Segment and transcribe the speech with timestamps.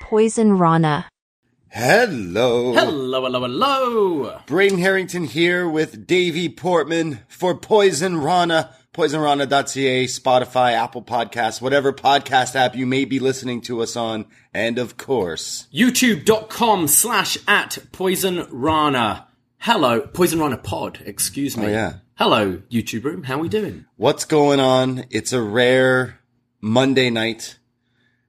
[0.00, 1.08] Poison Rana.
[1.70, 2.72] Hello.
[2.72, 4.40] Hello, hello, hello.
[4.46, 8.74] Braden Herrington here with Davie Portman for Poison Rana.
[8.94, 14.24] PoisonRana.ca, Spotify, Apple Podcasts, whatever podcast app you may be listening to us on.
[14.54, 19.26] And of course, YouTube.com slash at Poison Rana.
[19.58, 21.66] Hello, Poison Rana Pod, excuse oh, me.
[21.66, 21.94] Oh, yeah.
[22.14, 23.24] Hello, YouTube room.
[23.24, 23.84] How we doing?
[23.96, 25.06] what's going on?
[25.10, 26.20] It's a rare
[26.64, 27.58] Monday night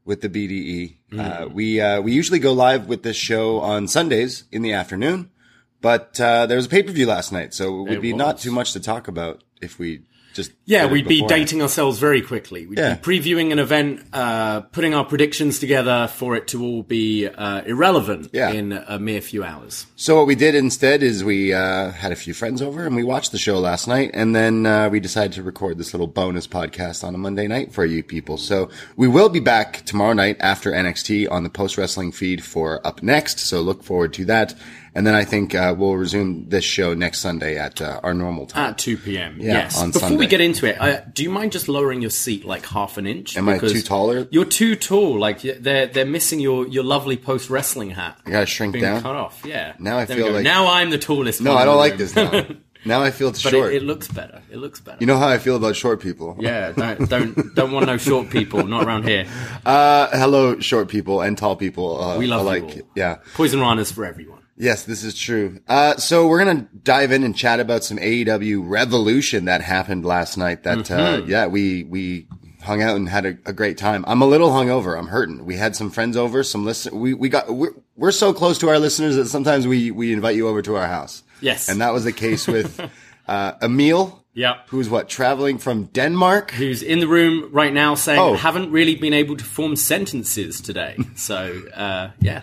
[0.04, 0.98] with the BDE.
[1.10, 1.20] Mm.
[1.20, 5.32] Uh, we, uh, we usually go live with this show on Sundays in the afternoon,
[5.80, 8.52] but, uh, there was a pay-per-view last night, so it would It be not too
[8.52, 10.02] much to talk about if we
[10.36, 12.66] just Yeah, we'd be dating ourselves very quickly.
[12.68, 12.96] We'd Yeah.
[12.96, 17.62] be previewing an event, uh, putting our predictions together for it to all be uh,
[17.66, 18.52] irrelevant Yeah.
[18.52, 19.86] in a mere few hours.
[19.96, 23.04] So what we did instead is we uh, had a few friends over and we
[23.04, 26.48] watched the show last night, and then uh, we decided to record this little bonus
[26.48, 28.38] podcast on a Monday night for you people.
[28.38, 32.86] So we will be back tomorrow night after NXT on the post wrestling feed for
[32.86, 33.40] Up Next.
[33.40, 34.54] So look forward to that,
[34.96, 38.46] and then I think uh, we'll resume this show next Sunday at uh, our normal
[38.48, 38.72] time.
[38.72, 39.38] At 2 p.m.
[39.40, 39.78] Yeah, yes.
[39.80, 40.18] on Before Sunday.
[40.18, 43.06] we get into it, uh, do you mind just lowering your seat like half an
[43.06, 43.38] inch?
[43.38, 44.28] Am I too taller?
[44.32, 45.20] You're too tall.
[45.20, 48.18] Like they're they're missing your your lovely post wrestling hat.
[48.26, 49.02] I gotta shrink being down.
[49.02, 49.44] cut off.
[49.46, 49.74] Yeah.
[49.80, 51.42] Now I There feel like- now I'm the tallest.
[51.42, 51.98] No, I don't like room.
[52.00, 52.46] this now.
[52.86, 53.74] now I feel but short.
[53.74, 54.42] it, it looks better.
[54.52, 54.98] It looks better.
[55.02, 56.38] you know how I feel about short people.
[56.40, 56.72] yeah.
[56.72, 58.66] Don't don't don't want no short people.
[58.66, 59.26] Not around here.
[59.66, 62.00] Uh, hello, short people and tall people.
[62.02, 62.64] Uh, We love you alike.
[62.64, 62.82] all.
[62.96, 63.16] Yeah.
[63.34, 64.40] Poison runners for everyone.
[64.58, 65.60] Yes, this is true.
[65.68, 70.38] Uh, so we're gonna dive in and chat about some AEW Revolution that happened last
[70.38, 70.64] night.
[70.64, 72.28] That uh, yeah, we we
[72.64, 74.06] hung out and had a, a great time.
[74.08, 74.98] I'm a little hungover.
[74.98, 75.46] I'm hurting.
[75.46, 76.42] We had some friends over.
[76.44, 76.98] Some listen.
[77.00, 80.36] We we got we're, we're so close to our listeners that sometimes we we invite
[80.38, 81.24] you over to our house.
[81.42, 81.68] Yes.
[81.68, 82.80] and that was the case with
[83.28, 84.24] uh, Emil.
[84.36, 84.68] Yep.
[84.70, 86.52] Who's what traveling from Denmark?
[86.52, 88.36] Who's in the room right now saying Oh.
[88.36, 90.98] haven't really been able to form sentences today.
[91.16, 92.42] So uh, yeah.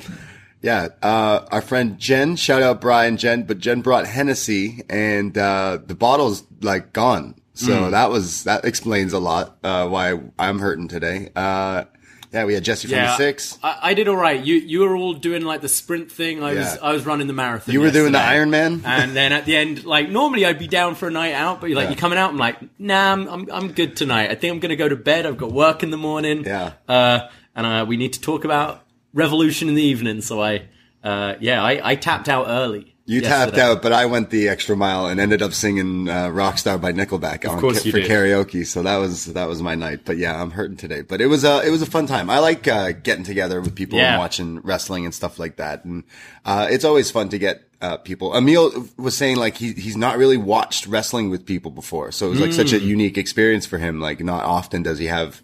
[0.62, 5.78] Yeah, uh, our friend Jen, shout out Brian Jen, but Jen brought Hennessy and, uh,
[5.84, 7.34] the bottle's like gone.
[7.54, 7.90] So Mm.
[7.90, 11.30] that was, that explains a lot, uh, why I'm hurting today.
[11.36, 11.84] Uh,
[12.32, 13.58] yeah, we had Jesse from the six.
[13.62, 14.42] I, I did all right.
[14.42, 16.42] You you were all doing like the sprint thing.
[16.42, 17.74] I was I was running the marathon.
[17.74, 18.36] You were doing the yesterday.
[18.38, 18.80] Iron Man?
[18.86, 21.66] and then at the end, like normally I'd be down for a night out, but
[21.68, 21.90] you're like Yeah.
[21.90, 22.30] you're coming out.
[22.30, 24.30] I'm like, nah, I'm, I'm I'm good tonight.
[24.30, 25.26] I think I'm gonna go to bed.
[25.26, 26.44] I've got work in the morning.
[26.46, 26.72] Yeah.
[26.88, 28.82] uh, and uh, we need to talk about
[29.14, 30.20] Revolution in the evening.
[30.20, 30.62] So I,
[31.04, 32.88] uh, yeah, I, I tapped out early.
[33.04, 36.80] You tapped out, but I went the extra mile and ended up singing, uh, Rockstar
[36.80, 38.06] by Nickelback on, for did.
[38.08, 38.64] karaoke.
[38.64, 40.02] So that was, that was my night.
[40.04, 42.30] But yeah, I'm hurting today, but it was a, it was a fun time.
[42.30, 44.12] I like, uh, getting together with people Yeah.
[44.12, 45.84] and watching wrestling and stuff like that.
[45.84, 46.04] And,
[46.44, 48.34] uh, it's always fun to get, uh, people.
[48.36, 52.12] Emil was saying like he, he's not really watched wrestling with people before.
[52.12, 52.86] So it was like such a Hmm.
[52.86, 53.98] unique experience for him.
[54.00, 55.42] Like not often does he have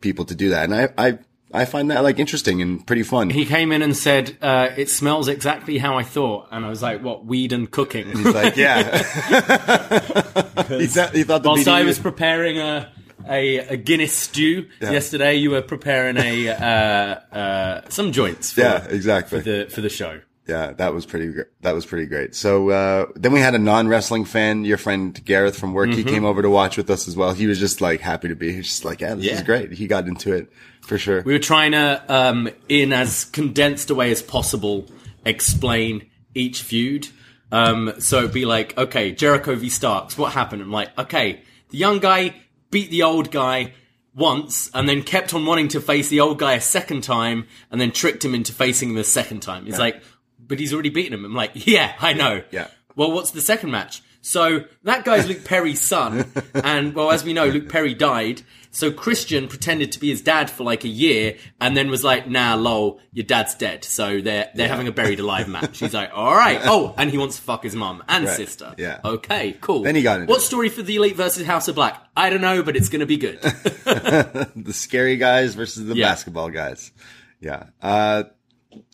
[0.00, 0.70] people to do that.
[0.70, 1.18] And I, I,
[1.52, 3.30] I find that like interesting and pretty fun.
[3.30, 6.82] He came in and said, uh, "It smells exactly how I thought," and I was
[6.82, 7.24] like, "What?
[7.24, 8.82] Weed and cooking." He's like, yeah.
[10.68, 12.92] he, thought, he thought the Whilst I was preparing a
[13.28, 18.52] a, a Guinness stew yesterday, you were preparing a uh, uh, some joints.
[18.52, 19.40] For, Yeah, exactly.
[19.40, 20.20] For the for the show.
[20.46, 21.28] Yeah, that was pretty.
[21.32, 22.34] gr- That was pretty great.
[22.34, 25.90] So uh, then we had a non-wrestling fan, your friend Gareth from work.
[25.90, 25.98] Mm-hmm.
[25.98, 27.32] He came over to watch with us as well.
[27.32, 28.52] He was just like happy to be.
[28.52, 29.72] He's just like, yeah, this is great.
[29.72, 30.50] He got into it
[30.82, 31.22] for sure.
[31.22, 34.86] We were trying to, um, in as condensed a way as possible,
[35.24, 37.08] explain each feud.
[37.52, 40.16] Um, so it'd be like, okay, Jericho v Starks.
[40.16, 40.62] What happened?
[40.62, 42.34] I'm like, okay, the young guy
[42.70, 43.72] beat the old guy
[44.14, 47.80] once and then kept on wanting to face the old guy a second time and
[47.80, 49.66] then tricked him into facing him a second time.
[49.66, 50.02] It's like,
[50.38, 51.24] but he's already beaten him.
[51.24, 52.42] I'm like, yeah, I know.
[52.50, 52.68] Yeah.
[52.96, 54.02] Well, what's the second match?
[54.22, 58.42] So that guy's Luke Perry's son, and well, as we know, Luke Perry died.
[58.72, 62.28] So Christian pretended to be his dad for like a year, and then was like,
[62.28, 65.80] "Nah, lol, your dad's dead." So they're they're having a buried alive match.
[65.80, 68.36] He's like, "All right." Oh, and he wants to fuck his mum and Right.
[68.36, 68.74] sister.
[68.78, 69.00] Yeah.
[69.04, 69.82] Okay, cool.
[69.82, 70.44] Then he got into what it.
[70.44, 72.00] story for the Elite versus House of Black?
[72.16, 73.40] I don't know, but it's gonna be good.
[73.42, 76.08] the scary guys versus the Yeah.
[76.08, 76.92] basketball guys.
[77.40, 77.64] Yeah.
[77.82, 78.24] Uh,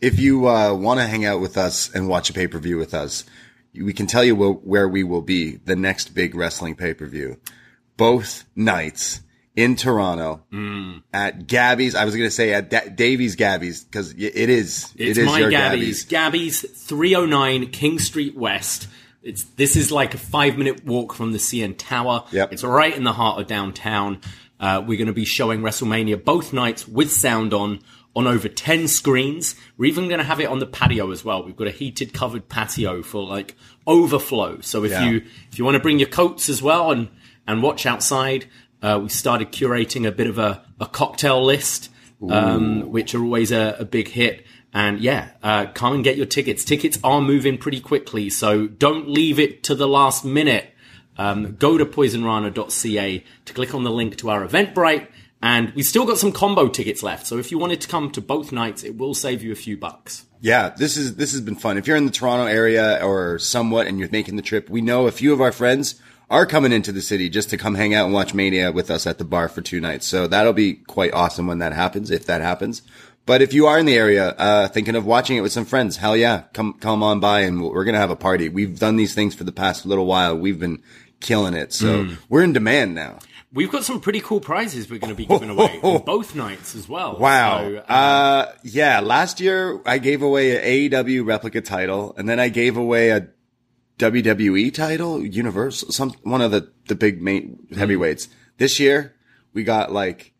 [0.01, 2.79] if you uh, want to hang out with us and watch a pay per view
[2.79, 3.25] with us,
[3.75, 7.05] we can tell you wh- where we will be the next big wrestling pay per
[7.07, 7.37] view,
[7.99, 9.21] both nights
[9.57, 11.03] in Toronto Mm.
[11.13, 11.95] at Gabby's.
[11.95, 14.21] I was going to say at da- Davie's Gabby's because it
[14.51, 14.93] is.
[14.97, 16.05] It's it is my your Gabby's.
[16.05, 18.87] Gabby's 309 King Street West.
[19.23, 22.25] It's this is like a five minute walk from the CN Tower.
[22.31, 22.53] Yep.
[22.53, 24.21] It's right in the heart of downtown.
[24.61, 27.81] Uh, we're going to be showing WrestleMania both nights with sound on
[28.15, 29.55] on over 10 screens.
[29.77, 31.43] We're even going to have it on the patio as well.
[31.45, 33.55] We've got a heated covered patio for like
[33.87, 34.61] overflow.
[34.61, 35.09] So if Yeah.
[35.09, 37.09] you if you want to bring your coats as well and
[37.49, 38.47] and watch outside,
[38.87, 41.91] Uh, we started curating a bit of a, a cocktail list,
[42.31, 44.47] um, which are always a, a big hit.
[44.73, 46.65] And yeah, uh, come and get your tickets.
[46.65, 50.73] Tickets are moving pretty quickly, so don't leave it to the last minute.
[51.19, 55.09] Um, go to poisonrana.ca to click on the link to our Eventbrite.
[55.43, 57.27] And we've still got some combo tickets left.
[57.27, 59.77] So if you wanted to come to both nights, it will save you a few
[59.77, 60.27] bucks.
[60.41, 61.77] Yeah, this is this has been fun.
[61.77, 65.09] If you're in the Toronto area or somewhat and you're making the trip, we know
[65.09, 66.01] a few of our friends
[66.31, 69.07] are coming into the city just to come hang out and watch Mania with us
[69.07, 70.07] at the bar for two nights.
[70.07, 72.83] So that'll be quite awesome when that happens, if that happens.
[73.27, 75.97] But if you are in the area, uh, thinking of watching it with some friends,
[75.97, 78.49] hell yeah, come, come on by and we're going to have a party.
[78.49, 80.37] We've done these things for the past little while.
[80.37, 80.83] We've been
[81.21, 81.73] killing it.
[81.73, 82.17] So Mm.
[82.29, 83.19] we're in demand now.
[83.53, 86.89] We've got some pretty cool prizes we're going to be giving away both nights as
[86.89, 87.17] well.
[87.19, 87.61] Wow.
[87.69, 89.01] So, uh, uh, yeah.
[89.01, 93.29] Last year I gave away an AEW replica title and then I gave away a
[93.99, 98.29] WWE title, Universal, some, one of the, the big main heavyweights.
[98.59, 99.15] This year
[99.53, 100.33] we got like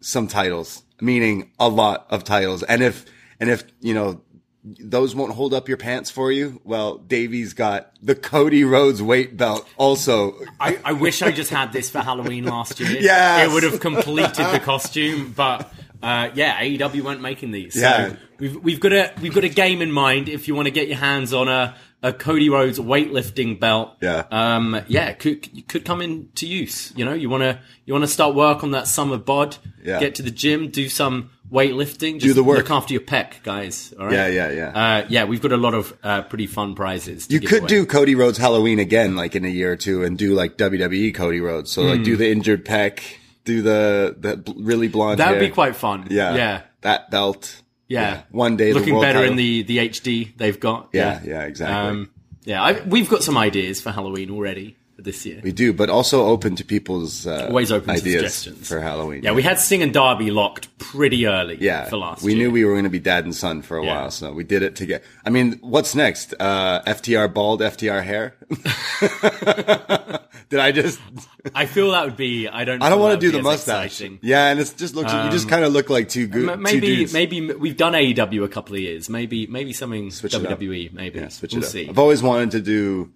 [0.00, 2.62] some titles, meaning a lot of titles.
[2.62, 3.04] And if,
[3.40, 4.20] and if, you know,
[4.64, 6.60] those won't hold up your pants for you.
[6.64, 10.38] Well, Davie's got the Cody Rhodes weight belt also.
[10.58, 12.98] I, I wish I just had this for Halloween last year.
[12.98, 15.70] Yeah, It would have completed the costume, but
[16.02, 17.76] uh, yeah, AEW weren't making these.
[17.76, 18.08] Yeah.
[18.08, 20.72] So we've we've got a we've got a game in mind if you want to
[20.72, 23.96] get your hands on a, a Cody Rhodes weightlifting belt.
[24.00, 24.24] Yeah.
[24.30, 26.92] Um yeah, could could come into use.
[26.94, 29.98] You know, you wanna you wanna start work on that summer bod, Yeah.
[30.00, 32.58] get to the gym, do some weightlifting, just the work.
[32.58, 33.94] look after your pec, guys.
[33.98, 34.14] All right.
[34.14, 34.68] Yeah, yeah, yeah.
[34.68, 37.26] Uh, yeah, we've got a lot of uh, pretty fun prizes.
[37.28, 37.68] To You could away.
[37.68, 41.14] do Cody Rhodes Halloween again, like in a year or two, and do like WWE
[41.14, 41.70] Cody Rhodes.
[41.70, 42.04] So like Hmm.
[42.04, 43.00] do the injured pec,
[43.44, 45.20] do the the really blonde.
[45.20, 45.48] That would hair.
[45.48, 46.06] be quite fun.
[46.10, 46.60] Yeah, Yeah.
[46.82, 47.62] That belt.
[47.88, 48.22] Yeah.
[48.30, 49.32] One day, the looking better title.
[49.32, 50.88] in the the HD they've got.
[50.92, 51.76] Yeah, yeah, exactly.
[51.76, 52.10] Um,
[52.44, 55.40] yeah, I, we've got some ideas for Halloween already this year.
[55.42, 59.22] we do, but also open to people's uh, Always open to ideas suggestions for Halloween.
[59.22, 61.56] Yeah, we had Sting and Darby locked pretty early.
[61.60, 62.22] Yeah, for last.
[62.22, 62.44] we year.
[62.46, 63.94] knew we were going to be dad and son for a Yeah.
[64.02, 65.02] while, so we did it together.
[65.24, 66.32] I mean, what's next?
[66.38, 68.36] Uh, FTR bald, FTR hair.
[70.48, 71.00] did I just?
[71.54, 72.48] I feel that would be.
[72.48, 72.82] I don't.
[72.82, 73.86] I don't want to do the mustache.
[73.86, 74.18] exciting.
[74.22, 75.12] Yeah, and it just looks.
[75.12, 76.58] you just kind of look like two good.
[76.60, 77.12] Maybe, dudes.
[77.12, 79.08] maybe we've done AEW a couple of years.
[79.08, 80.42] Maybe, maybe something Switch it.
[80.42, 80.92] WWE.
[80.92, 81.72] Maybe Yeah, switch we'll it up.
[81.72, 81.88] see.
[81.88, 83.12] I've always wanted to do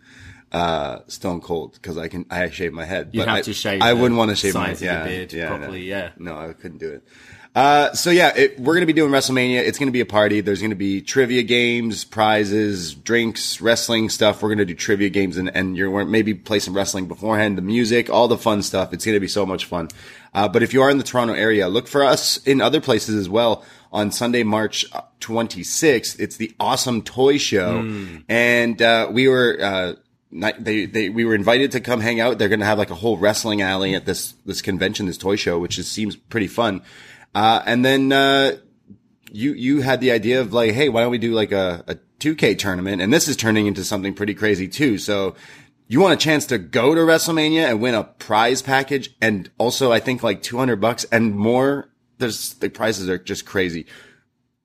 [0.53, 3.13] uh, Stone Cold because I can I shave my head.
[3.13, 5.05] But have I, to shave I wouldn't want to shave my sides of your yeah,
[5.05, 5.87] beard yeah, properly, No.
[5.87, 6.11] yeah.
[6.19, 7.05] no, I couldn't do it.
[7.59, 9.59] Uh, so yeah, it, we're gonna be doing WrestleMania.
[9.59, 10.41] It's gonna be a party.
[10.41, 14.41] There's gonna be trivia games, prizes, drinks, wrestling stuff.
[14.45, 18.11] We're gonna do trivia games and and you're maybe play some wrestling beforehand, the music,
[18.11, 18.93] all the fun stuff.
[18.93, 19.89] It's gonna be so much fun.
[20.33, 23.17] Uh, but if you are in the Toronto area, look for us in other places
[23.17, 23.65] as well.
[23.91, 24.85] On Sunday, March
[25.19, 27.81] 26th, it's the Awesome Toy Show,
[28.29, 29.59] and uh, we were.
[29.61, 29.95] Uh,
[30.31, 32.37] not, they, they, we were invited to come hang out.
[32.37, 35.37] They're going to have like a whole wrestling alley at this, this convention, this toy
[35.37, 36.83] show, which is, seems pretty fun.
[37.39, 38.57] Uh, and then, uh,
[39.31, 41.95] you, you had the idea of like, Hey, why don't we do like a, a
[42.19, 43.01] 2K tournament?
[43.03, 44.99] And this is turning into something pretty crazy too.
[44.99, 45.35] So
[45.87, 49.15] you want a chance to go to WrestleMania and win a prize package.
[49.21, 51.91] And also I think like 200 bucks and more.
[52.19, 53.87] There's the prices are just crazy.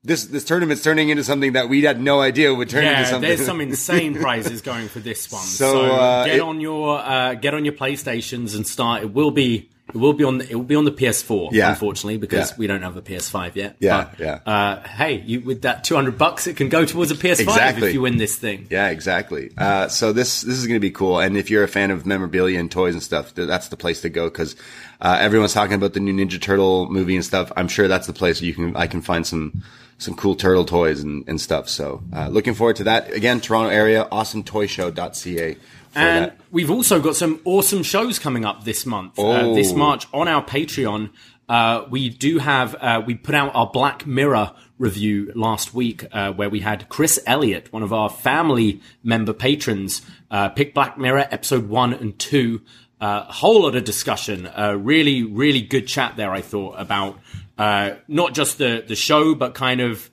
[0.05, 3.05] This, this tournament's turning into something that we had no idea would turn into Yeah,
[3.05, 3.27] something.
[3.29, 5.43] there's some insane prizes going for this one.
[5.43, 9.03] So, So, uh, get it- on your uh, get on your PlayStations and start.
[9.03, 11.49] It will be it will be on the, it will be on the PS4.
[11.51, 11.69] Yeah.
[11.69, 12.55] unfortunately, because Yeah.
[12.57, 13.75] we don't have a PS5 yet.
[13.79, 14.39] Yeah, But, yeah.
[14.45, 17.87] Uh, hey, you with that 200 bucks, it can go towards a PS5 Exactly.
[17.89, 18.67] if you win this thing.
[18.69, 19.51] Yeah, exactly.
[19.57, 22.05] Uh, so this this is going to be cool, and if you're a fan of
[22.05, 24.55] memorabilia and toys and stuff, that's the place to go because
[25.01, 27.51] uh, everyone's talking about the new Ninja Turtle movie and stuff.
[27.55, 29.63] I'm sure that's the place you can I can find some
[29.99, 31.69] some cool turtle toys and, and stuff.
[31.69, 33.11] So uh, looking forward to that.
[33.13, 35.55] Again, Toronto area, awesometoyshow.ca.
[35.95, 36.37] And that.
[36.51, 39.17] we've also got some awesome shows coming up this month.
[39.19, 39.55] Uh, Oh.
[39.55, 41.09] this March on our Patreon,
[41.49, 46.31] uh, we do have, uh, we put out our Black Mirror review last week, uh,
[46.33, 51.27] where we had Chris Elliott, one of our family member patrons, uh, pick Black Mirror
[51.31, 52.61] episode one and two.
[52.99, 54.47] Uh, a whole lot of discussion.
[54.47, 57.19] Uh, really, really good chat there, I thought, about
[57.57, 60.09] uh, not just the, the show, but kind of,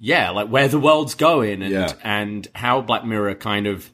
[0.00, 1.92] yeah, like where the world's going and, Yeah.
[2.02, 3.90] and how Black Mirror kind of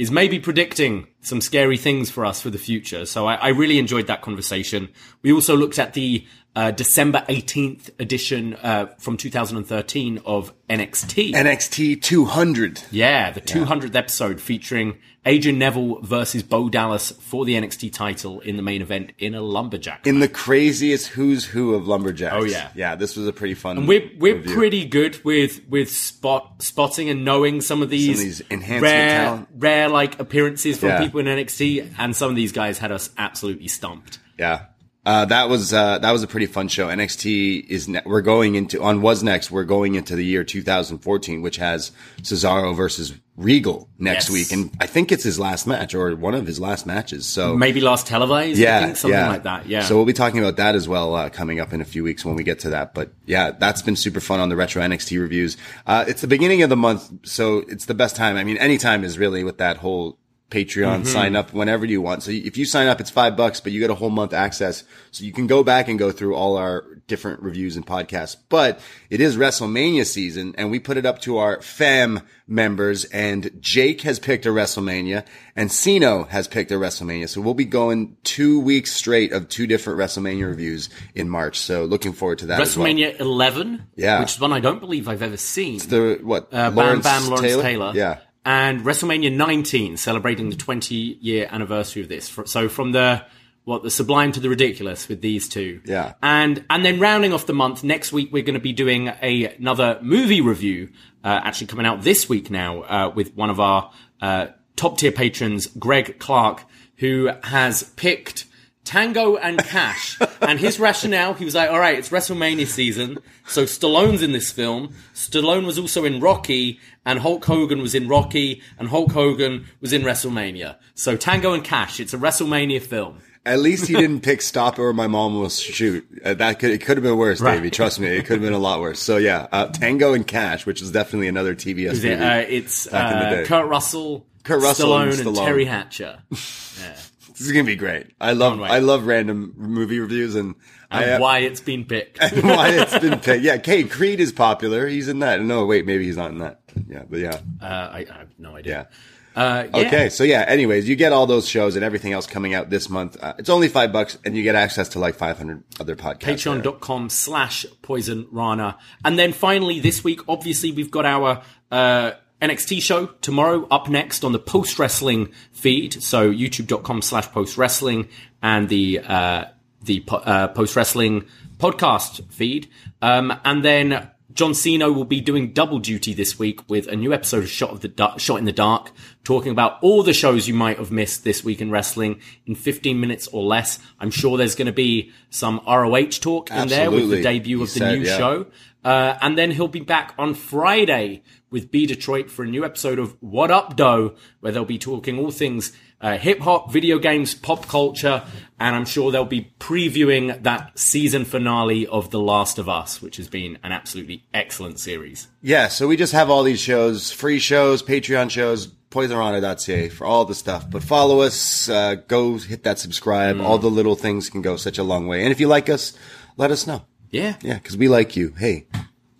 [0.00, 3.04] is maybe predicting some scary things for us for the future.
[3.04, 4.88] So I, I really enjoyed that conversation.
[5.20, 6.26] We also looked at the
[6.56, 11.32] uh, December 18th edition uh, from 2013 of NXT.
[11.32, 12.82] NXT 200.
[12.90, 18.56] yeah, the 200th episode featuring Adrian Neville versus Bo Dallas for the NXT title in
[18.56, 20.06] the main event in a lumberjack.
[20.06, 22.34] In the craziest who's who of lumberjacks.
[22.36, 22.70] Oh, yeah.
[22.74, 22.94] yeah.
[22.96, 23.76] This was a pretty fun.
[23.78, 24.54] And we're we're review.
[24.54, 29.48] pretty good with with spot spotting and knowing some of these, these enhancement rare talent.
[29.56, 31.00] rare like appearances from Yeah.
[31.04, 34.18] people in NXT, and some of these guys had us absolutely stumped.
[34.38, 34.64] Yeah.
[35.10, 36.86] Uh, that was uh, that was a pretty fun show.
[36.86, 39.50] NXT is ne- we're going into on was next.
[39.50, 41.90] We're going into the year 2014, which has
[42.22, 44.30] Cesaro versus Regal next Yes.
[44.30, 47.26] week, and I think it's his last match or one of his last matches.
[47.26, 48.56] So Maybe last televised.
[48.58, 49.28] yeah, think, something yeah.
[49.30, 49.66] like that.
[49.66, 49.82] Yeah.
[49.82, 52.24] So we'll be talking about that as well uh, coming up in a few weeks
[52.24, 52.94] when we get to that.
[52.94, 55.56] But yeah, that's been super fun on the retro NXT reviews.
[55.88, 58.36] Uh, it's the beginning of the month, so it's the best time.
[58.36, 60.19] I mean, any time is really with that whole
[60.50, 62.22] Patreon sign up whenever you want.
[62.24, 64.84] So if you sign up, it's five bucks, but you get a whole month access.
[65.12, 68.36] So you can go back and go through all our different reviews and podcasts.
[68.48, 68.80] But
[69.10, 74.00] it is WrestleMania season and we put it up to our fam members and Jake
[74.02, 75.24] has picked a WrestleMania
[75.56, 77.28] and Sino has picked a WrestleMania.
[77.28, 81.58] So we'll be going two weeks straight of two different WrestleMania reviews in March.
[81.58, 82.60] So looking forward to that.
[82.60, 82.86] as well.
[82.86, 83.86] WrestleMania 11.
[83.96, 84.20] Yeah.
[84.20, 85.78] Which is one I don't believe I've ever seen.
[85.78, 86.52] The what?
[86.52, 87.92] uh, Bam Bam Lawrence Taylor.
[87.94, 88.18] Yeah.
[88.44, 92.38] And WrestleMania 19, celebrating the 20 year anniversary of this.
[92.46, 93.24] So from the
[93.64, 95.80] what the sublime to the ridiculous with these two.
[95.84, 96.14] Yeah.
[96.22, 99.54] And and then rounding off the month next week we're going to be doing a,
[99.56, 100.90] another movie review.
[101.22, 103.92] Uh, actually coming out this week now uh, with one of our
[104.22, 106.64] uh, top tier patrons, Greg Clark,
[106.96, 108.46] who has picked.
[108.84, 110.18] Tango and Cash.
[110.40, 113.18] and his rationale, he was like, all right, it's WrestleMania season.
[113.46, 114.94] So Stallone's in this film.
[115.14, 119.92] Stallone was also in Rocky and Hulk Hogan was in Rocky and Hulk Hogan was
[119.92, 120.76] in WrestleMania.
[120.94, 123.20] So Tango and Cash, it's a WrestleMania film.
[123.46, 126.82] At least he didn't pick "Stop or "My Mom Will Shoot." Uh, that could it
[126.82, 127.54] could have been worse, Right.
[127.54, 127.70] Davie.
[127.70, 129.00] Trust me, it could have been a lot worse.
[129.00, 132.08] So yeah, uh, Tango and Cash, which is definitely another TBS movie.
[132.10, 133.44] it, uh, it's back in the uh, day.
[133.46, 136.22] Kurt Russell, Kurt Russell and Stallone, and, Teri Hatcher.
[137.40, 138.08] this is gonna be great.
[138.20, 140.54] I love I love random movie reviews and,
[140.90, 142.18] I, And uh, why it's been picked.
[142.42, 143.42] why it's been picked.
[143.42, 144.86] Yeah, Kate Creed is popular.
[144.86, 145.40] He's in that.
[145.42, 146.60] No, wait, maybe he's not in that.
[146.86, 148.88] Yeah, but yeah, Uh, I, I have no idea.
[148.90, 148.96] yeah.
[149.36, 149.86] Uh, yeah.
[149.86, 150.44] Okay, so yeah.
[150.48, 153.16] Anyways, you get all those shows and everything else coming out this month.
[153.22, 156.24] Uh, it's only five bucks, and you get access to like five hundred other podcasts.
[156.24, 156.34] there.
[156.36, 162.82] patreon.com slash poison rana and then finally this week obviously we've got our uh NXT
[162.82, 166.02] show tomorrow up next on the post wrestling feed.
[166.02, 168.08] So youtube.com slash post wrestling
[168.42, 169.44] and the, uh,
[169.82, 171.26] the, po- uh, post wrestling
[171.58, 172.68] podcast feed.
[173.02, 177.12] Um, and then John Cena will be doing double duty this week with a new
[177.12, 178.92] episode of Shot of the Dark, Shot in the Dark,
[179.24, 182.98] talking about all the shows you might have missed this week in wrestling in 15
[183.00, 183.78] minutes or less.
[183.98, 187.62] I'm sure there's going to be some ROH talk in there with the debut He
[187.64, 188.16] of the said, new yeah.
[188.16, 188.46] show.
[188.84, 192.98] Uh, and then he'll be back on Friday with B Detroit for a new episode
[192.98, 197.34] of What Up Doe, where they'll be talking all things uh, hip hop, video games,
[197.34, 198.24] pop culture,
[198.58, 203.18] and I'm sure they'll be previewing that season finale of The Last of Us, which
[203.18, 205.28] has been an absolutely excellent series.
[205.42, 210.24] Yeah, so we just have all these shows, free shows, Patreon shows, poisonrana.ca for all
[210.24, 210.70] the stuff.
[210.70, 213.36] But follow us, uh, go hit that subscribe.
[213.36, 213.44] Mm.
[213.44, 215.22] All the little things can go such a long way.
[215.22, 215.92] And if you like us,
[216.36, 216.82] let us know.
[217.10, 218.34] Yeah, Yeah, because we like you.
[218.38, 218.66] Hey,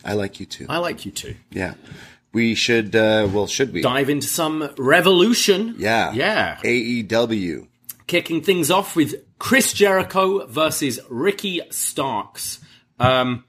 [0.04, 0.66] I like you too.
[0.68, 1.34] I like you too.
[1.50, 1.74] Yeah.
[2.32, 3.82] We should, uh, well, should we?
[3.82, 5.74] Dive into some revolution.
[5.78, 6.12] Yeah.
[6.12, 6.58] Yeah.
[6.62, 7.66] AEW.
[8.06, 12.60] kicking things off with Chris Jericho versus Ricky Starks.
[12.98, 13.44] Um,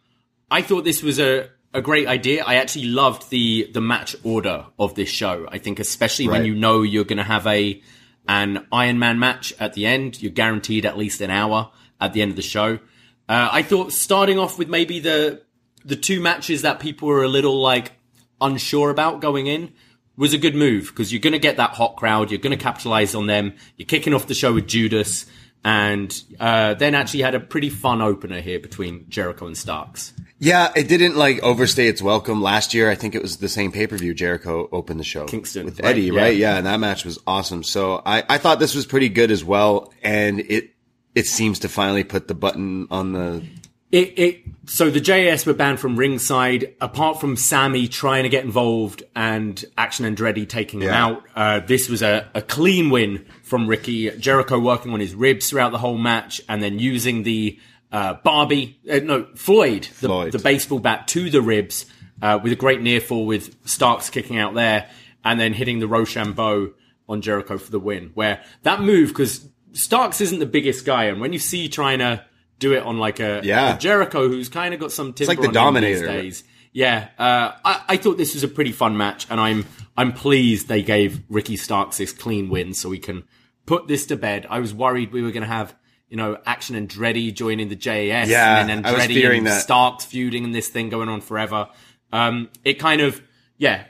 [0.49, 2.43] I thought this was a, a great idea.
[2.45, 5.47] I actually loved the the match order of this show.
[5.51, 7.81] I think especially when you know you're going to have a
[8.27, 12.21] an Iron Man match at the end, you're guaranteed at least an hour at the
[12.21, 12.79] end of the show.
[13.27, 15.41] Uh, I thought starting off with maybe the
[15.83, 17.93] the two matches that people were a little like
[18.41, 19.71] unsure about going in
[20.17, 22.31] was a good move because you're going to get that hot crowd.
[22.31, 23.53] You're going to capitalize on them.
[23.77, 25.25] You're kicking off the show with Judas,
[25.63, 30.13] and uh, then actually had a pretty fun opener here between Jericho and Starks.
[30.39, 32.89] Yeah, it didn't like overstay its welcome last year.
[32.89, 34.13] I think it was the same pay per view.
[34.15, 35.89] Jericho opened the show Kingston, with right?
[35.91, 36.21] Eddie, Yeah.
[36.21, 36.35] right?
[36.35, 37.61] Yeah, and that match was awesome.
[37.63, 40.71] So I, I thought this was pretty good as well, and it
[41.13, 43.43] it seems to finally put the button on the.
[43.91, 46.75] It, it so the JS were banned from ringside.
[46.79, 51.89] Apart from Sammy trying to get involved and Action Andretti taking him out, uh, this
[51.89, 55.97] was a, a clean win from Ricky Jericho, working on his ribs throughout the whole
[55.97, 57.59] match, and then using the
[57.91, 60.31] uh, Barbie, uh, no Floyd, the, Floyd.
[60.31, 61.85] the baseball bat to the ribs
[62.21, 64.89] uh, with a great near fall with Starks kicking out there,
[65.25, 66.71] and then hitting the Roshambo
[67.09, 68.11] on Jericho for the win.
[68.13, 72.23] Where that move because Starks isn't the biggest guy, and when you see trying to
[72.61, 73.75] do it on like a, Yeah.
[73.75, 76.07] a Jericho who's kind of got some timber like the on him these Dominator.
[76.21, 76.43] days.
[76.73, 79.65] Yeah, uh, I, I thought this was a pretty fun match, and I'm
[79.97, 83.25] I'm pleased they gave Ricky Starks this clean win so we can
[83.65, 84.47] put this to bed.
[84.49, 85.75] I was worried we were going to have
[86.07, 89.47] you know Action Andretti joining the JAS, Yeah, and then I was Andretti fearing and
[89.47, 89.61] that.
[89.63, 91.67] Starks feuding and this thing going on forever.
[92.13, 93.21] Um, it kind of
[93.57, 93.83] yeah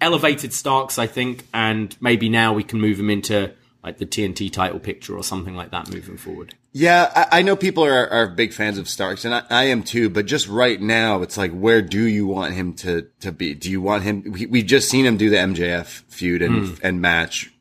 [0.00, 4.52] elevated Starks, I think, and maybe now we can move him into like the TNT
[4.52, 6.54] title picture or something like that moving forward.
[6.72, 9.82] Yeah, I, I know people are, are big fans of Starks, and I, I am
[9.82, 10.08] too.
[10.08, 13.54] But just right now, it's like, where do you want him to to be?
[13.54, 14.22] Do you want him?
[14.30, 16.74] We, we've just seen him do the MJF feud and Hmm.
[16.86, 17.52] and match.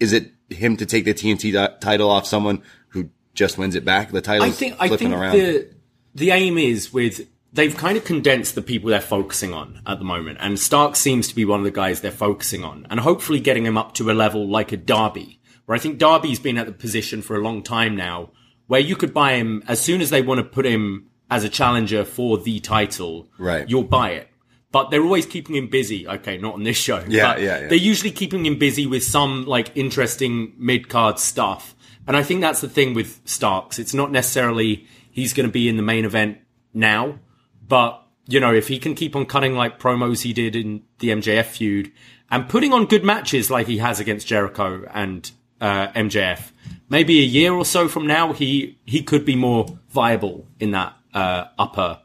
[0.00, 3.84] Is it him to take the TNT ti- title off someone who just wins it
[3.84, 4.10] back?
[4.12, 5.32] The title I think I think around.
[5.36, 5.68] the
[6.14, 10.04] the aim is with they've kind of condensed the people they're focusing on at the
[10.04, 13.40] moment, and Stark seems to be one of the guys they're focusing on, and hopefully
[13.40, 16.66] getting him up to a level like a Darby, where I think Darby's been at
[16.66, 18.30] the position for a long time now,
[18.66, 21.48] where you could buy him as soon as they want to put him as a
[21.48, 23.68] challenger for the title, Right.
[23.68, 24.28] You'll buy it.
[24.70, 26.08] But they're always keeping him busy.
[26.08, 27.04] Okay, not on this show.
[27.06, 27.68] Yeah, but yeah, yeah.
[27.68, 31.74] They're usually keeping him busy with some like interesting mid card stuff.
[32.06, 33.78] And I think that's the thing with Starks.
[33.78, 36.38] It's not necessarily he's going to be in the main event
[36.72, 37.18] now,
[37.66, 41.08] but you know, if he can keep on cutting like promos he did in the
[41.08, 41.92] MJF feud
[42.30, 45.30] and putting on good matches like he has against Jericho and
[45.62, 46.50] uh, MJF,
[46.90, 50.94] maybe a year or so from now, he he could be more viable in that
[51.14, 52.00] uh, upper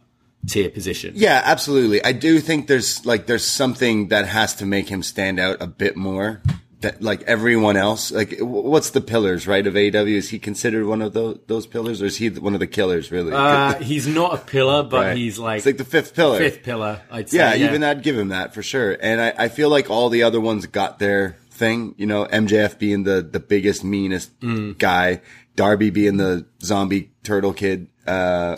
[0.48, 1.12] tier position.
[1.16, 2.02] Yeah, absolutely.
[2.06, 5.68] I do think there's like there's something that has to make him stand out a
[5.68, 6.42] bit more.
[6.82, 9.66] That like everyone else, like what's the pillars, right?
[9.66, 12.60] Of AEW, is he considered one of those those pillars, or is he one of
[12.60, 13.12] the killers?
[13.12, 13.34] Really?
[13.34, 15.18] Uh, he's not a pillar, but Right.
[15.18, 16.38] he's like, it's like the fifth pillar.
[16.38, 17.02] fifth pillar.
[17.10, 17.38] I'd say.
[17.40, 18.96] yeah, even I'd give him that for sure.
[19.02, 21.96] And I, I feel like all the other ones got their thing.
[21.98, 24.78] You know, MJF being the the biggest, meanest Mm.
[24.78, 25.22] guy,
[25.56, 28.56] Darby being the zombie turtle kid, uh,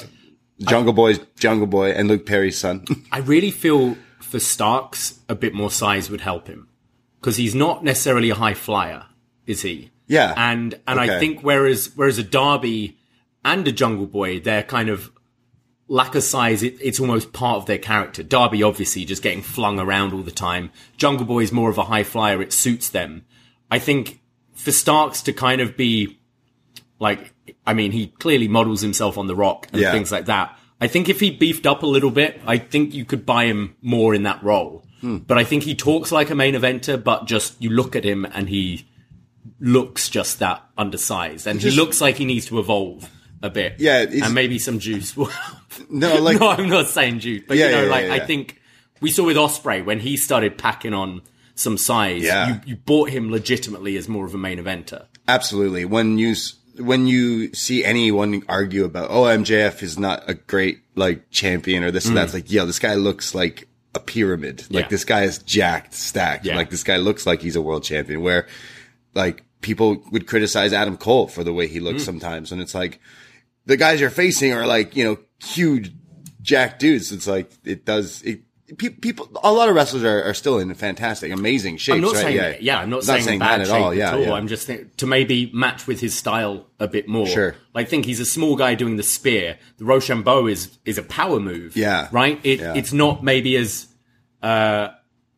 [0.59, 2.85] Jungle Boy's Jungle Boy, and Luke Perry's son.
[3.11, 6.67] I really feel for Starks, a bit more size would help him
[7.19, 9.05] because he's not necessarily a high flyer,
[9.47, 9.91] is he?
[10.07, 10.33] Yeah.
[10.37, 12.97] And and I think whereas whereas a Darby
[13.45, 15.11] and a Jungle Boy, they're kind of
[15.89, 16.63] lack of size.
[16.63, 18.23] It, it's almost part of their character.
[18.23, 20.71] Darby obviously just getting flung around all the time.
[20.95, 22.41] Jungle Boy is more of a high flyer.
[22.41, 23.25] It suits them.
[23.69, 24.21] I think
[24.53, 26.19] for Starks to kind of be
[26.99, 27.33] like,
[27.65, 29.91] I mean, he clearly models himself on the Rock and Yeah.
[29.91, 30.57] things like that.
[30.81, 33.75] I think if he beefed up a little bit, I think you could buy him
[33.81, 34.85] more in that role.
[35.01, 35.17] Hmm.
[35.17, 38.25] But I think he talks like a main eventer, but just you look at him
[38.25, 38.85] and he
[39.59, 43.09] looks just that undersized, and he looks like he needs to evolve
[43.41, 43.75] a bit.
[43.79, 45.15] Yeah, and maybe some juice.
[45.89, 48.19] No, like- no, I'm not saying juice, but Yeah, you know, yeah, like yeah, I
[48.19, 48.59] think
[49.01, 51.21] we saw with Osprey when he started packing on
[51.55, 52.23] some size.
[52.23, 52.47] Yeah.
[52.55, 55.05] you, you bought him legitimately as more of a main eventer.
[55.27, 55.85] Absolutely.
[55.85, 56.35] When you
[56.77, 61.91] when you see anyone argue about oh MJF is not a great like champion or
[61.91, 64.65] this and that's like yo this guy looks like a pyramid.
[64.69, 64.89] Like Mm.
[64.89, 66.45] This guy is jacked, stacked.
[66.45, 68.21] Like this guy looks like he's a world champion.
[68.21, 68.47] Where
[69.13, 71.83] like people would criticize Adam Cole for the way he Mm.
[71.83, 72.99] looks sometimes, and it's like
[73.69, 75.93] the guys you're facing are like you know huge
[76.41, 77.11] jack dudes.
[77.11, 78.41] It's like it does it.
[78.77, 81.95] People, a lot of wrestlers are, are still in fantastic, amazing shape.
[81.95, 82.21] I'm not right?
[82.21, 82.57] saying, yeah.
[82.61, 83.95] yeah, I'm not, saying, that bad at shape all.
[83.95, 84.21] Yeah, at all.
[84.21, 84.33] yeah.
[84.33, 87.25] I'm just think, to maybe match with his style a bit more.
[87.25, 87.55] Sure.
[87.73, 89.57] I think he's a small guy doing the spear.
[89.77, 91.75] The Roshambo is is a power move.
[91.75, 92.09] Yeah.
[92.11, 92.39] right.
[92.43, 92.75] It, Yeah.
[92.75, 93.87] It's not maybe as
[94.43, 94.89] uh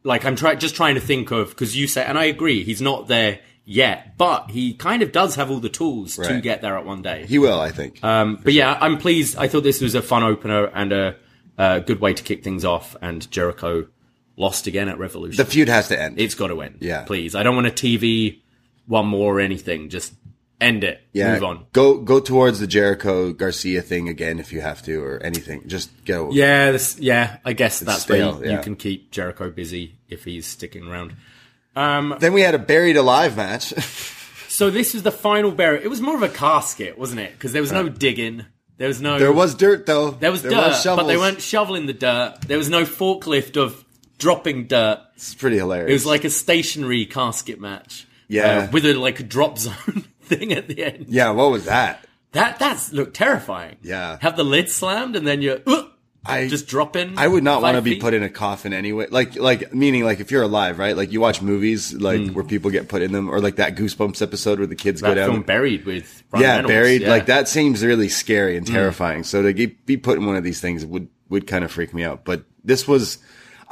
[0.04, 2.82] like I'm trying just trying to think of because you say, and I agree, he's
[2.82, 6.78] not there yet, but he kind of does have all the tools to get there
[6.78, 7.26] at one day.
[7.26, 8.04] he will, I think.
[8.04, 9.38] Um, but yeah, I'm pleased.
[9.38, 11.16] I thought this was a fun opener and a,
[11.58, 12.96] a good way to kick things off.
[13.02, 13.88] And Jericho
[14.38, 15.38] lost again at Revolution.
[15.38, 16.20] the feud has to end.
[16.20, 16.78] It's got to end.
[16.80, 17.04] Yeah.
[17.04, 17.36] Please.
[17.36, 18.42] I don't want a TV
[18.88, 19.90] one more or anything.
[19.90, 20.14] Just
[20.60, 21.02] end it.
[21.12, 21.66] yeah, Move on.
[21.74, 25.68] Go go towards the Jericho Garcia thing again if you have to, or anything.
[25.68, 26.32] Just go.
[26.32, 27.38] Yeah, this, yeah.
[27.44, 28.58] I guess that's stale, where you, yeah.
[28.58, 31.16] you can keep Jericho busy if he's sticking around.
[31.76, 33.74] Then we had a buried alive match.
[34.52, 35.82] So this was the final burial.
[35.82, 37.32] It was more of a casket, wasn't it?
[37.32, 38.46] Because there was no digging.
[38.78, 39.18] There was no.
[39.18, 40.12] there was dirt though.
[40.12, 42.42] There was dirt, but they weren't shoveling the dirt.
[42.46, 43.86] There was no forklift of
[44.18, 45.00] dropping dirt.
[45.16, 45.90] It's pretty hilarious.
[45.90, 48.06] It was like a stationary casket match.
[48.28, 48.68] Yeah.
[48.68, 51.06] uh, with a like a drop zone thing at the end.
[51.08, 51.32] yeah.
[51.32, 52.06] What was that?
[52.34, 53.78] That that's looked terrifying.
[53.82, 54.18] Yeah.
[54.22, 55.84] Have the lid slammed and then you're uh,
[56.24, 57.18] I just drop in.
[57.18, 59.08] I would not want to be put in a coffin anyway.
[59.10, 60.96] Like, like meaning like if you're alive, right?
[60.96, 62.34] Like you watch movies like Hmm.
[62.34, 65.08] where people get put in them, or like that Goosebumps episode where the kids that
[65.08, 65.30] go down.
[65.32, 66.68] film buried with yeah, Reynolds.
[66.68, 67.02] buried.
[67.02, 67.10] Yeah.
[67.10, 68.58] Like that seems really scary Hmm.
[68.60, 69.24] and terrifying.
[69.24, 71.94] So to get, be put in one of these things would would kind of freak
[71.94, 72.24] me out.
[72.24, 73.18] But this was.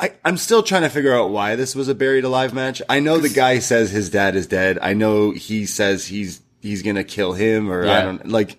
[0.01, 2.81] I, I'm still trying to figure out why this was a buried alive match.
[2.87, 4.79] I know the guy says his dad is dead.
[4.81, 8.57] I know he says he's he's gonna kill him, or I don't like.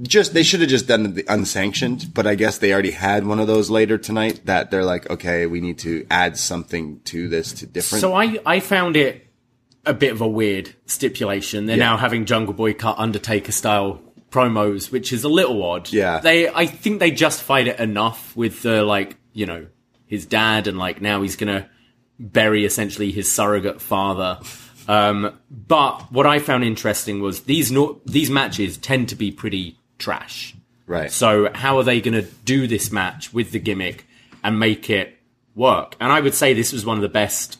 [0.00, 3.40] Just they should have just done the unsanctioned, but I guess they already had one
[3.40, 4.40] of those later tonight.
[4.44, 8.00] That they're like, okay, we need to add something to this to different.
[8.00, 9.26] So I I found it
[9.84, 11.66] a bit of a weird stipulation.
[11.66, 11.86] They're Yeah.
[11.86, 15.90] now having Jungle Boy cut Undertaker style promos, which is a little odd.
[15.92, 16.20] Yeah.
[16.20, 19.66] They I think they justified it enough with the like, you know,
[20.06, 21.68] his dad and like now he's gonna
[22.20, 24.38] bury essentially his surrogate father.
[24.86, 29.76] Um, but what I found interesting was these no- these matches tend to be pretty
[29.98, 30.54] trash.
[30.86, 31.12] Right.
[31.12, 34.06] So how are they going to do this match with the gimmick
[34.42, 35.18] and make it
[35.54, 35.96] work?
[36.00, 37.58] And I would say this was one of the best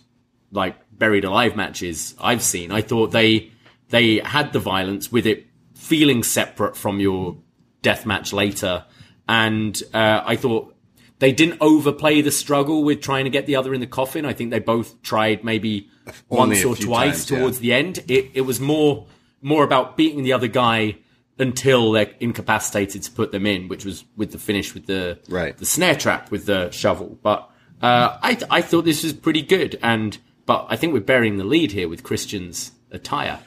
[0.50, 2.72] like buried alive matches I've seen.
[2.72, 3.50] I thought they
[3.90, 7.36] they had the violence with it feeling separate from your
[7.82, 8.84] death match later,
[9.28, 10.74] and uh, I thought
[11.18, 14.24] they didn't overplay the struggle with trying to get the other in the coffin.
[14.24, 15.90] I think they both tried maybe
[16.30, 17.38] Only once or twice times, yeah.
[17.38, 17.98] towards the end.
[18.08, 19.06] It it was more
[19.42, 20.96] more about beating the other guy
[21.38, 25.56] until they're incapacitated to put them in, which was with the finish with the Right.
[25.56, 27.18] the snare trap with the shovel.
[27.22, 27.48] But
[27.82, 31.44] uh, I I thought this was pretty good, and but I think we're burying the
[31.44, 33.38] lead here with Christian's attire.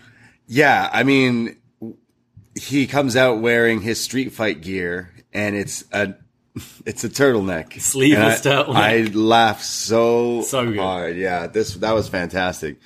[0.48, 1.58] Yeah, I mean,
[2.56, 6.16] he comes out wearing his street fight gear, and it's a
[6.86, 8.76] it's a turtleneck, Sleeveless I, turtleneck.
[8.76, 10.78] I laughed so So good.
[10.80, 11.18] hard.
[11.18, 12.78] Yeah, this that was fantastic.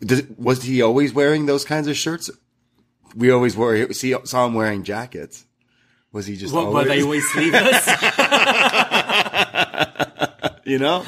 [0.00, 2.30] Does, was he always wearing those kinds of shirts?
[3.16, 3.92] We always wore.
[3.92, 5.44] See, saw him wearing jackets.
[6.12, 6.86] Was he just What, always?
[6.86, 7.86] were they always sleeveless?
[10.64, 11.04] you know.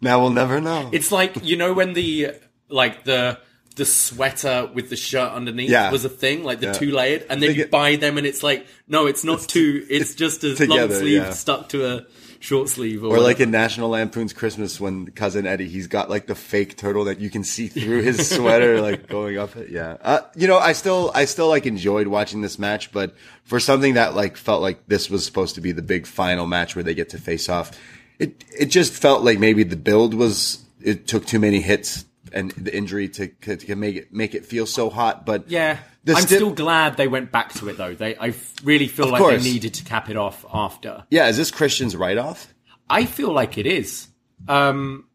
[0.00, 0.86] now we'll never know.
[0.86, 2.32] Uh, it's like you know when the
[2.68, 3.38] like the
[3.76, 5.90] the sweater with the shirt underneath Yeah.
[5.90, 6.72] was a thing, like the Yeah.
[6.72, 10.14] two layered, and then you buy them and it's like no, it's not two, it's
[10.14, 11.30] just a long sleeve yeah.
[11.32, 12.06] stuck to a
[12.42, 16.26] short sleeve, Or or, like in National Lampoon's Christmas when cousin Eddie, he's got like
[16.26, 19.70] the fake turtle that you can see through his sweater, like going up it.
[19.70, 19.96] Yeah.
[20.02, 23.94] Uh, you know, I still, I still like enjoyed watching this match, but for something
[23.94, 26.94] that like felt like this was supposed to be the big final match where they
[26.94, 27.78] get to face off,
[28.18, 32.50] it, it just felt like maybe the build was, it took too many hits and
[32.52, 35.24] the injury to, to, to make it, make it feel so hot.
[35.26, 37.94] But Yeah, I'm sti- still glad they went back to it though.
[37.94, 39.42] They, I really feel like course.
[39.42, 41.04] they needed to cap it off after.
[41.10, 42.52] yeah, is this Christian's write off?
[42.90, 44.08] I feel like it is.
[44.48, 45.06] Um,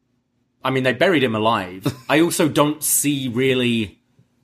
[0.63, 1.85] I mean, they buried him alive.
[2.09, 3.93] I also don't see really.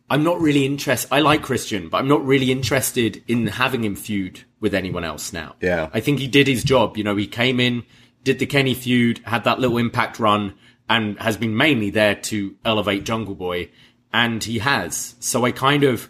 [0.09, 1.11] I'm not really interested.
[1.11, 5.33] I like Christian, but I'm not really interested in having him feud with anyone else
[5.33, 5.55] now.
[5.61, 5.89] Yeah.
[5.93, 6.97] I think he did his job.
[6.97, 7.83] You know, he came in,
[8.23, 10.53] did the Kenny feud, had that little impact run,
[10.93, 13.69] and has been mainly there to elevate Jungle Boy,
[14.13, 15.15] and he has.
[15.19, 16.07] So I kind of,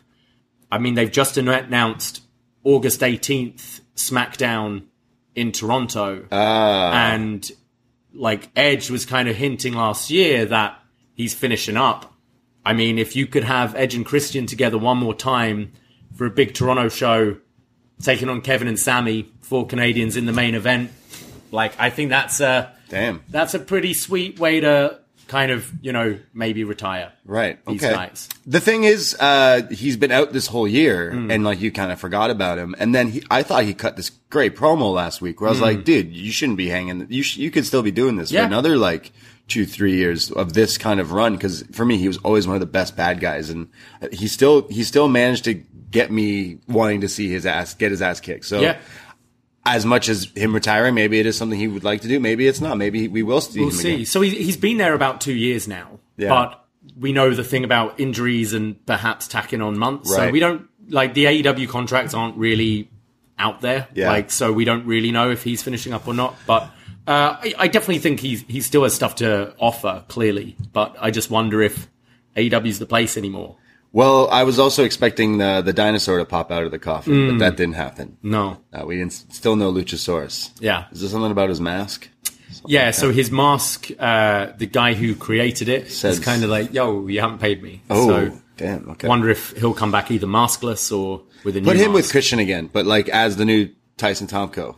[0.70, 2.22] I mean, they've just announced
[2.66, 4.84] August 18th SmackDown
[5.36, 7.14] in Toronto, ah.
[7.14, 7.50] and
[8.14, 10.78] like Edge was kind of hinting last year that
[11.14, 12.14] he's finishing up.
[12.66, 15.72] I mean, if you could have Edge and Christian together one more time
[16.14, 17.38] for a big Toronto show,
[18.02, 20.92] taking on Kevin and Sami, four Canadians in the main event,
[21.52, 23.24] like I think that's a Damn.
[23.30, 27.12] that's a pretty sweet way to kind of you know maybe retire.
[27.26, 27.58] Right.
[27.66, 27.94] These okay.
[27.94, 28.30] guys.
[28.46, 31.32] The thing is, uh, he's been out this whole year, Hmm.
[31.32, 32.76] and like you kind of forgot about him.
[32.78, 35.62] And then he, I thought he cut this great promo last week, where I was
[35.62, 37.08] like, "Dude, you shouldn't be hanging.
[37.10, 38.32] You sh- you could still be doing this.
[38.32, 38.42] Yeah.
[38.42, 39.12] for another like
[39.48, 42.56] two, three years of this kind of run." Because for me, he was always one
[42.56, 43.70] of the best bad guys, and
[44.12, 45.54] he still he still managed to
[45.90, 48.46] get me wanting to see his ass get his ass kicked.
[48.46, 48.60] So.
[48.60, 48.78] Yeah.
[49.66, 52.20] As much as him retiring, maybe it is something he would like to do.
[52.20, 52.78] Maybe it's not.
[52.78, 53.94] Maybe we will see We'll see.
[53.94, 54.06] again.
[54.06, 56.30] So he, he's been there about two years now, Yeah.
[56.30, 56.66] but
[57.00, 60.14] we know the thing about injuries and perhaps tacking on months.
[60.14, 62.90] So we don't like the AEW contracts aren't really
[63.40, 63.88] out there.
[63.94, 64.10] Yeah.
[64.10, 66.36] Like so we don't really know if he's finishing up or not.
[66.46, 66.64] But
[67.08, 70.04] uh, I, I definitely think he's he still has stuff to offer.
[70.10, 71.88] Clearly, but I just wonder if
[72.36, 73.56] AEW's the place anymore.
[73.94, 77.30] Well, I was also expecting the the dinosaur to pop out of the coffin, Hmm.
[77.30, 78.18] but that didn't happen.
[78.24, 78.58] No.
[78.74, 80.50] Uh, we didn't, still no Luchasaurus.
[80.60, 80.86] Yeah.
[80.92, 82.10] Is there something about his mask?
[82.66, 86.74] Yeah, so his mask, uh, the guy who created it, Says- is kind of like,
[86.74, 88.90] "Yo, you haven't paid me." Oh, so damn.
[88.92, 89.08] Okay.
[89.08, 92.10] wonder if he'll come back either maskless or with a new Put him with.
[92.12, 94.76] Christian again, but like as the new Tyson Tomko.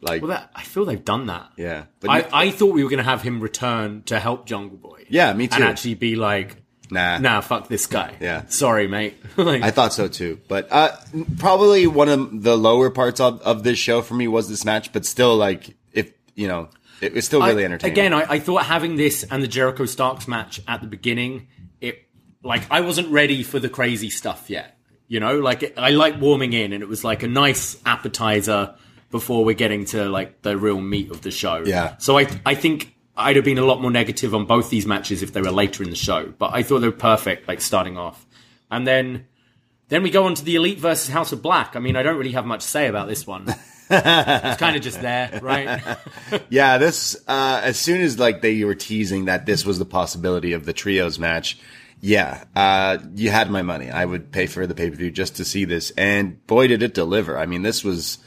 [0.00, 1.46] Like, Well, that, I feel they've done that.
[1.56, 1.84] yeah.
[2.00, 5.06] But I, I thought we were going to have him return to help Jungle Boy.
[5.08, 5.54] Yeah, me too.
[5.54, 6.56] And actually be like,
[6.90, 7.18] nah.
[7.18, 8.16] nah, fuck this guy.
[8.20, 8.46] Yeah.
[8.46, 9.16] Sorry, mate.
[9.36, 10.40] like, I thought so too.
[10.48, 10.96] But uh,
[11.38, 14.92] probably one of the lower parts of, of this show for me was this match,
[14.92, 16.68] but still, like, if, you know,
[17.00, 17.92] it was still really I- entertaining.
[17.92, 21.48] Again, I, I thought having this and the Jericho Starks match at the beginning,
[21.80, 22.06] it
[22.42, 24.78] like I wasn't ready for the crazy stuff yet.
[25.06, 28.74] You know, like it, I like warming in, and it was like a nice appetizer
[29.10, 31.62] before we're getting to like the real meat of the show.
[31.64, 31.96] Yeah.
[31.98, 35.22] So I I think I'd have been a lot more negative on both these matches
[35.22, 37.96] if they were later in the show, but I thought they were perfect, like starting
[37.96, 38.26] off,
[38.70, 39.26] and then.
[39.88, 41.76] Then we go on to the Elite versus House of Black.
[41.76, 43.54] I mean, I don't really have much to say about this one.
[43.90, 45.82] it's kind of just there, right?
[46.48, 50.54] Yeah, this uh as soon as like they were teasing that this was the possibility
[50.54, 51.58] of the trios match,
[52.00, 53.90] yeah, uh you had my money.
[53.90, 57.38] I would pay for the pay-per-view just to see this and boy did it deliver.
[57.38, 58.18] I mean, this was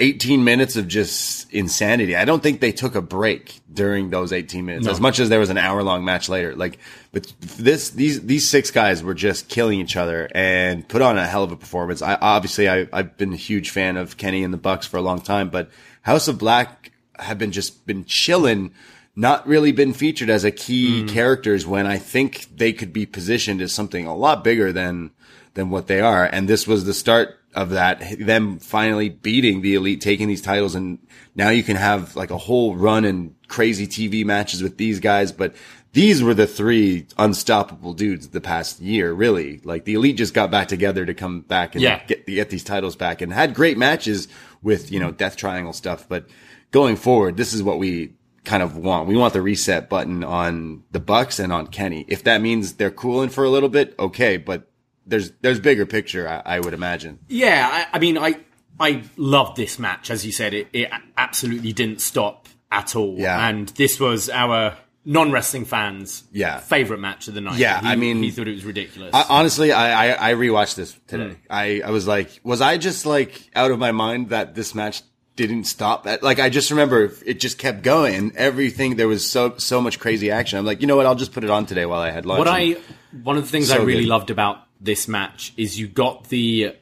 [0.00, 2.14] 18 minutes of just insanity.
[2.14, 5.40] I don't think they took a break during those 18 minutes as much as there
[5.40, 6.54] was an hour long match later.
[6.54, 6.78] Like,
[7.10, 11.26] but this, these, these six guys were just killing each other and put on a
[11.26, 12.00] hell of a performance.
[12.00, 15.02] I obviously, I, I've been a huge fan of Kenny and the Bucks for a
[15.02, 15.68] long time, but
[16.02, 18.72] House of Black have been just been chilling,
[19.16, 21.08] not really been featured as a key mm.
[21.08, 25.10] characters when I think they could be positioned as something a lot bigger than,
[25.54, 26.24] than what they are.
[26.24, 30.74] And this was the start of that, them finally beating the elite, taking these titles.
[30.74, 30.98] And
[31.34, 35.32] now you can have like a whole run and crazy TV matches with these guys.
[35.32, 35.54] But
[35.92, 39.60] these were the three unstoppable dudes the past year, really.
[39.64, 42.04] Like the elite just got back together to come back and Yeah.
[42.06, 44.28] get, get these titles back and had great matches
[44.62, 46.08] with, you know, death triangle stuff.
[46.08, 46.28] But
[46.70, 48.12] going forward, this is what we
[48.44, 49.08] kind of want.
[49.08, 52.04] We want the reset button on the Bucks and on Kenny.
[52.06, 54.36] If that means they're cooling for a little bit, okay.
[54.36, 54.70] But
[55.08, 57.18] there's, there's bigger picture, I, I would imagine.
[57.28, 58.36] Yeah, I, I mean, I
[58.80, 60.08] I loved this match.
[60.10, 63.16] As you said, it, it absolutely didn't stop at all.
[63.18, 63.48] Yeah.
[63.48, 66.58] And this was our non wrestling fans' Yeah.
[66.60, 67.58] favorite match of the night.
[67.58, 69.10] Yeah, He- I mean- he thought it was ridiculous.
[69.14, 71.30] I, honestly, I, I, I rewatched this today.
[71.34, 71.34] Hmm.
[71.50, 75.02] I, I was like, was I just like out of my mind that this match
[75.34, 76.06] didn't stop?
[76.06, 78.30] At, like, I just remember it just kept going.
[78.36, 80.58] Everything, there was so, so much crazy action.
[80.58, 81.06] I'm like, you know what?
[81.06, 82.38] I'll just put it on today while I had lunch.
[82.38, 82.76] what I
[83.24, 84.08] one of the things I really good.
[84.10, 86.76] loved about this match is you got the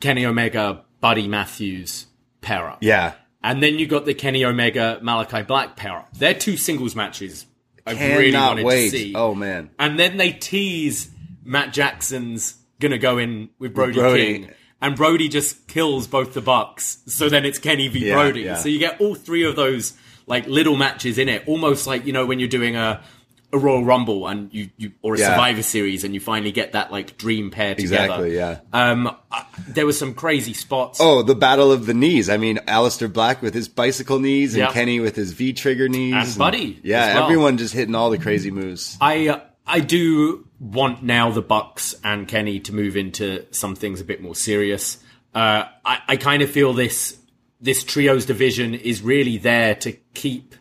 [0.00, 2.06] Kenny Omega Buddy Matthews
[2.40, 2.78] pair up.
[2.82, 3.14] yeah.
[3.42, 6.10] And then you got the Kenny Omega Malachi Black pair up.
[6.12, 7.46] They're two singles matches.
[7.86, 8.90] I Cannot really wanted wait.
[8.90, 9.14] to see.
[9.14, 9.70] Oh, man.
[9.78, 11.08] And then they tease
[11.42, 14.24] Matt Jackson's gonna go in with Brody, Brody.
[14.40, 14.50] King.
[14.82, 16.98] And Brody just kills both the Bucks.
[17.06, 18.42] So then it's Kenny v Yeah, Brody.
[18.42, 18.56] yeah.
[18.56, 19.94] So you get all three of those
[20.26, 21.42] like little matches in it.
[21.46, 23.02] Almost like, you know, when you're doing a
[23.52, 25.30] a Royal Rumble and you, you or a Yeah.
[25.30, 28.04] Survivor series and you finally get that like dream pair together.
[28.04, 28.60] Exactly, yeah.
[28.72, 30.98] Um I, there was some crazy spots.
[31.00, 32.28] Oh, the battle of the knees.
[32.30, 34.72] I mean, Aleister Black with his bicycle knees and Yeah.
[34.72, 36.14] Kenny with his V trigger knees.
[36.14, 37.24] And Buddy Yeah, well.
[37.24, 38.96] everyone just hitting all the crazy moves.
[39.00, 44.00] I uh, I do want now the Bucks and Kenny to move into some things
[44.00, 44.98] a bit more serious.
[45.34, 47.16] Uh, I, I kind of feel this
[47.60, 50.54] this trios division is really there to keep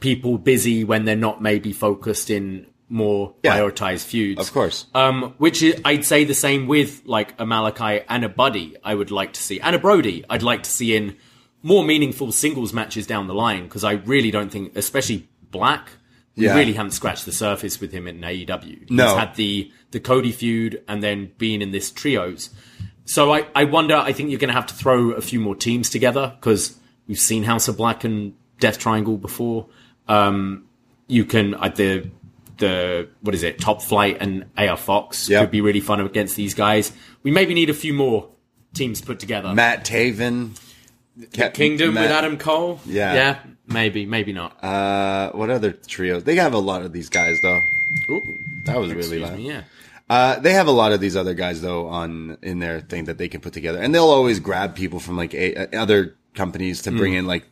[0.00, 3.56] people busy when they're not maybe focused in more Yeah.
[3.58, 4.40] prioritized feuds.
[4.40, 4.86] Of course.
[4.94, 8.76] Um, which is, I'd say the same with like a Malachi and a Buddy.
[8.82, 10.24] I would like to see and a Brody.
[10.28, 11.16] I'd like to see in
[11.62, 15.90] more meaningful singles matches down the line because I really don't think, especially Black,
[16.36, 16.56] we Yeah.
[16.56, 18.86] really haven't scratched the surface with him in AEW.
[18.90, 19.06] No.
[19.08, 22.50] He's had the the Cody feud and then being in this trios.
[23.04, 23.96] So I, I wonder.
[23.96, 26.76] I think you're going to have to throw a few more teams together because
[27.08, 29.66] we've seen House of Black and Death Triangle before.
[30.10, 30.64] Um,
[31.06, 32.10] you can uh, the
[32.58, 33.60] the what is it?
[33.60, 35.42] Top Flight and AR Fox Yep.
[35.44, 36.92] could be really fun against these guys.
[37.22, 38.28] We maybe need a few more
[38.74, 39.54] teams put together.
[39.54, 40.58] Matt Taven.
[41.32, 42.80] Cap- Kingdom Matt- with Adam Cole.
[42.86, 43.12] Yeah.
[43.14, 44.62] yeah, maybe, maybe not.
[44.64, 46.24] Uh, what other trios?
[46.24, 47.60] They have a lot of these guys though.
[48.10, 48.22] Ooh,
[48.64, 49.36] That was really loud.
[49.36, 49.62] me, yeah.
[50.08, 53.18] Uh, they have a lot of these other guys though on in their thing that
[53.18, 56.82] they can put together, and they'll always grab people from like a, uh, other companies
[56.82, 57.44] to bring in like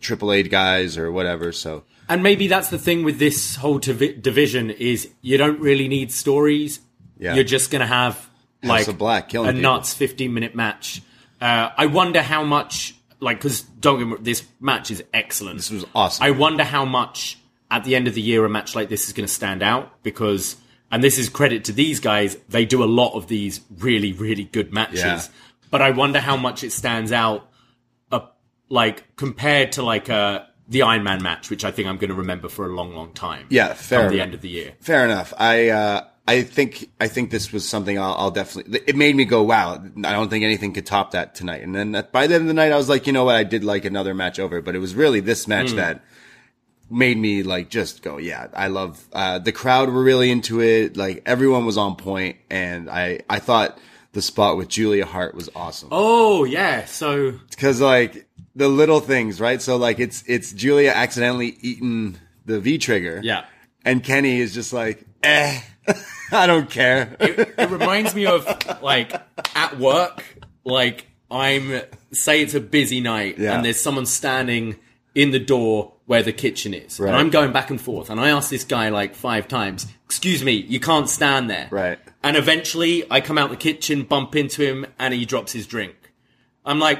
[0.00, 1.52] triple A guys or whatever.
[1.52, 5.88] So And maybe that's the thing with this whole divi- division is you don't really
[5.88, 6.80] need stories.
[7.18, 7.34] Yeah.
[7.34, 8.28] You're just going to have
[8.62, 9.52] like of Black a people.
[9.52, 11.02] nuts 15 minute match.
[11.40, 15.56] Uh, I wonder how much like because don't get me, this match is excellent.
[15.58, 16.24] this was awesome.
[16.24, 17.38] I wonder how much
[17.70, 20.02] at the end of the year a match like this is going to stand out
[20.02, 20.56] because,
[20.90, 24.44] and this is credit to these guys, they do a lot of these really, really
[24.44, 25.00] good matches.
[25.04, 25.22] Yeah.
[25.70, 27.48] But I wonder how much it stands out,
[28.70, 32.14] like compared to like uh, the Iron Man match, which I think I'm going to
[32.14, 33.46] remember for a long, long time.
[33.50, 34.72] Yeah, fair From the end of the year.
[34.80, 35.34] Fair enough.
[35.36, 38.80] I uh, I think I think this was something I'll, I'll definitely.
[38.86, 39.82] It made me go, wow!
[40.04, 41.62] I don't think anything could top that tonight.
[41.62, 43.34] And then by the end of the night, I was like, you know what?
[43.34, 46.04] I did like another match over, but it was really this match that
[46.88, 49.04] made me like just go, yeah, I love.
[49.12, 50.96] Uh, the crowd were really into it.
[50.96, 53.78] Like everyone was on point, and I I thought
[54.12, 58.26] the spot with Julia Hart was awesome Oh yeah, so because like
[58.60, 59.60] the little things, right?
[59.62, 63.46] So like it's it's Julia accidentally eating the V trigger, yeah.
[63.86, 65.60] and Kenny is just like, eh,
[66.32, 67.16] I don't care.
[67.18, 68.46] it reminds me of
[68.82, 69.12] like
[69.56, 70.22] at work,
[70.62, 71.80] like I'm
[72.12, 73.54] say it's a busy night Yeah.
[73.54, 74.76] and there's someone standing
[75.14, 77.00] in the door where the kitchen is.
[77.00, 77.08] Right.
[77.08, 80.44] And I'm going back and forth and I ask this guy like five times, excuse
[80.44, 81.68] me, you can't stand there.
[81.70, 81.98] Right.
[82.22, 85.94] And eventually I come out the kitchen, bump into him, and he drops his drink.
[86.64, 86.98] I'm like,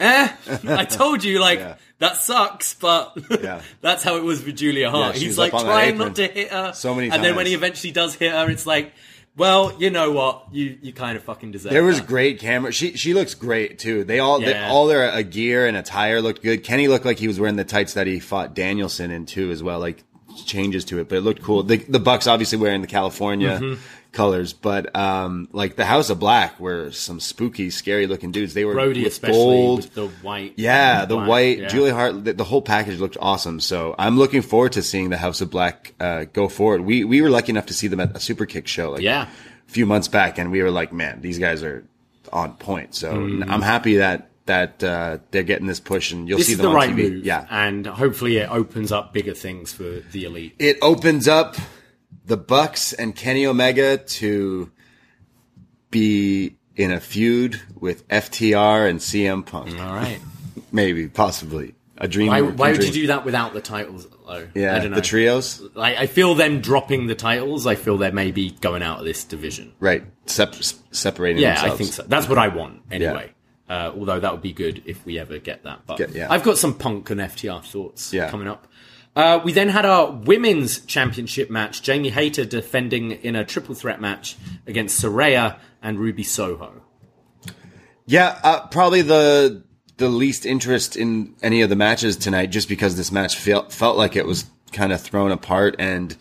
[0.00, 0.28] eh,
[0.68, 1.74] I told you, like, Yeah.
[1.98, 3.62] that sucks, but Yeah.
[3.80, 5.14] that's how it was with Julia Hart.
[5.16, 6.72] Yeah, He's like up on that trying not to hit her.
[6.72, 8.92] so many And then when he eventually does hit her, it's like,
[9.36, 10.46] Well, you know what?
[10.52, 11.70] You you kind of fucking deserve.
[11.72, 11.74] It.
[11.74, 12.08] There was that.
[12.08, 12.72] great camera.
[12.72, 14.02] She she looks great too.
[14.04, 16.64] They all they, all their uh, gear and attire looked good.
[16.64, 19.62] Kenny looked like he was wearing the tights that he fought Danielson in too as
[19.62, 19.78] well.
[19.78, 20.02] Like
[20.44, 21.62] changes to it, but it looked cool.
[21.62, 23.80] The the Bucks obviously wearing the California Mm-hmm.
[24.18, 28.52] Colors, but um like the House of Black were some spooky, scary looking dudes.
[28.52, 29.78] They were Brody, with especially gold.
[29.84, 30.54] with the white.
[30.56, 31.68] Yeah, the black, white yeah.
[31.68, 33.60] Julia Hart, the, the whole package looked awesome.
[33.60, 36.80] So I'm looking forward to seeing the House of Black uh, go forward.
[36.80, 39.28] We we were lucky enough to see them at a Super Kick show, like Yeah.
[39.68, 41.84] a few months back, and we were like, man, these guys are
[42.32, 42.94] on point.
[42.96, 46.64] So I'm happy that that uh, they're getting this push, and you'll This see them
[46.64, 47.10] the on right TV.
[47.12, 47.24] move.
[47.24, 50.54] Yeah, and hopefully it opens up bigger things for the elite.
[50.58, 51.56] it opens up
[52.28, 54.70] the Bucks and Kenny Omega to
[55.90, 59.70] be in a feud with FTR and CM Punk.
[59.80, 60.20] All right.
[60.70, 62.28] Maybe, possibly a dream.
[62.28, 64.46] Why, why would you do that without the titles, though?
[64.54, 64.96] Yeah, I don't know.
[64.96, 65.60] the trios.
[65.74, 67.66] Like, I feel them dropping the titles.
[67.66, 69.72] I feel they're maybe going out of this division.
[69.80, 70.54] Right, Sep-
[70.92, 71.72] separating Yeah, themselves.
[71.74, 72.02] I think so.
[72.06, 73.32] That's what I want anyway.
[73.68, 75.80] Uh, although that would be good if we ever get that.
[75.86, 76.28] But Get- yeah.
[76.30, 78.30] I've got some Punk and FTR thoughts Yeah.
[78.30, 78.66] coming up.
[79.18, 81.82] Uh, we then had our women's championship match.
[81.82, 86.82] Jamie Hayter defending in a triple threat match against Saraya and Ruby Soho.
[88.06, 89.64] Yeah, uh, probably the
[89.96, 93.96] the least interest in any of the matches tonight, just because this match felt felt
[93.96, 96.16] like it was kind of thrown apart, and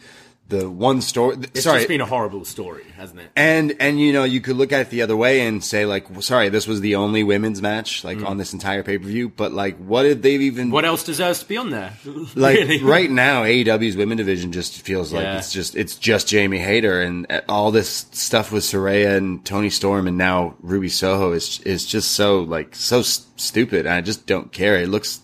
[0.49, 1.35] the one story.
[1.53, 3.29] It's sorry, just been a horrible story, hasn't it?
[3.35, 6.09] and and you know you could look at it the other way and say like,
[6.09, 9.29] well, sorry, this was the only women's match like on this entire pay per view,
[9.29, 10.71] but like, what did they even Mm.
[10.71, 11.93] What else deserves to be on there?
[12.35, 12.81] like Really?
[12.83, 15.37] right now AEW's women division just feels like Yeah.
[15.37, 19.69] it's just it's just Jamie Hayter and uh, all this stuff with Saraya and Toni
[19.69, 23.85] Storm and now Ruby Soho is is just so like so s- stupid.
[23.85, 24.77] I just don't care.
[24.79, 25.19] It looks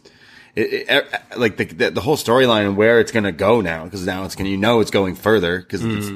[0.55, 3.61] it, it, uh, like the the, the whole storyline and where it's going to go
[3.61, 6.09] now because now it's going to you know it's going further because it's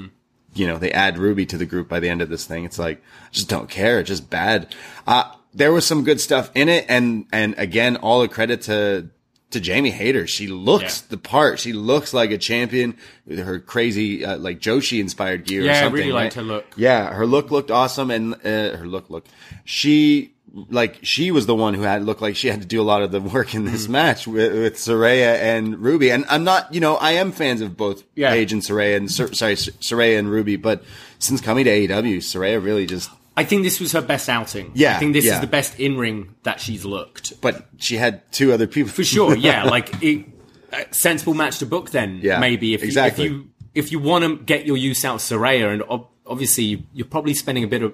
[0.54, 2.64] you know they add Ruby to the group by the end of this thing.
[2.66, 4.00] It's like I just don't care.
[4.00, 4.74] It's just bad.
[5.06, 9.10] Uh there was some good stuff in it and and again all the credit to
[9.50, 10.28] to Jamie Hayter.
[10.28, 11.06] She looks Yeah.
[11.12, 11.58] the part.
[11.58, 15.88] She looks like a champion with her crazy, uh, like Joshi inspired gear Yeah, or
[15.88, 16.44] I really liked right?
[16.44, 16.66] her look.
[16.76, 19.26] Yeah, her look looked awesome and, uh, her look, look,
[19.64, 20.34] she,
[20.70, 23.02] like, she was the one who had looked like she had to do a lot
[23.02, 23.72] of the work in Mm-hmm.
[23.74, 26.12] this match with, with Saraya and Ruby.
[26.12, 28.32] And I'm not, you know, I am fans of both Yeah.
[28.32, 30.84] Paige and Saraya and, sorry, Saraya and Ruby, but
[31.20, 34.72] since coming to AEW, Saraya really just, I think this was her best outing.
[34.74, 35.36] Yeah, I think this yeah.
[35.36, 37.40] is the best in ring that she's looked.
[37.40, 38.92] but she had two other people.
[38.92, 39.64] For sure, yeah.
[39.70, 40.26] Like it,
[40.74, 41.92] a sensible match to book.
[41.92, 43.26] Then Yeah, maybe if exactly.
[43.26, 46.08] you, if you if you want to get your use out of Saraya, and ob-
[46.26, 47.94] obviously you're probably spending a bit of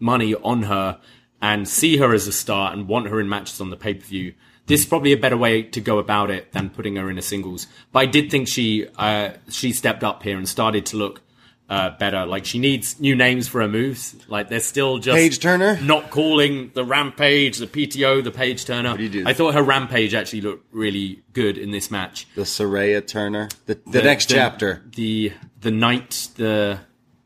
[0.00, 0.98] money on her
[1.42, 4.04] and see her as a star and want her in matches on the pay per
[4.04, 4.34] view.
[4.66, 7.22] This is probably a better way to go about it than putting her in a
[7.22, 7.66] singles.
[7.92, 11.22] But I did think she uh, she stepped up here and started to look
[11.70, 12.26] uh, better.
[12.26, 14.16] Like she needs new names for her moves.
[14.28, 15.80] Like they're still just Page Turner?
[15.80, 18.90] not calling the rampage, the PTO, the page turner.
[18.90, 19.24] What do you do?
[19.26, 22.26] I thought her rampage actually looked really good in this match.
[22.34, 24.82] The Saraya Turner, the, the, next chapter.
[24.94, 26.80] The the night, the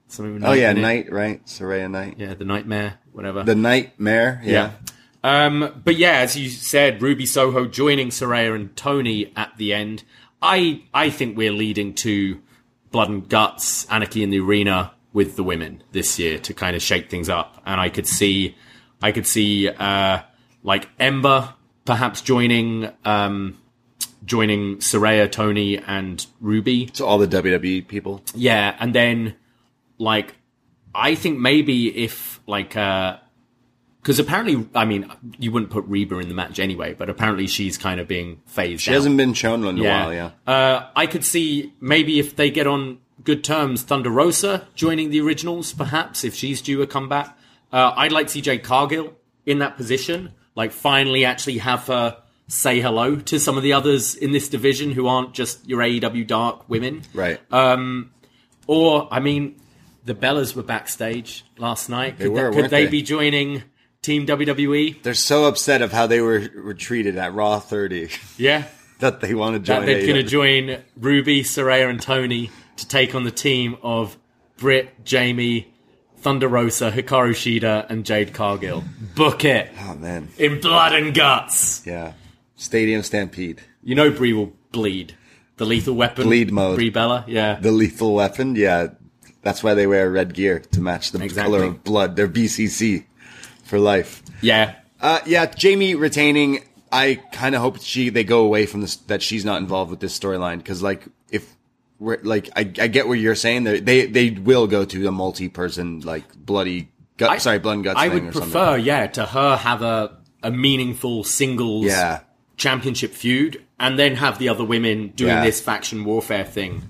[0.09, 0.73] something Oh yeah.
[0.75, 1.45] Night, right?
[1.47, 2.17] Saraya Night.
[2.19, 3.43] Yeah, the nightmare, whatever.
[3.43, 4.73] The Nightmare, yeah.
[5.23, 10.05] Um, but yeah, as you said, Ruby Soho joining Saraya and Toni at the end.
[10.43, 12.41] I I think we're leading to
[12.91, 16.83] blood and guts, anarchy in the arena with the women this year to kind of
[16.83, 17.63] shake things up.
[17.65, 18.55] And I could see,
[19.01, 20.21] I could see uh,
[20.63, 23.59] like Ember perhaps joining um,
[24.25, 26.91] joining Saraya, Toni, and Ruby.
[26.93, 28.23] So all the WWE people.
[28.35, 29.37] Yeah, and then
[29.99, 30.35] like
[30.95, 33.19] I think maybe if like uh
[34.01, 37.79] because apparently I mean you wouldn't put Reba in the match anyway, but apparently she's
[37.79, 38.83] kind of being phased.
[38.83, 40.31] She hasn't been shown in a while, yeah.
[40.47, 45.21] Uh, I could see maybe if they get on good terms, Thunder Rosa joining the
[45.21, 47.37] originals, perhaps if she's due a comeback.
[47.73, 49.15] Uh, I'd like to see Jade Cargill
[49.47, 54.15] in that position, like finally actually have her say hello to some of the others
[54.15, 57.03] in this division who aren't just your AEW Dark women.
[57.15, 57.41] Right.
[57.51, 58.11] Um,
[58.67, 59.57] or, I mean,
[60.05, 62.19] the Bellas were backstage last night.
[62.19, 62.91] Could, were, could they, they?
[62.91, 63.63] be joining
[64.03, 64.27] Team?
[64.27, 65.03] WWE?
[65.03, 68.65] They're so upset of how they were, were treated at Raw 30 Yeah.
[69.01, 69.87] that they want to That join.
[69.87, 74.17] they're going to join Ruby, Saraya, and Toni to take on the team of
[74.57, 75.73] Britt, Jamie,
[76.19, 78.85] Thunder Rosa, Hikaru Shida, and Jade Cargill.
[79.15, 81.87] Book it Oh man, in blood and guts.
[81.87, 82.13] yeah.
[82.57, 85.15] Stadium Stampede, You know Brie will bleed.
[85.57, 86.25] The lethal weapon.
[86.25, 86.77] Bleed mode.
[86.77, 87.57] Brie Bella, yeah.
[87.61, 88.55] the lethal weapon.
[88.57, 88.89] Yeah,
[89.45, 91.53] that's why they wear red gear to match the Exactly.
[91.59, 92.17] color of blood.
[92.17, 93.05] They're BCC
[93.65, 94.23] for life.
[94.41, 94.75] yeah.
[95.01, 96.65] Uh, yeah, Jamie retaining.
[96.91, 100.01] I kind of hope she they go away from this that she's not involved with
[100.01, 101.45] this storyline because like if
[101.99, 103.65] we're like I, I get what you're saying.
[103.65, 106.89] They they they will go to a multi-person like bloody
[107.19, 107.31] gut.
[107.31, 107.99] I- sorry, blood and guts.
[108.01, 108.51] I thing would or something.
[108.53, 112.21] prefer, yeah, to her have a a meaningful singles Yeah,
[112.57, 115.45] championship feud, and then have the other women doing Yeah.
[115.45, 116.83] this faction warfare thing.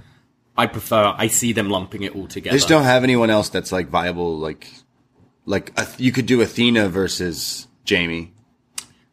[0.57, 1.15] I prefer.
[1.17, 2.55] I see them lumping it all together.
[2.55, 4.39] they just don't have anyone else that's like viable.
[4.39, 4.71] Like
[5.47, 8.33] like uh, you could do Athena versus Jamie.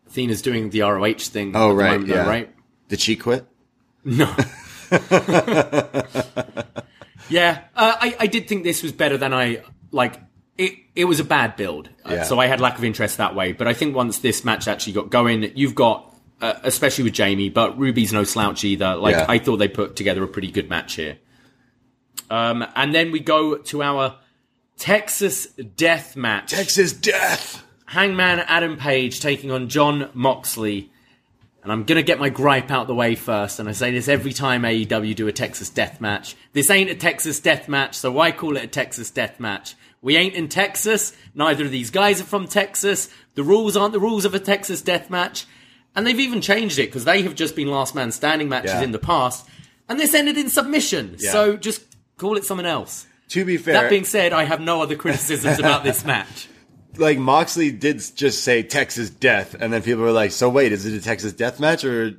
[0.07, 1.55] Athena's doing the ROH thing.
[1.55, 2.27] Oh right, moment, though, yeah.
[2.27, 2.53] right.
[2.89, 3.45] Did she quit?
[4.03, 4.25] No.
[7.29, 10.19] yeah, uh, I I did think this was better than I like.
[10.57, 12.23] It it was a bad build, uh, Yeah.
[12.23, 13.53] so I had lack of interest that way.
[13.53, 16.07] But I think once this match actually got going, you've got.
[16.41, 18.95] Uh, especially with Jamie, but Ruby's no slouch either.
[18.95, 19.27] Like Yeah.
[19.29, 21.19] I thought they put together a pretty good match here.
[22.31, 24.15] Um, and then we go to our
[24.77, 26.51] Texas Death Match.
[26.51, 27.63] Texas Death.
[27.85, 30.89] Hangman Adam Page taking on Jon Moxley.
[31.61, 34.33] And I'm gonna get my gripe out the way first, and I say this every
[34.33, 36.35] time AEW do a Texas death match.
[36.53, 39.75] This ain't a Texas death match, so why call it a Texas death match?
[40.01, 43.99] We ain't in Texas, neither of these guys are from Texas, the rules aren't the
[43.99, 45.45] rules of a Texas death match,
[45.95, 48.81] and they've even changed it, because they have just been last man standing matches Yeah.
[48.81, 49.47] in the past,
[49.87, 51.31] and this ended in submission, Yeah.
[51.31, 51.83] so just
[52.21, 53.05] call it something else.
[53.29, 56.47] To be fair, That being said, I have no other criticisms about this match.
[56.97, 60.85] like Moxley did just say Texas Death, and then people were like, "So wait, is
[60.85, 62.11] it a Texas Death match or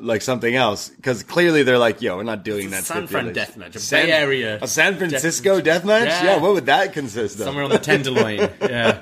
[0.00, 3.06] like something else?" Because clearly they're like, "Yo, we're not doing It's a that." San
[3.06, 6.08] Fran stipulation." death match, a San- Bay Area a San Francisco death, match.
[6.08, 6.24] Yeah.
[6.24, 6.36] Yeah.
[6.38, 7.44] what would that consist of?
[7.44, 8.50] Somewhere on the tenderloin.
[8.60, 9.00] Yeah.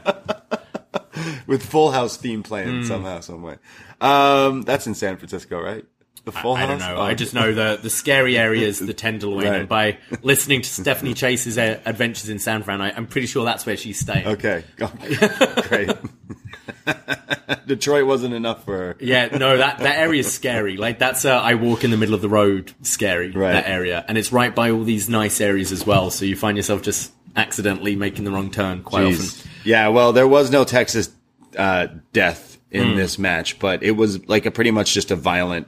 [1.47, 3.57] With Full House theme playing somehow, some way.
[4.01, 5.85] Um, that's in San Francisco, right?
[6.25, 6.69] The Full I House.
[6.69, 6.97] don't know.
[6.97, 7.03] Oh.
[7.03, 9.61] I just know the the scary areas, the tenderloin, Right.
[9.61, 13.45] and by listening to Stephanie Chase's uh, adventures in San Fran, I, I'm pretty sure
[13.45, 14.27] that's where she's staying.
[14.27, 14.65] Okay,
[15.69, 15.91] great.
[17.67, 18.97] Detroit wasn't enough for her.
[19.01, 20.77] Yeah, no, that that area is scary.
[20.77, 23.31] Like that's uh, I walk in the middle of the road, scary.
[23.31, 23.53] Right.
[23.53, 26.11] That area, and it's right by all these nice areas as well.
[26.11, 29.39] So you find yourself just accidentally making the wrong turn quite Jeez.
[29.41, 29.51] often.
[29.65, 31.11] Yeah, well, there was no Texas
[31.57, 32.97] uh, death in Hmm.
[32.97, 35.67] this match, but it was like a pretty much just a violent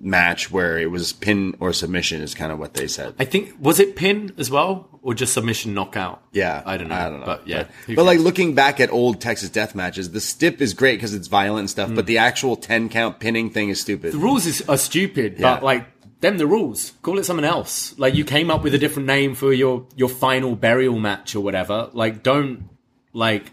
[0.00, 3.14] match where it was pin or submission is kind of what they said.
[3.18, 6.22] I think was it pin as well, or just submission knockout?
[6.32, 6.94] Yeah, I don't know.
[6.94, 7.26] I don't know.
[7.26, 7.64] but yeah.
[7.86, 11.14] but, but, like looking back at old Texas death matches, the stip is great because
[11.14, 12.08] it's violent and stuff, but mm.
[12.08, 14.12] the actual ten count pinning thing is stupid.
[14.12, 15.54] The rules is, are stupid, Yeah.
[15.54, 15.86] but like
[16.20, 16.92] them the rules.
[17.02, 17.98] Call it something else.
[17.98, 21.40] Like you came up with a different name for your your final burial match or
[21.40, 21.90] whatever.
[21.92, 22.68] Like don't
[23.12, 23.52] like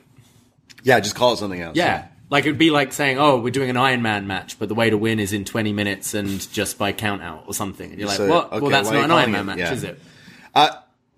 [0.84, 1.76] yeah, just call it something else.
[1.76, 2.08] yeah.
[2.36, 4.90] Like it'd be like saying, "Oh, we're doing an Iron Man match, but the way
[4.90, 8.10] to win is in 20 minutes and just by count out or something." And you're
[8.10, 8.52] like, So, "What?
[8.52, 9.74] okay, well, that's why are not an Iron calling Man it- match, yeah.
[9.74, 10.00] is it?"
[10.54, 10.70] Uh,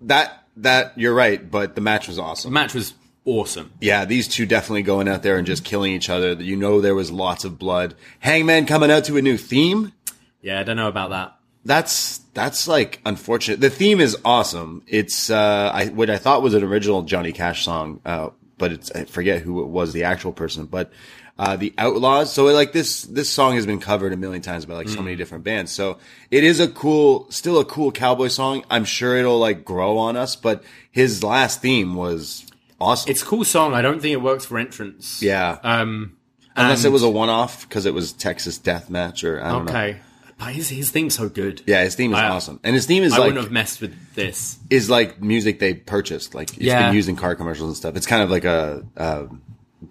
[0.02, 2.52] that that you're right, but the match was awesome.
[2.52, 2.94] The match was
[3.24, 3.72] awesome.
[3.80, 6.34] Yeah, these two definitely going out there and just killing each other.
[6.34, 7.96] You know, there was lots of blood.
[8.20, 9.92] Hangman coming out to a new theme.
[10.40, 11.34] Yeah, I don't know about that.
[11.64, 13.60] That's that's like unfortunate.
[13.60, 14.82] The theme is awesome.
[14.86, 18.28] It's uh, I what I thought was an original Johnny Cash song, uh,
[18.58, 20.92] but it's I forget who it was, the actual person, but.
[21.40, 22.32] Uh, the Outlaws.
[22.32, 25.14] So like this, this song has been covered a million times by like so many
[25.14, 25.70] different bands.
[25.70, 25.98] So
[26.32, 28.64] it is a cool, still a cool cowboy song.
[28.68, 32.44] I'm sure it'll like grow on us, but his last theme was
[32.80, 33.08] awesome.
[33.08, 33.72] It's a cool song.
[33.72, 35.22] I don't think it works for entrance.
[35.22, 35.58] yeah.
[35.62, 36.16] Um.
[36.56, 39.70] Unless it was a one-off because it was Texas Death Match or I don't know.
[39.70, 40.00] Okay.
[40.38, 41.62] But his his theme's so good.
[41.66, 43.52] Yeah, his theme is I- awesome, and his theme is like I like wouldn't have
[43.52, 44.58] messed with this.
[44.70, 46.34] is like music they purchased.
[46.34, 46.86] Like it's Yeah.
[46.88, 47.96] been used in car commercials and stuff.
[47.96, 49.24] It's kind of like a, uh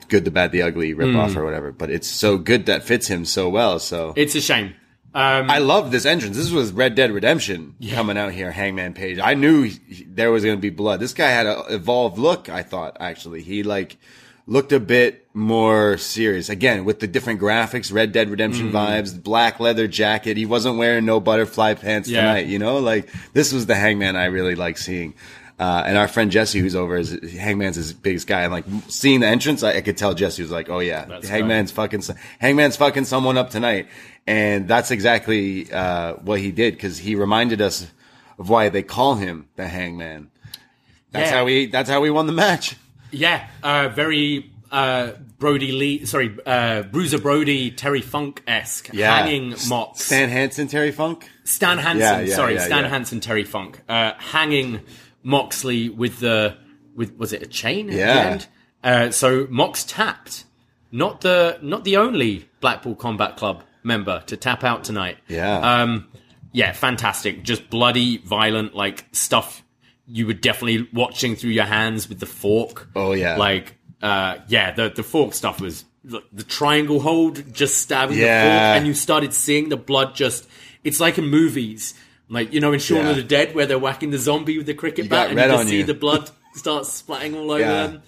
[0.10, 1.40] good, the bad, the ugly rip off Hmm.
[1.40, 1.72] or whatever.
[1.72, 3.80] But it's so good that fits him so well.
[3.80, 4.74] So It's a shame.
[5.14, 6.38] Um, I love this entrance.
[6.38, 8.52] This was Red Dead Redemption coming out here.
[8.52, 9.18] Hangman Page.
[9.20, 11.00] I knew he- there was going to be blood.
[11.00, 12.50] This guy had an evolved look.
[12.50, 13.98] I thought actually he like
[14.48, 19.60] looked a bit more serious again with the different graphics, Red Dead Redemption vibes, black
[19.60, 20.38] leather jacket.
[20.38, 22.22] He wasn't wearing no butterfly pants Yeah.
[22.22, 22.48] tonight.
[22.48, 25.14] You know, like this was the Hangman I really like seeing.
[25.60, 28.42] Uh, and our friend Jesse, who's over, is Hangman's his biggest guy.
[28.44, 31.28] And like seeing the entrance, I, I could tell Jesse was like, "Oh yeah, That's
[31.28, 32.04] Hangman's fucking
[32.40, 33.88] Hangman's fucking someone up tonight."
[34.28, 37.88] And that's exactly uh, what he did because he reminded us
[38.38, 40.30] of why they call him the Hangman.
[41.12, 41.38] That's Yeah.
[41.38, 41.66] how we.
[41.66, 42.76] That's how we won the match.
[43.12, 46.06] Yeah, uh, very uh, Brodie Lee.
[46.06, 49.16] Sorry, uh, Bruiser Brody, Terry Funk esque, Yeah.
[49.16, 50.02] hanging Mox.
[50.06, 51.30] Stan Hansen, Terry Funk.
[51.46, 52.84] Stan Hansen, Yeah, yeah, sorry, Stan.
[52.86, 54.82] Hansen, Terry Funk, uh, hanging
[55.24, 56.58] Moxley with the
[56.96, 57.90] with was it a chain?
[57.90, 58.14] At Yeah.
[58.14, 58.48] the end?
[58.84, 60.44] Uh, so Mox tapped,
[60.92, 65.18] not the not the only Blackpool Combat Club member to tap out tonight.
[65.28, 65.60] Yeah.
[65.82, 66.08] Um,
[66.52, 67.44] yeah, fantastic.
[67.44, 69.64] Just bloody, violent, like stuff
[70.08, 72.88] you were definitely watching through your hands with the fork.
[72.96, 73.36] Oh, yeah.
[73.38, 78.24] Like, uh, yeah, the the fork stuff was the, the triangle hold, just stabbing the
[78.24, 78.32] fork,
[78.78, 80.48] and you started seeing the blood just.
[80.84, 81.94] It's like in movies
[82.30, 83.10] Like you know in Shaun Yeah.
[83.10, 85.46] of the Dead where they're whacking the zombie with the cricket You bat and you
[85.48, 85.84] just see you.
[85.84, 87.88] the blood start splatting all over Yeah.
[87.88, 88.02] them.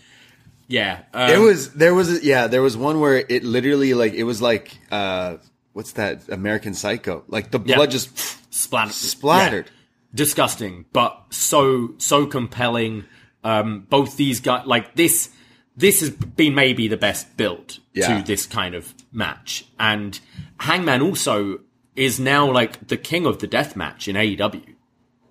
[0.68, 4.24] Yeah, um, There was there was yeah there was one where it literally like it
[4.24, 5.38] was like uh
[5.74, 7.76] what's that American Psycho like the Yeah.
[7.76, 8.10] blood just
[8.54, 9.70] splat- splattered.
[10.14, 13.06] Disgusting, but so so compelling.
[13.44, 15.30] Um, both these guys, like this,
[15.78, 18.18] this has been maybe the best build Yeah.
[18.20, 20.20] to this kind of match, and
[20.60, 21.60] Hangman also
[21.96, 24.76] is now like the king of the death match in AEW,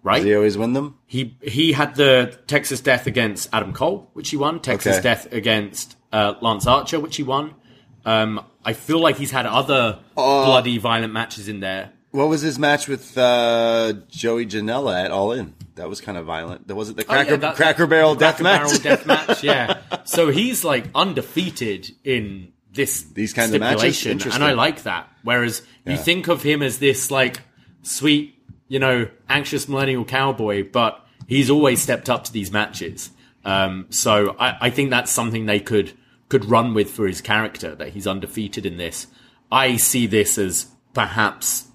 [0.03, 0.17] right?
[0.17, 0.97] Does he always win them?
[1.07, 4.61] He he had the Texas Death against Adam Cole, which he won.
[4.61, 5.03] Texas Okay.
[5.03, 7.55] Death against uh, Lance Archer, which he won.
[8.07, 10.47] Um, I feel like he's had other Oh.
[10.47, 11.93] bloody, violent matches in there.
[12.11, 15.55] What was his match with uh, Joey Janela at All In?
[15.75, 16.67] That was kind of violent.
[16.69, 16.97] That was it.
[16.97, 18.61] The Oh, yeah, Cracker that- Cracker Barrel Cracker death match.
[18.61, 19.79] Barrel death match, yeah.
[20.05, 24.05] So he's like undefeated in this These kinds of matches?
[24.07, 25.09] and I like that.
[25.23, 25.99] Whereas you Yeah.
[25.99, 27.41] think of him as this like
[27.83, 28.35] sweet,
[28.69, 33.11] you know, anxious millennial cowboy, but he's always stepped up to these matches.
[33.45, 35.93] Um, so I, I think that's something they could
[36.29, 39.07] could run with for his character that he's undefeated in this.
[39.53, 41.68] I see this as perhaps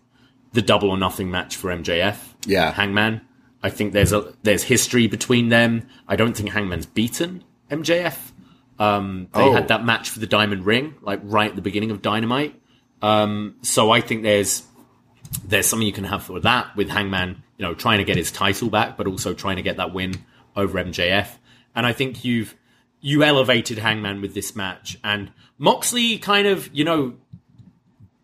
[0.53, 2.17] the double or nothing match for MJF.
[2.45, 2.71] Yeah.
[2.71, 3.21] Hangman.
[3.61, 5.87] I think there's a there's history between them.
[6.07, 8.17] I don't think Hangman's beaten MJF.
[8.79, 9.53] Um, they Oh.
[9.53, 12.59] had that match for the Diamond Ring, like right at the beginning of Dynamite.
[13.01, 14.63] Um, so I think there's
[15.47, 18.31] there's something you can have for that with Hangman, you know, trying to get his
[18.31, 20.13] title back, but also trying to get that win
[20.55, 21.27] over MJF.
[21.75, 22.55] And I think you've
[23.01, 27.13] you elevated Hangman with this match, and Moxley kind of, you know,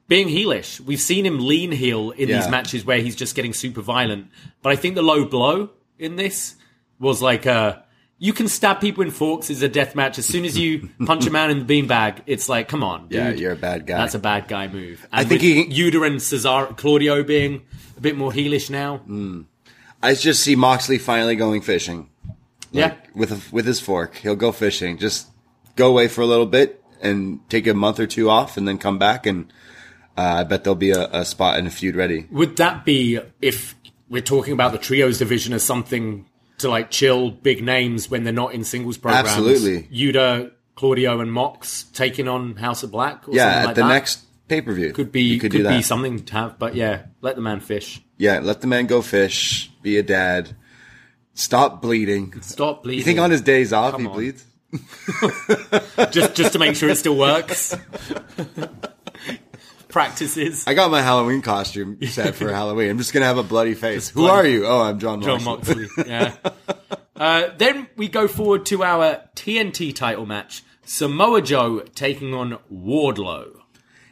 [0.10, 0.82] being heelish.
[0.82, 4.28] We've seen him lean heel in these matches where he's just getting super violent.
[4.62, 6.56] But I think the low blow in this
[7.00, 7.78] was like uh
[8.22, 10.18] you can stab people in forks is a death match.
[10.20, 13.12] As soon as you punch a man in the beanbag, it's like, come on, dude.
[13.14, 13.98] Yeah, you're a bad guy.
[13.98, 15.08] That's a bad guy move.
[15.10, 17.62] And I think he- Yuta and Cesaro Claudio being
[17.96, 19.00] a bit more heelish now.
[20.04, 22.10] I just see Moxley finally going fishing.
[22.72, 22.96] yeah.
[23.16, 24.16] with a, with his fork.
[24.18, 24.98] He'll go fishing.
[24.98, 25.28] Just
[25.78, 28.78] go away for a little bit and take a month or two off, and then
[28.78, 29.26] come back.
[29.26, 29.52] And
[30.20, 32.28] I bet there'll be a, a spot in a feud ready.
[32.32, 33.76] Would that be if
[34.10, 36.26] we're talking about the trios division as something
[36.60, 39.30] to like chill big names when they're not in singles programs?
[39.30, 39.84] Absolutely.
[39.84, 43.28] Yuta, Claudio, and Mox taking on House of Black.
[43.28, 43.88] Or Yeah, like the that?
[43.88, 46.60] next pay per view could be could, could, be something to have.
[46.60, 48.02] But yeah, let the man fish.
[48.18, 49.72] Yeah, let the man go fish.
[49.82, 50.56] Be a dad.
[51.34, 52.42] Stop bleeding.
[52.42, 52.98] Stop bleeding.
[53.00, 54.14] You think on his days off Come he on.
[54.14, 54.46] bleeds?
[56.12, 57.76] just just to make sure it still works.
[59.90, 60.66] Practices.
[60.68, 62.90] I got my Halloween costume set for Halloween.
[62.92, 64.10] I'm just gonna have a bloody face.
[64.10, 64.66] Who bloody- are you?
[64.68, 65.22] Oh, I'm Jon.
[65.22, 65.84] Jon Moxley.
[65.84, 66.06] Moxley.
[66.08, 66.36] Yeah.
[67.16, 70.64] uh, then we go forward to our TNT title match.
[70.86, 73.59] Samoa Joe taking on Wardlow.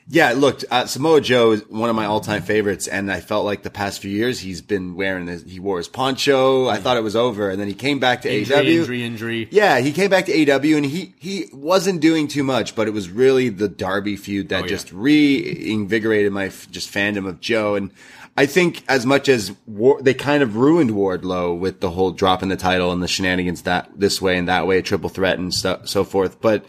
[0.10, 3.64] Yeah, look, uh, Samoa Joe is one of my all-time favorites, and I felt like
[3.64, 5.44] the past few years he's been wearing this.
[5.44, 6.70] He wore his poncho.
[6.70, 8.80] I thought it was over, and then he came back to Injury, AEW.
[8.80, 9.48] injury, injury.
[9.52, 12.92] Yeah, he came back to AW, and he he wasn't doing too much, but it
[12.92, 14.70] was really the Darby feud that Oh, yeah.
[14.70, 17.76] just reinvigorated my f- just fandom of Joe.
[17.76, 17.92] And
[18.38, 22.48] I think as much as War- they kind of ruined Wardlow with the whole dropping
[22.48, 25.82] the title and the shenanigans that this way and that way, triple threat and so,
[25.84, 26.66] so forth, but.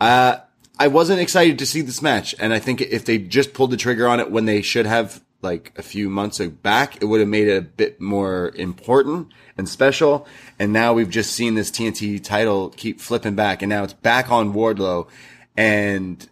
[0.00, 0.38] Uh,
[0.78, 3.76] I wasn't excited to see this match, and I think if they just pulled the
[3.76, 7.28] trigger on it when they should have, like a few months back, it would have
[7.28, 10.26] made it a bit more important and special.
[10.58, 14.30] And now we've just seen this TNT title keep flipping back, and now it's back
[14.30, 15.08] on Wardlow,
[15.56, 16.26] and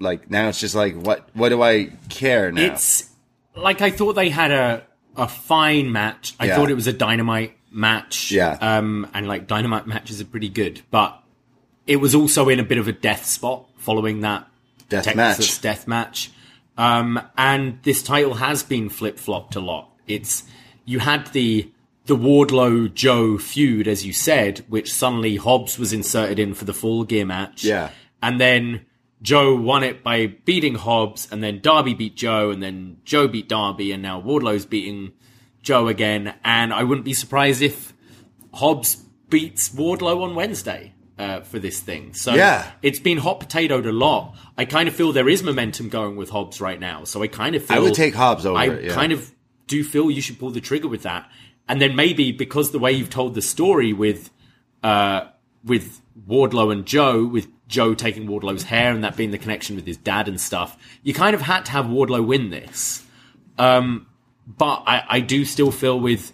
[0.00, 1.28] like now it's just like, what?
[1.34, 2.62] What do I care now?
[2.62, 3.08] It's
[3.54, 4.82] like I thought they had a
[5.16, 6.34] a fine match.
[6.40, 6.56] I Yeah.
[6.56, 8.32] thought it was a dynamite match.
[8.32, 8.58] Yeah.
[8.60, 11.20] Um, and like dynamite matches are pretty good, but
[11.86, 14.48] it was also in a bit of a death spot following that
[14.88, 15.60] Death Texas match.
[15.60, 16.30] death match.
[16.76, 19.90] Um, and this title has been flip flopped a lot.
[20.06, 20.44] It's
[20.84, 21.70] you had the
[22.06, 26.74] the Wardlow Joe feud, as you said, which suddenly Hobbs was inserted in for the
[26.74, 27.64] full gear match.
[27.64, 27.90] Yeah.
[28.22, 28.84] And then
[29.22, 33.48] Joe won it by beating Hobbs, and then Darby beat Joe, and then Joe beat
[33.48, 35.12] Darby, and now Wardlow's beating
[35.62, 36.34] Joe again.
[36.44, 37.94] And I wouldn't be surprised if
[38.52, 38.96] Hobbs
[39.30, 42.14] beats Wardlow on Wednesday uh, for this thing.
[42.14, 42.70] So Yeah.
[42.82, 44.34] it's been hot potatoed a lot.
[44.58, 47.04] I kind of feel there is momentum going with Hobbs right now.
[47.04, 48.94] So I kind of feel I would take Hobbs over I it, yeah.
[48.94, 49.30] kind of
[49.66, 51.30] do feel you should pull the trigger with that.
[51.68, 54.30] And then maybe because the way you've told the story with
[54.82, 55.28] uh,
[55.64, 59.86] with Wardlow and Joe, with Joe taking Wardlow's hair and that being the connection with
[59.86, 63.02] his dad and stuff, you kind of had to have Wardlow win this.
[63.56, 64.06] Um,
[64.46, 66.32] but I, I do still feel with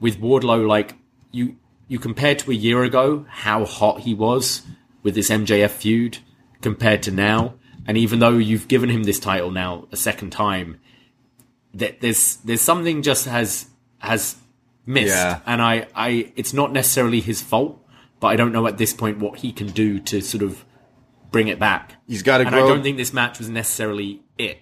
[0.00, 0.94] with Wardlow, like
[1.32, 1.56] you
[1.88, 4.62] you compared to a year ago, how hot he was
[5.02, 6.18] with this MJF feud
[6.60, 7.54] compared to now.
[7.86, 10.80] And even though you've given him this title now a second time,
[11.74, 13.66] that there's there's something just has
[13.98, 14.36] has
[14.84, 15.40] missed, Yeah.
[15.46, 17.78] and I I it's not necessarily his fault,
[18.18, 20.64] but I don't know at this point what he can do to sort of
[21.30, 21.92] bring it back.
[22.08, 22.64] He's got to go grow.
[22.64, 24.58] I don't think this match was necessarily it.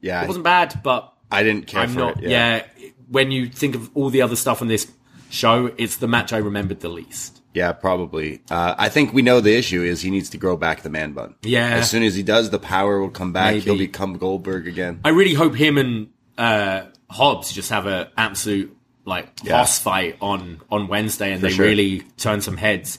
[0.00, 2.22] yeah, It wasn't bad, but I didn't care I'm for not.
[2.22, 2.30] it.
[2.30, 2.64] Yeah.
[3.08, 4.90] when you think of all the other stuff on this
[5.30, 7.42] show, it's the match I remembered the least.
[7.54, 8.42] Yeah, probably.
[8.50, 11.12] Uh, I think we know the issue is he needs to grow back the man
[11.12, 11.36] bun.
[11.42, 11.68] Yeah.
[11.68, 13.54] As soon as he does, the power will come back.
[13.54, 15.00] He'll become Goldberg again.
[15.04, 19.52] I really hope him and uh, Hobbs just have an absolute like Yeah.
[19.52, 21.64] boss fight on on Wednesday, and they sure.
[21.64, 22.98] really turn some heads.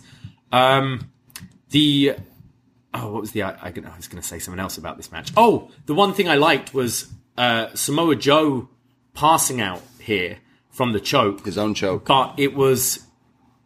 [0.51, 1.11] Um,
[1.69, 2.15] the
[2.93, 5.11] oh, what was the I, I, I was going to say something else about this
[5.11, 5.31] match.
[5.37, 8.69] Oh, the one thing I liked was uh, Samoa Joe
[9.13, 10.37] passing out here
[10.77, 12.05] from the choke, His own choke.
[12.05, 12.99] but it was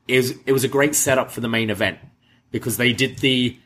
[0.08, 2.00] it was it was a great setup for the main event
[2.52, 3.58] because they did the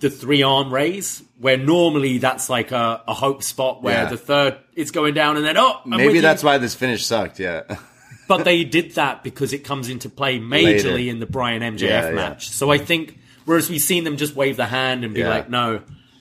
[0.00, 4.10] the three arm raise where normally that's like a, a hope spot where Yeah.
[4.10, 6.20] the third it's going down and then oh I'm Maybe you.
[6.22, 7.38] that's why this finish sucked.
[7.38, 7.62] Yeah.
[8.28, 10.88] but they did that because it comes into play Later.
[10.90, 12.14] majorly in the Bryan MJF Yeah, yeah.
[12.14, 12.48] match.
[12.50, 15.28] So I think whereas we've seen them just wave the hand and be Yeah.
[15.30, 15.80] like, no,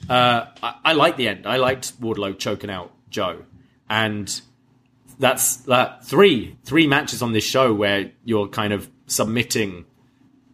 [0.09, 1.45] uh, I, I like the end.
[1.47, 3.43] I liked Wardlow choking out Joe,
[3.89, 4.29] and
[5.19, 9.85] that's that three three matches on this show where you're kind of submitting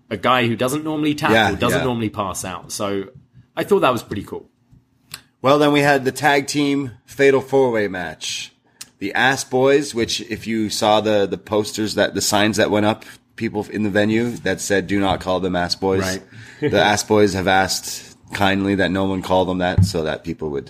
[0.09, 1.85] a guy who doesn't normally tackle, Yeah, doesn't yeah.
[1.85, 2.71] normally pass out.
[2.71, 3.05] So
[3.55, 4.49] I thought that was pretty cool.
[5.41, 8.51] Well, then we had the tag team fatal four way match.
[8.99, 12.85] The Ass Boys, which if you saw the the posters that the signs that went
[12.85, 13.03] up,
[13.35, 16.21] people in the venue that said "Do not call them Ass Boys." Right.
[16.59, 20.49] the Ass Boys have asked kindly that no one call them that, so that people
[20.51, 20.69] would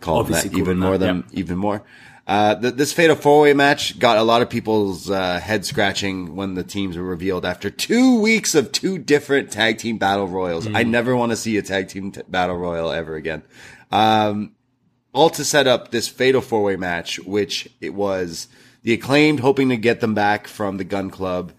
[0.00, 1.82] call Obviously them that even more that, than even more.
[2.26, 6.34] Uh, th this fatal four way match got a lot of people's uh, head scratching
[6.34, 10.66] when the teams were revealed after two weeks of two different tag team battle royals.
[10.66, 13.44] I never want to see a tag team t- battle royal ever again.
[13.92, 14.56] Um,
[15.12, 18.48] all to set up this fatal four way match, which it was
[18.82, 21.52] the acclaimed hoping to get them back from the Gun Club,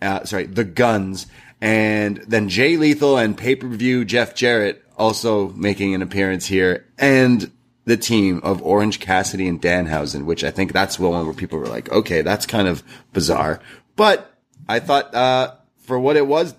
[0.00, 1.26] uh, sorry, the Guns,
[1.60, 6.86] and then Jay Lethal and pay per view Jeff Jarrett also making an appearance here,
[6.96, 7.50] and
[7.84, 11.58] the team of Orange Cassidy and Danhausen, which I think that's the one where people
[11.58, 13.60] were like, okay, that's kind of bizarre,
[13.96, 14.34] but
[14.68, 16.54] I thought uh, for what it was.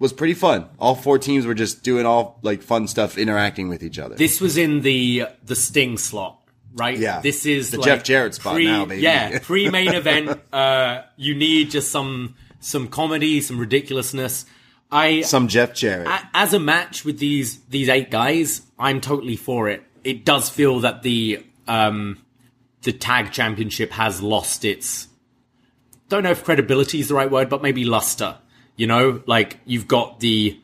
[0.00, 0.66] Was pretty fun.
[0.80, 4.16] All four teams were just doing all like fun stuff, interacting with each other.
[4.16, 6.42] This was in the the Sting slot,
[6.74, 6.98] right?
[6.98, 7.20] Yeah.
[7.20, 9.02] This is The like Jeff Jarrett spot pre- now, baby.
[9.02, 10.40] Yeah, pre main event.
[10.52, 14.46] Uh, you need just some some comedy, some ridiculousness.
[14.90, 16.08] I Some Jeff Jarrett.
[16.08, 19.84] a- as a match with these these eight guys, I'm totally for it.
[20.04, 22.18] It does feel that the um
[22.82, 25.08] the tag championship has lost its
[26.10, 28.36] don't know if credibility is the right word, but maybe luster.
[28.76, 30.60] You know, like you've got the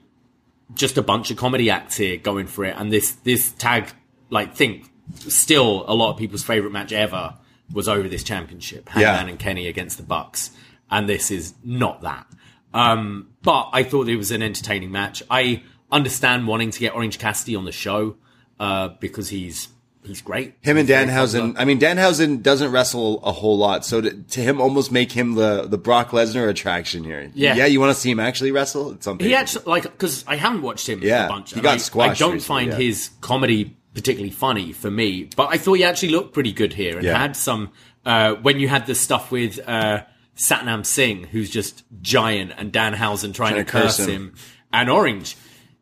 [0.74, 3.90] just a bunch of comedy acts here going for it, and this this tag
[4.28, 4.90] like think
[5.28, 7.34] still a lot of people's favorite match ever
[7.72, 9.30] was over this championship, Hangman Yeah.
[9.30, 10.50] and Kenny against the Bucks,
[10.90, 12.26] and this is not that.
[12.74, 15.22] Um, but I thought it was an entertaining match.
[15.30, 18.16] I understand wanting to get Orange Cassidy on the show
[18.60, 19.68] uh, because he's
[20.04, 20.54] he's great.
[20.60, 21.54] him and He's very Danhausen.
[21.58, 25.34] I mean, Danhausen doesn't wrestle a whole lot, so to, to him, almost make him
[25.34, 27.30] the the Brock Lesnar attraction here.
[27.34, 27.56] Yeah.
[27.56, 27.66] yeah.
[27.66, 28.92] You want to see him actually wrestle?
[28.92, 29.26] It's something.
[29.26, 31.50] He actually like because I haven't watched him Yeah, a bunch.
[31.50, 32.76] he and got I, I don't recently, find yeah.
[32.78, 36.96] his comedy particularly funny for me, but I thought he actually looked pretty good here
[36.96, 37.18] and Yeah.
[37.18, 37.70] had some.
[38.06, 40.04] Uh, when you had the stuff with uh,
[40.36, 44.08] Satnam Singh, who's just giant, and Danhausen trying, to curse him.
[44.08, 44.34] him.
[44.72, 45.36] and Orange,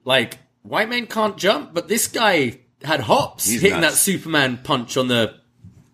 [0.04, 3.94] like white men can't jump, but this guy had hops He's hitting nuts.
[3.94, 5.34] that Superman punch on the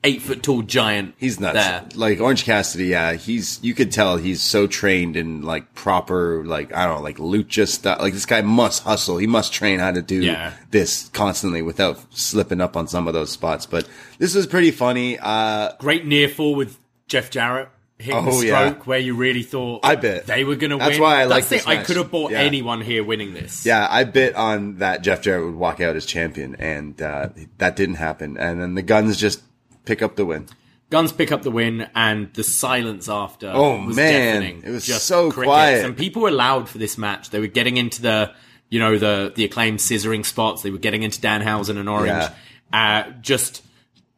[0.07, 1.15] eight foot tall giant.
[1.17, 1.55] He's nuts.
[1.55, 1.85] There.
[1.95, 6.75] Like Orange Cassidy, yeah, he's you could tell he's so trained in like proper like
[6.75, 8.01] I don't know, like lucha stuff.
[8.01, 9.17] Like this guy must hustle.
[9.17, 10.53] He must train how to do Yeah.
[10.71, 13.65] this constantly without slipping up on some of those spots.
[13.65, 15.19] But this was pretty funny.
[15.19, 16.79] Uh Great near fall with
[17.09, 17.69] Jeff Jarrett.
[17.99, 18.83] Hitting the Oh, stroke yeah.
[18.85, 20.27] where you really thought I bet.
[20.27, 20.87] they were going to win.
[20.89, 21.69] That's why I like this it.
[21.69, 22.41] I could have bought Yeah.
[22.41, 23.65] anyone here winning this.
[23.65, 27.29] Yeah, I bit on that Jeff Jarrett would walk out as champion, and uh,
[27.59, 28.37] that didn't happen.
[28.37, 29.43] And then the Guns just
[29.85, 30.47] pick up the win.
[30.91, 33.51] Guns pick up the win, and the silence after.
[33.55, 34.41] Oh, was man.
[34.43, 34.63] deafening.
[34.65, 35.47] It was Just so crickets.
[35.47, 35.85] quiet.
[35.85, 37.31] and people were loud for this match.
[37.31, 38.33] They were getting into the,
[38.71, 40.63] you know, the the acclaimed scissoring spots.
[40.63, 42.31] They were getting into Danhausen and Orange.
[42.73, 43.63] Uh, just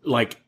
[0.03, 0.41] like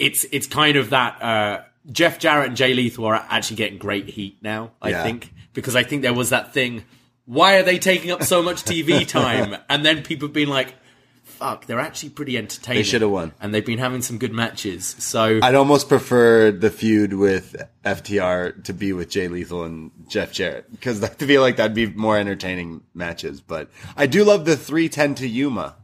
[0.00, 1.22] it's it's kind of that.
[1.22, 1.60] Uh,
[1.90, 4.72] Jeff Jarrett and Jay Lethal are actually getting great heat now.
[4.80, 5.02] I Yeah.
[5.02, 6.84] think because I think there was that thing.
[7.24, 9.56] Why are they taking up so much TV time?
[9.68, 10.74] and then people have been like.
[11.24, 12.80] Fuck, they're actually pretty entertaining.
[12.80, 13.32] They should have won.
[13.40, 14.94] and they've been having some good matches.
[15.00, 20.32] So I'd almost prefer the feud with FTR to be with Jay Lethal and Jeff
[20.32, 23.40] Jarrett because I feel like that'd be more entertaining matches.
[23.40, 25.76] But I do love the three ten to Yuma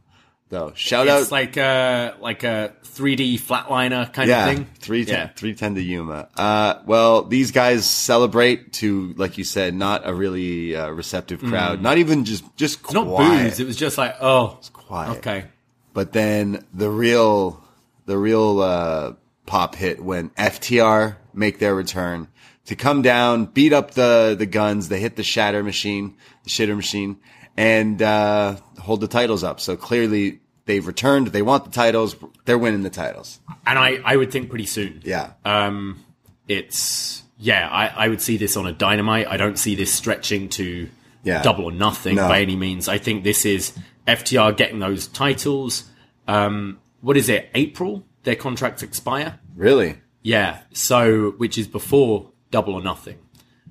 [0.49, 0.73] though.
[0.75, 4.67] Shout It's out, like a like a 3D flatliner kind yeah, of thing.
[4.79, 5.27] three ten, Yeah.
[5.35, 6.27] three ten to Yuma.
[6.35, 11.81] Uh, well, these guys celebrate to, like you said, not a really uh, receptive crowd.
[11.81, 12.93] Not even just just Mm.
[12.93, 13.59] Not booze.
[13.59, 15.17] It was just like, oh, it's quiet.
[15.19, 15.45] okay.
[15.93, 17.63] But then the real,
[18.05, 19.13] the real uh,
[19.45, 22.27] pop hit when FTR make their return
[22.65, 24.89] to come down, beat up the the guns.
[24.89, 27.17] They hit the shatter machine, the shitter machine,
[27.59, 29.59] and uh, hold the titles up.
[29.59, 31.27] So clearly they've returned.
[31.27, 32.15] They want the titles.
[32.45, 33.39] They're winning the titles.
[33.67, 35.01] And I, I would think pretty soon.
[35.03, 35.33] Yeah.
[35.43, 36.03] Um,
[36.47, 37.67] it's yeah.
[37.69, 39.27] I, I would see this on a dynamite.
[39.27, 40.89] I don't see this stretching to
[41.23, 41.41] Yeah.
[41.41, 42.27] double or nothing No.
[42.29, 42.87] by any means.
[42.87, 43.73] I think this is
[44.07, 45.83] FTR getting those titles.
[46.27, 47.49] Um, what is it?
[47.55, 49.39] April their contracts expire.
[49.55, 49.97] really?
[50.21, 50.59] Yeah.
[50.73, 53.17] So which is before double or nothing.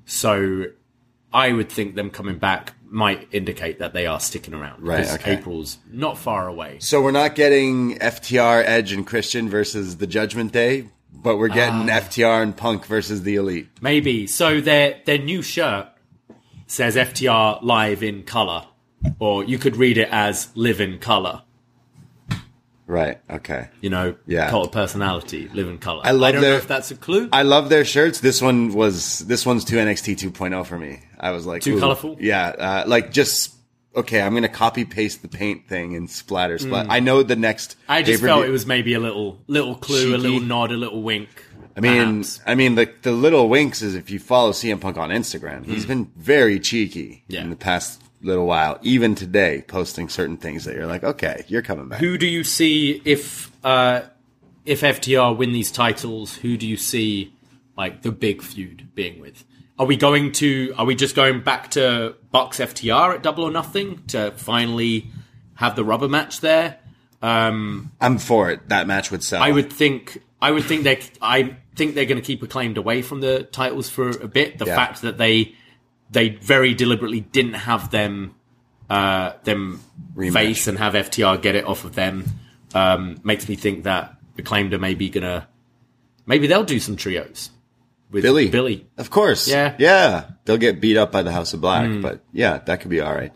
[0.06, 0.64] So
[1.32, 4.82] I would think them coming back might indicate that they are sticking around.
[4.86, 5.34] Right, okay.
[5.34, 6.78] April's not far away.
[6.80, 11.90] So we're not getting FTR, Edge, and Christian versus the Judgment Day, but we're getting
[11.90, 11.98] Ah.
[12.00, 13.68] FTR and Punk versus the Elite.
[13.82, 14.26] Maybe.
[14.26, 15.88] So their their new shirt
[16.66, 18.64] says FTR live in color,
[19.18, 21.42] or you could read it as live in color.
[22.86, 23.20] Right.
[23.28, 23.68] Okay.
[23.82, 24.48] You know, Yeah.
[24.48, 26.00] cult personality, live in color.
[26.04, 27.28] I love don't their- know if that's a clue.
[27.32, 28.20] I love their shirts.
[28.20, 31.00] This one was this one's too NXT 2.0 for me.
[31.18, 32.16] I was like Too colorful?
[32.20, 33.54] Yeah, uh, like just
[33.94, 34.20] okay.
[34.20, 36.86] I'm gonna copy paste the paint thing and splatter splat.
[36.88, 37.76] I know the next.
[37.88, 41.02] I just felt it was maybe a little little clue, a little nod, a little
[41.02, 41.28] wink.
[41.76, 42.40] I mean, perhaps.
[42.46, 45.86] I mean, the the little winks is if you follow CM Punk on Instagram, he's
[45.86, 47.24] been very cheeky.
[47.28, 47.42] Yeah.
[47.42, 48.78] in the past little while.
[48.82, 52.00] Even today, posting certain things that you're like, okay, you're coming back.
[52.00, 54.02] who do you see if uh,
[54.64, 56.36] if FTR win these titles?
[56.36, 57.32] Who do you see
[57.76, 59.44] like the big feud being with?
[59.78, 60.74] Are we going to?
[60.76, 65.10] Are we just going back to Bucks FTR at Double or Nothing to finally
[65.54, 66.78] have the rubber match there?
[67.22, 68.68] Um, I'm for it.
[68.68, 69.42] That match would sell.
[69.42, 70.22] I would think.
[70.42, 71.00] I would think they.
[71.22, 74.58] I think they're going to keep acclaimed away from the titles for a bit.
[74.58, 74.74] The Yeah.
[74.76, 75.54] fact that they
[76.10, 78.34] they very deliberately didn't have them
[78.90, 79.80] uh, them
[80.16, 80.32] Rematch.
[80.32, 82.24] face and have FTR get it off of them
[82.74, 85.46] um, makes me think that acclaimed are maybe gonna
[86.26, 87.50] maybe they'll do some trios
[88.10, 88.48] with Billy.
[88.48, 88.86] Billy.
[88.96, 89.48] Of course.
[89.48, 89.74] Yeah.
[89.78, 90.30] Yeah.
[90.44, 93.14] They'll get beat up by the House of Black, but yeah, that could be all
[93.14, 93.32] right.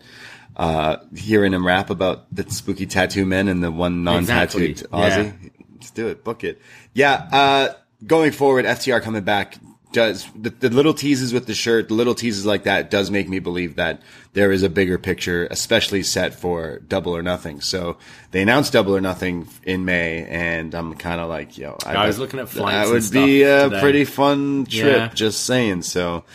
[0.55, 4.99] Uh, hearing him rap about the spooky tattoo men and the one non-tattooed Exactly.
[4.99, 5.51] Aussie.
[5.75, 6.23] Let's do it.
[6.23, 6.61] Book it.
[6.93, 7.27] Yeah.
[7.31, 7.73] Uh,
[8.05, 9.57] going forward, FTR coming back
[9.93, 13.29] does the, the little teases with the shirt, the little teases like that does make
[13.29, 14.01] me believe that
[14.33, 17.61] there is a bigger picture, especially set for Double or Nothing.
[17.61, 17.97] So
[18.31, 22.19] they announced Double or Nothing in May, and I'm kind of like, yo, I was
[22.19, 23.79] looking at flights That would be a today.
[23.79, 24.97] pretty fun trip.
[24.97, 25.07] Yeah.
[25.09, 25.83] Just saying.
[25.83, 26.25] So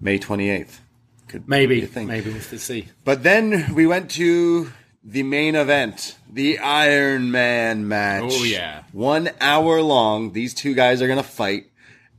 [0.00, 0.80] May 28th
[1.28, 2.88] could Maybe be a maybe we'll see.
[3.04, 4.70] But then we went to
[5.04, 8.24] the main event, the Iron Man match.
[8.26, 8.84] Oh, yeah.
[8.92, 10.32] One hour long.
[10.32, 11.66] These two guys are going to fight.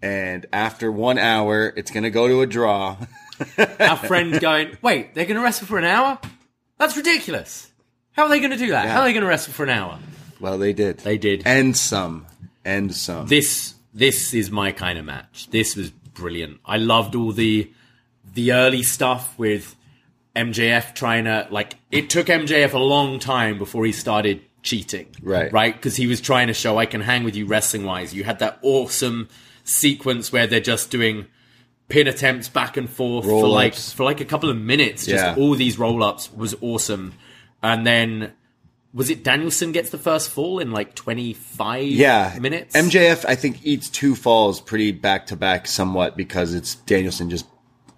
[0.04, 2.98] And after one hour, it's going to go to a draw.
[3.80, 6.20] Our friend going, wait, they're going to wrestle for an hour?
[6.78, 7.72] That's ridiculous.
[8.12, 8.90] How are they going to do that?
[8.90, 9.98] How are they going to wrestle for an hour?
[10.42, 10.98] well, they did.
[11.00, 11.44] They did.
[11.46, 12.26] And some.
[12.66, 13.28] And some.
[13.28, 15.48] this this is my kind of match.
[15.52, 16.60] This was brilliant.
[16.66, 17.72] I loved all the
[18.34, 19.76] the early stuff with
[20.36, 25.08] MJF trying to like it took MJF a long time before he started cheating.
[25.22, 25.52] Right.
[25.52, 25.74] Right?
[25.74, 28.14] Because he was trying to show I can hang with you wrestling wise.
[28.14, 29.30] You had that awesome
[29.64, 31.28] sequence where they're just doing
[31.90, 35.06] pin attempts back and forth for like for like a couple of minutes.
[35.06, 35.36] Just Yeah.
[35.38, 37.14] all these roll ups was awesome.
[37.62, 38.34] And then
[38.94, 42.38] was it Danielson gets the first fall in like twenty five yeah.
[42.40, 42.76] minutes?
[42.76, 47.46] MJF, I think, eats two falls pretty back to back somewhat because it's Danielson just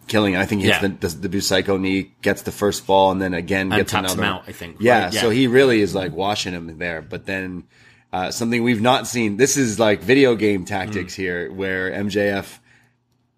[0.08, 0.36] killing.
[0.36, 0.90] I think he hits Yeah.
[1.00, 4.14] the, the, the Psycho knee, gets the first fall, and then again And gets taps
[4.14, 4.28] another.
[4.28, 5.14] him out, I think, Yeah, right?
[5.14, 5.22] Yeah.
[5.22, 7.02] so he really is like washing him there.
[7.02, 7.64] But then
[8.14, 9.38] uh, something we've not seen.
[9.38, 11.18] This is like video game tactics Mm.
[11.18, 12.60] here, where MJF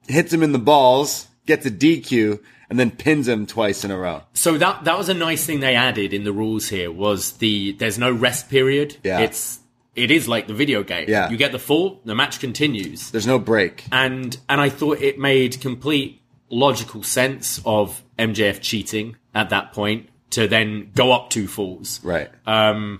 [0.08, 2.40] hits him in the balls, gets a DQ,
[2.70, 4.22] and then pins him twice in a row.
[4.34, 7.72] So that that was a nice thing they added in the rules here was the
[7.74, 8.98] there's no rest period.
[9.04, 9.20] Yeah.
[9.20, 9.60] It's
[9.96, 11.06] it is like the video game.
[11.08, 11.30] Yeah.
[11.30, 13.10] You get the fall, the match continues.
[13.12, 13.86] There's no break.
[13.92, 20.10] And and I thought it made complete logical sense of MJF cheating at that point
[20.32, 22.02] to then go up two falls.
[22.04, 22.30] Right.
[22.46, 22.98] Uh,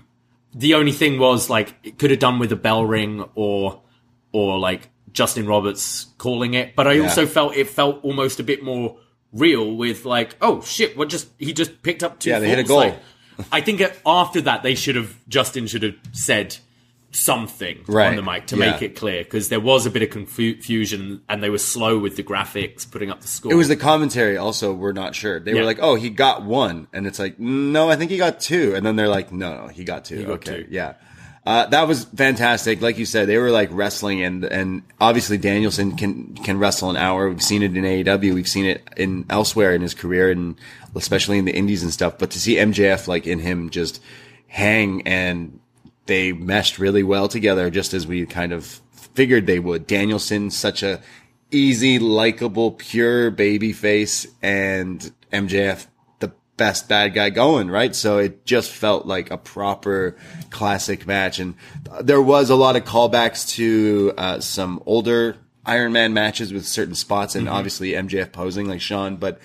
[0.54, 3.82] The only thing was like it could have done with a bell ring or
[4.32, 8.62] or like Justin Roberts calling it, but I also felt it felt almost a bit
[8.62, 8.98] more
[9.32, 12.30] real with like, oh shit, what just he just picked up two.
[12.30, 12.78] Yeah, they hit a goal.
[12.78, 12.98] Like,
[13.52, 16.56] I think after that they should have Justin should have said
[17.10, 18.70] something on the mic to yeah.
[18.70, 22.16] make it clear because there was a bit of confusion and they were slow with
[22.16, 23.50] the graphics putting up the score.
[23.52, 25.40] It was the commentary also, we're not sure.
[25.40, 25.60] They Yeah.
[25.60, 26.86] were like, oh, he got one.
[26.92, 28.74] And it's like, no, I think he got two.
[28.74, 30.22] And then they're like, no, no, he got two.
[30.24, 30.64] got okay.
[30.64, 30.68] two.
[30.70, 30.94] Yeah.
[31.46, 32.82] Uh, that was fantastic.
[32.82, 36.98] Like you said, they were like wrestling and, and obviously Danielson can, can wrestle an
[36.98, 37.30] hour.
[37.30, 38.34] We've seen it in AEW.
[38.34, 40.56] We've seen it in elsewhere in his career and
[40.94, 42.18] especially in the indies and stuff.
[42.18, 44.02] But to see MJF like in him just
[44.46, 45.58] hang and
[46.08, 48.80] they meshed really well together, just as we kind of
[49.14, 49.86] figured they would.
[49.86, 51.00] Danielson, such a
[51.50, 55.86] easy, likable, pure baby face, and MJF,
[56.18, 57.94] the best bad guy going, right?
[57.94, 60.16] So it just felt like a proper
[60.50, 61.38] classic match.
[61.38, 61.54] And
[62.00, 66.94] there was a lot of callbacks to uh, some older Iron Man matches with certain
[66.94, 69.38] spots, and obviously MJF posing like Sean, but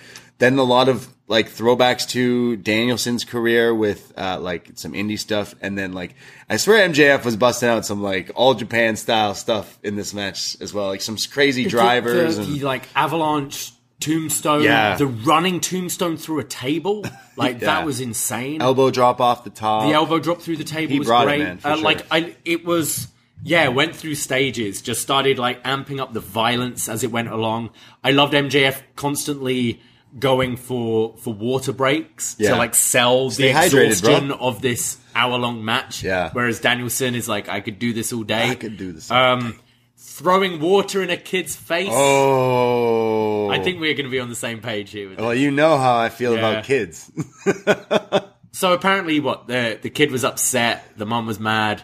[0.44, 5.54] then a lot of like throwbacks to Danielson's career with uh, like some indie stuff,
[5.62, 6.14] and then like
[6.50, 10.56] I swear MJF was busting out some like all Japan style stuff in this match
[10.60, 14.96] as well, like some crazy drivers the, and the, like avalanche tombstone, Yeah.
[14.96, 17.04] the running tombstone through a table,
[17.36, 17.66] like Yeah.
[17.68, 18.60] that was insane.
[18.60, 19.84] elbow drop off the top.
[19.88, 21.38] the elbow drop through the table He was brought it, great.
[21.38, 21.84] man, uh, sure.
[21.84, 23.08] Like I, it was.
[23.46, 24.80] Yeah, went through stages.
[24.80, 27.70] Just started like amping up the violence as it went along.
[28.02, 29.82] I loved MJF constantly
[30.18, 32.50] going for for water breaks Yeah.
[32.50, 33.82] to like sell Stay the hydrated, bro.
[34.16, 36.02] exhaustion of this hour long match.
[36.04, 36.30] Yeah.
[36.32, 38.50] Whereas Danielson is like, I could do this all day.
[38.50, 39.10] I could do this.
[39.10, 39.58] Um,
[39.96, 41.88] throwing water in a kid's face.
[41.90, 45.08] oh, I think we're going to be on the same page here.
[45.10, 46.38] With Well, you know how I feel Yeah.
[46.38, 47.10] about kids.
[48.52, 51.82] So apparently, what the the kid was upset, the mom was mad.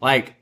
[0.00, 0.36] Like,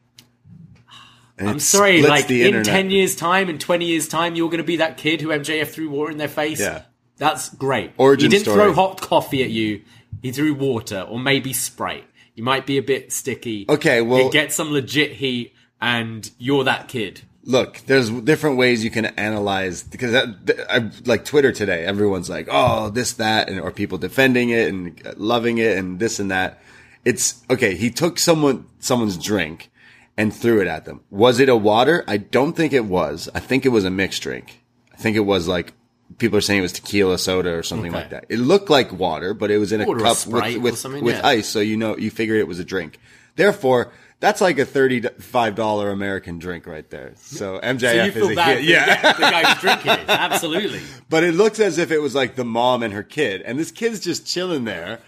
[1.39, 2.67] And I'm sorry, like in internet.
[2.67, 5.69] ten years' time, in twenty years' time, you're going to be that kid who MJF
[5.69, 6.61] threw water in their face.
[6.61, 6.83] Yeah.
[7.23, 7.93] That's great.
[7.99, 8.57] Origin he didn't story.
[8.57, 9.83] throw hot coffee at you.
[10.23, 12.05] He threw water or maybe Sprite.
[12.35, 13.67] You might be a bit sticky.
[13.69, 17.21] Okay, well- you get some legit heat, and you're that kid.
[17.45, 22.31] Look, there's different ways you can analyze because that, th- I, like Twitter today, everyone's
[22.31, 26.19] like, "Oh, this, that," and or people defending it and uh, loving it and this
[26.19, 26.61] and that.
[27.05, 27.75] It's okay.
[27.77, 29.71] He took someone someone's drink
[30.17, 31.01] and threw it at them.
[31.11, 32.05] Was it a water?
[32.07, 33.29] I don't think it was.
[33.35, 34.63] I think it was a mixed drink.
[34.93, 35.73] I think it was like
[36.19, 38.01] people are saying it was tequila soda or something Okay.
[38.03, 38.27] like that.
[38.29, 41.27] It looked like water, but it was in a cup or with with, with yeah.
[41.27, 42.99] ice, so you know you figured it was a drink.
[43.37, 43.93] Therefore.
[44.21, 47.15] That's like a thirty-five dollar American drink right there.
[47.17, 49.13] So MJF So you is feel a bad, for the yeah.
[49.15, 50.05] the guy who's drinking it.
[50.09, 50.81] Absolutely.
[51.09, 53.73] But it looks as if it was like the mom and her kid, and this
[53.73, 55.01] kid's just chilling there,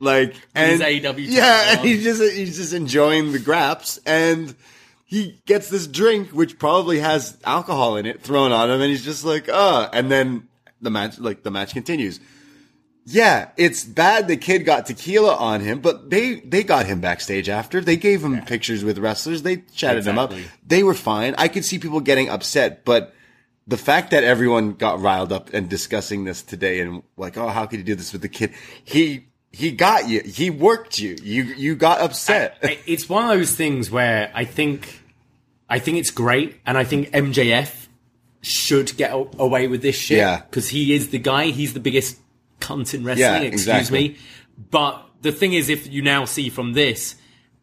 [0.00, 4.56] like and His AEW yeah, and he's just he's just enjoying the graps, and
[5.04, 9.04] he gets this drink which probably has alcohol in it thrown on him, and he's
[9.04, 10.48] just like, uh, and then
[10.82, 12.20] the match like the match continues.
[13.04, 17.48] Yeah, it's bad the kid got tequila on him, but they they got him backstage
[17.48, 17.80] after.
[17.80, 19.42] They gave him pictures with wrestlers.
[19.42, 20.32] They chatted him up.
[20.66, 21.34] They were fine.
[21.36, 23.12] I could see people getting upset, but
[23.66, 27.66] the fact that everyone got riled up and discussing this today and like, oh, how
[27.66, 28.52] could you do this with the kid?
[28.84, 30.20] He he got you.
[30.20, 31.16] He worked you.
[31.22, 32.58] You you got upset.
[32.62, 35.00] I- it's one of those things where I think
[35.68, 37.81] I think it's great, and I think MJF
[38.42, 40.18] should get away with this shit.
[40.18, 40.40] Yeah.
[40.40, 41.46] because he is the guy.
[41.46, 42.18] He's the biggest
[42.60, 43.42] cunt in wrestling.
[43.42, 44.08] Yeah, excuse exactly.
[44.10, 44.16] me.
[44.70, 47.14] But the thing is, if you now see from this,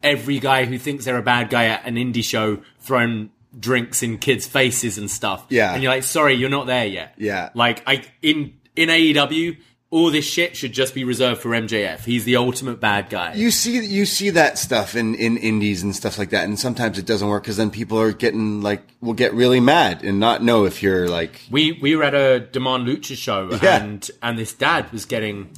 [0.02, 4.18] every guy who thinks they're a bad guy at an indie show throwing drinks in
[4.18, 5.46] kids' faces and stuff.
[5.50, 5.72] Yeah.
[5.74, 7.14] and you're like, sorry, you're not there yet.
[7.18, 7.50] Yeah.
[7.54, 9.58] like I in in AEW.
[9.92, 12.04] All this shit should just be reserved for MJF.
[12.04, 13.34] He's the ultimate bad guy.
[13.34, 16.96] you see you see that stuff in in indies and stuff like that, and sometimes
[16.96, 20.44] it doesn't work because then people are getting like will get really mad and not
[20.44, 23.82] know if you're like We we were at a Demand Lucha show Yeah.
[23.82, 25.50] and and this dad was getting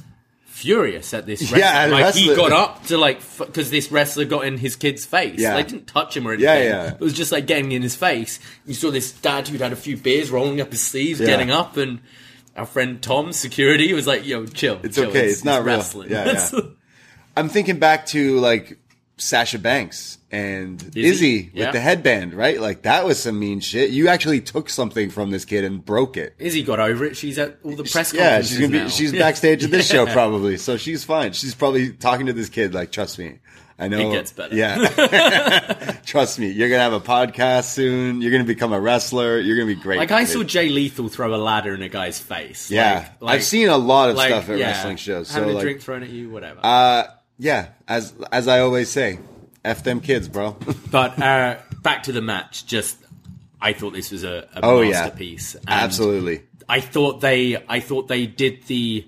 [0.45, 1.65] furious at this Yeah, wrestler.
[1.81, 5.39] and like he got up to like because this wrestler got in his kid's face.
[5.39, 5.53] Yeah.
[5.55, 6.45] Like didn't touch him or anything.
[6.49, 6.93] Yeah, yeah.
[6.93, 8.39] It was just like getting in his face.
[8.65, 11.27] You saw this dad who'd had a few beers, rolling up his sleeves, Yeah.
[11.27, 11.99] getting up, and
[12.55, 14.79] our friend Tom, security, was like, "Yo, chill.
[14.83, 15.09] It's chill.
[15.09, 15.77] okay, it's not real.
[15.77, 16.59] wrestling." Yeah, yeah.
[17.37, 18.77] I'm thinking back to like
[19.17, 21.71] Sasha Banks and Izzy, Izzy, with yeah.
[21.71, 22.59] the headband, right?
[22.59, 23.89] Like that was some mean shit.
[23.91, 26.35] You actually took something from this kid and broke it.
[26.39, 27.15] Izzy got over it.
[27.17, 28.87] She's at all the press Yeah, she's gonna be now.
[28.87, 30.05] she's backstage at this Yeah.
[30.05, 31.33] show probably, so she's fine.
[31.33, 33.39] She's probably talking to this kid like, trust me.
[33.79, 34.55] I know It gets better.
[34.55, 36.49] Yeah, trust me.
[36.51, 38.21] You're gonna have a podcast soon.
[38.21, 39.39] You're gonna become a wrestler.
[39.39, 39.97] You're gonna be great.
[39.97, 42.69] Like I saw Jay Lethal throw a ladder in a guy's face.
[42.69, 45.27] Yeah, Like- like- I've seen a lot of like, stuff at yeah, wrestling shows.
[45.29, 46.59] So Having a like, drink thrown at you, whatever.
[46.63, 47.03] uh,
[47.39, 49.17] yeah, as as I always say,
[49.65, 50.55] f them kids, bro.
[50.91, 52.67] But uh, back to the match.
[52.67, 52.97] Just,
[53.59, 55.55] I thought this was a, a Oh, masterpiece.
[55.55, 56.43] And Absolutely.
[56.69, 59.07] I thought they, I thought they did the.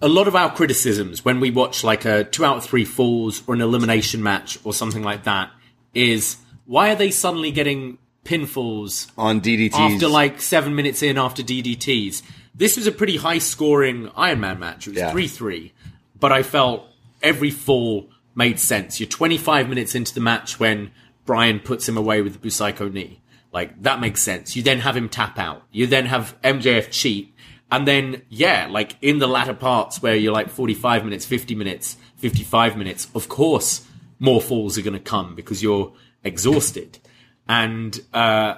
[0.00, 3.42] A lot of our criticisms when we watch like a two out of three falls
[3.46, 5.50] or an elimination match or something like that
[5.92, 6.36] is
[6.66, 12.22] why are they suddenly getting pinfalls on DDTs after like seven minutes in after DDTs?
[12.54, 14.86] This was a pretty high scoring Iron Man match.
[14.86, 15.10] It was Yeah.
[15.10, 15.72] 3 3.
[16.20, 16.84] But I felt
[17.22, 19.00] every fall made sense.
[19.00, 20.90] You're 25 minutes into the match when
[21.26, 23.20] Bryan puts him away with the Busaiku knee.
[23.52, 24.54] Like, that makes sense.
[24.56, 25.62] You then have him tap out.
[25.72, 27.34] You then have MJF cheat.
[27.70, 31.96] And then, yeah, like in the latter parts where you're like 45 minutes, 50 minutes,
[32.16, 33.86] 55 minutes, of course,
[34.18, 35.92] more falls are going to come because you're
[36.24, 36.98] exhausted.
[37.48, 38.56] And, uh,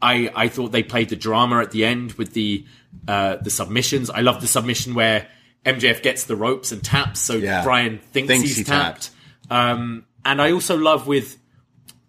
[0.00, 2.66] I, I thought they played the drama at the end with the
[3.06, 4.10] uh, the submissions.
[4.10, 5.28] I love the submission where
[5.64, 7.62] MJF gets the ropes and taps, so Yeah.
[7.62, 9.10] Bryan thinks, Thinks he's he tapped.
[9.48, 11.38] Um, and I also love with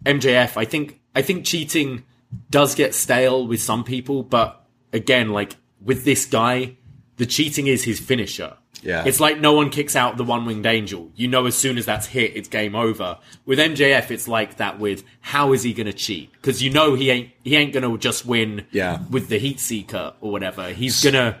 [0.04, 0.56] MJF.
[0.56, 2.04] I think I think cheating
[2.50, 6.76] does get stale with some people, but again, like with this guy,
[7.16, 8.56] the cheating is his finisher.
[8.82, 9.04] Yeah.
[9.06, 11.10] It's like no one kicks out the one winged angel.
[11.16, 13.18] You know, as soon as that's hit, it's game over.
[13.46, 16.30] With MJF, it's like that with how is he going to cheat?
[16.32, 18.98] Because you know he ain't he ain't going to just win Yeah.
[19.10, 20.68] with the heat seeker or whatever.
[20.70, 21.40] He's gonna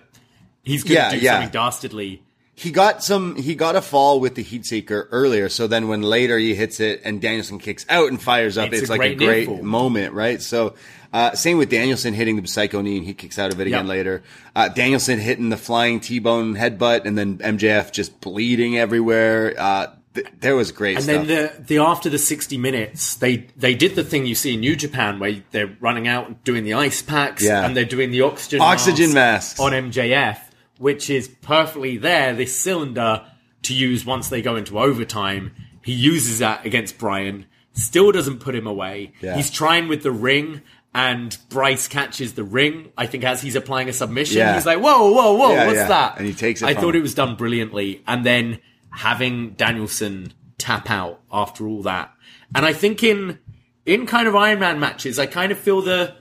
[0.62, 1.32] he's gonna Yeah, do yeah.
[1.34, 2.22] something dastardly.
[2.54, 6.00] he got some he got a fall with the heat seeker earlier so then when
[6.02, 9.00] later he hits it and danielson kicks out and fires up It's it's, a like
[9.00, 10.74] a great near great moment right so
[11.14, 13.86] uh, same with danielson hitting the psycho knee and he kicks out of it again
[13.86, 13.96] Yep.
[13.96, 14.22] later
[14.54, 20.26] uh, danielson hitting the flying t-bone headbutt and then mjf just bleeding everywhere uh, th-
[20.40, 23.94] there was great And stuff then the the after the sixty minutes, they they did
[23.96, 27.02] the thing you see in New Japan where they're running out and doing the ice
[27.02, 27.64] packs, Yeah.
[27.64, 29.60] and they're doing the oxygen Oxygen mask masks.
[29.60, 30.38] on MJF,
[30.78, 32.32] which is perfectly there.
[32.34, 33.24] This cylinder
[33.62, 35.50] to use once they go into overtime.
[35.82, 39.12] He uses that against Bryan, still doesn't put him away.
[39.20, 39.34] Yeah.
[39.36, 40.62] He's trying with the ring.
[40.94, 42.92] And Bryce catches the ring.
[42.96, 44.54] I think as he's applying a submission, Yeah.
[44.54, 45.52] he's like, "Whoa, whoa, whoa!
[45.52, 45.88] Yeah, what's yeah.
[45.88, 47.00] that?" And he takes it I thought him.
[47.00, 48.02] it was done brilliantly.
[48.06, 52.12] And then having Danielson tap out after all that.
[52.54, 53.38] And I think in
[53.84, 56.14] in kind of Iron Man matches, I kind of feel the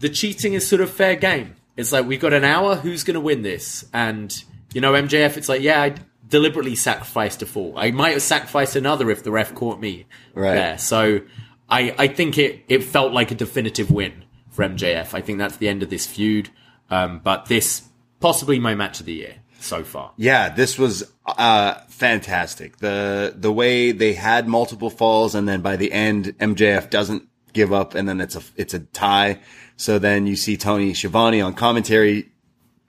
[0.00, 1.54] the cheating is sort of fair game.
[1.76, 3.84] It's like we've got an hour, who's going to win this?
[3.92, 4.34] And
[4.74, 5.94] you know, MJF, it's like, yeah, I
[6.28, 7.72] deliberately sacrificed a fall.
[7.76, 10.54] I might have sacrificed another if the ref caught me Right.
[10.54, 10.78] there.
[10.78, 11.20] So
[11.68, 15.14] I I think it it felt like a definitive win for MJF.
[15.14, 16.50] I think that's the end of this feud.
[16.90, 17.82] Um, but this
[18.20, 20.12] possibly my match of the year so far.
[20.16, 22.78] Yeah, this was uh, fantastic.
[22.78, 27.72] The the way they had multiple falls, and then by the end, MJF doesn't give
[27.72, 29.40] up, and then it's a it's a tie.
[29.76, 32.30] So then you see Tony Schiavone on commentary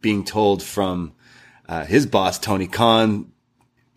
[0.01, 1.13] being told from
[1.67, 3.31] uh, his boss Tony Khan,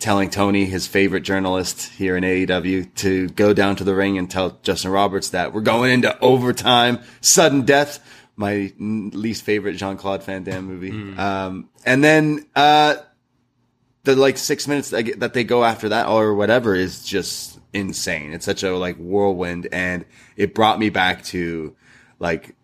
[0.02, 4.28] telling Tony, his favorite journalist here in AEW, to go down to the ring and
[4.30, 8.04] tell Justin Roberts that we're going into overtime, sudden death.
[8.34, 10.90] My least favorite Jean Claude Van Damme movie.
[11.16, 12.96] Um, and then uh,
[14.02, 18.32] the like six minutes that they go after that or whatever is just insane.
[18.32, 20.04] It's such a like whirlwind, and
[20.36, 21.76] it brought me back to
[22.18, 22.56] like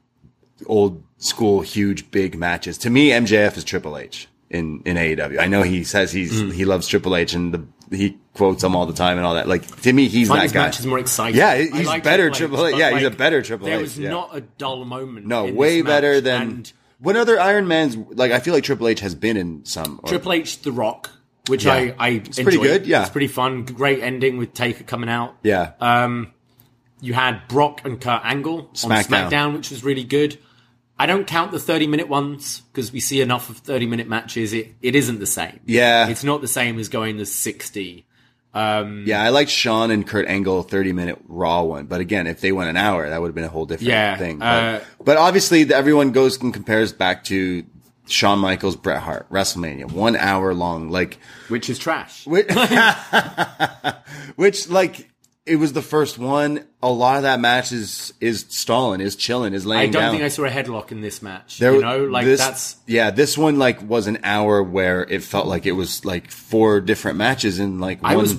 [0.66, 2.78] old school, huge, big matches.
[2.78, 5.38] To me, MJF is Triple H in in AEW.
[5.38, 6.52] I know he says he's Mm.
[6.52, 9.48] he loves Triple H and the he quotes him all the time and all that.
[9.48, 10.66] Like to me, he's that guy.
[10.66, 11.36] matches more exciting.
[11.38, 12.76] Yeah, he's like better Triple H.
[12.76, 13.70] Yeah, he's a better Triple H.
[13.72, 14.10] There was yeah.
[14.10, 15.26] not a dull moment.
[15.26, 17.96] no, way match, better than and what other Iron Man's.
[17.96, 20.00] Like I feel like Triple H has been in some.
[20.02, 21.10] Or, Triple H, The Rock,
[21.48, 21.72] which Yeah.
[21.74, 23.02] I I It's pretty good, yeah.
[23.02, 23.64] it's pretty fun.
[23.64, 25.36] Great ending with Taker coming out.
[25.42, 26.32] yeah, Um,
[27.00, 29.30] you had Brock and Kurt Angle on SmackDown.
[29.30, 30.38] SmackDown, which was really good.
[30.98, 34.52] I don't count the 30 minute ones because we see enough of 30 minute matches.
[34.52, 35.60] It, it isn't the same.
[35.64, 36.08] Yeah.
[36.08, 38.04] It's not the same as going to 60.
[38.54, 39.22] Um, yeah.
[39.22, 42.70] I liked Shawn and Kurt Angle thirty minute Raw one, but again, if they went
[42.70, 44.38] an hour, that would have been a whole different Yeah, thing.
[44.38, 47.64] But, uh, but obviously, the- everyone goes and compares back to
[48.08, 51.18] Shawn Michaels, Bret Hart, WrestleMania, one hour long, like.
[51.48, 52.26] which is trash.
[52.26, 52.48] Which,
[54.36, 55.10] which, like,
[55.48, 56.64] it was the first one.
[56.82, 59.88] A lot of that match is is stalling, is chilling, is laying.
[59.88, 60.12] I don't down.
[60.12, 61.58] think I saw a headlock in this match.
[61.58, 63.10] There- you know, like this- that's yeah.
[63.10, 67.18] This one like was an hour where it felt like it was like four different
[67.18, 68.36] matches in like I was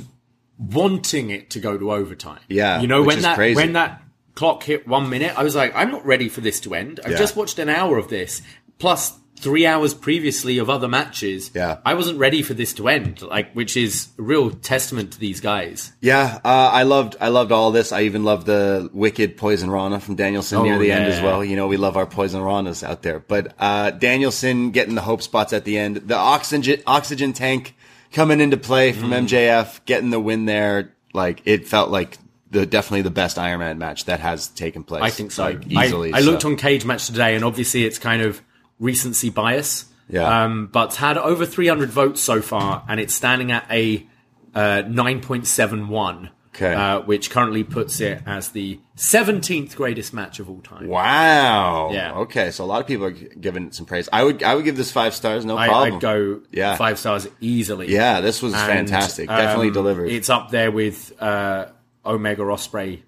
[0.57, 2.39] wanting it to go to overtime.
[2.47, 3.55] Yeah, you know when that crazy.
[3.55, 4.01] when that
[4.35, 6.99] clock hit one minute, I was like, I'm not ready for this to end.
[7.03, 7.17] I've Yeah.
[7.17, 8.41] just watched an hour of this
[8.77, 11.51] plus three hours previously of other matches.
[11.53, 11.77] Yeah.
[11.85, 13.21] I wasn't ready for this to end.
[13.21, 15.91] Like, which is a real testament to these guys.
[16.01, 17.91] yeah, uh, I loved I loved all this.
[17.91, 21.43] I even loved the wicked Poison Rana from Danielson near Oh, the end as well.
[21.43, 23.19] You know, we love our Poison Ranas out there.
[23.19, 27.75] But uh, Danielson getting the hope spots at the end, the oxygen oxygen tank
[28.11, 29.27] coming into play from Mm.
[29.27, 30.93] MJF, getting the win there.
[31.13, 32.17] Like it felt like
[32.51, 35.03] the definitely the best Iron Man match that has taken place.
[35.03, 35.43] I think so.
[35.43, 36.13] like, easily.
[36.13, 38.41] I, I looked on Cage Match today, and obviously it's kind of
[38.79, 39.85] recency bias.
[40.09, 40.43] Yeah.
[40.43, 44.07] Um, but had over 300 votes so far, and it's standing at a
[44.55, 46.73] uh, 9.71 Okay.
[46.73, 50.87] uh, which currently puts it as the 17th greatest match of all time.
[50.87, 51.91] Wow.
[51.93, 52.13] Yeah.
[52.21, 54.09] Okay, so a lot of people are giving it some praise.
[54.11, 55.93] I would I would give this five stars, no I, problem.
[55.95, 56.75] I'd go Yeah.
[56.75, 57.89] five stars easily.
[57.93, 59.29] Yeah, this was And, fantastic.
[59.29, 60.09] Definitely um, delivered.
[60.09, 61.67] It's up there with uh,
[62.05, 63.03] Omega Osprey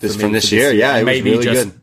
[0.00, 0.72] this from this for year.
[0.72, 1.80] Yeah, it was maybe really just good.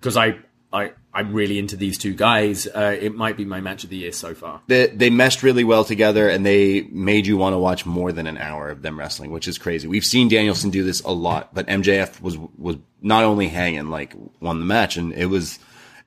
[0.00, 0.36] because I
[0.72, 2.66] I I'm really into these two guys.
[2.66, 4.60] Uh, it might be my match of the year so far.
[4.68, 8.26] They, they meshed really well together, and they made you want to watch more than
[8.26, 9.88] an hour of them wrestling, which is crazy.
[9.88, 14.14] We've seen Danielson do this a lot, but MJF was was not only hanging, like
[14.40, 15.58] won the match, and it was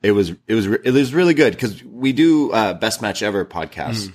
[0.02, 3.44] it was it was it was really good because we do uh, best match ever
[3.46, 4.12] podcasts.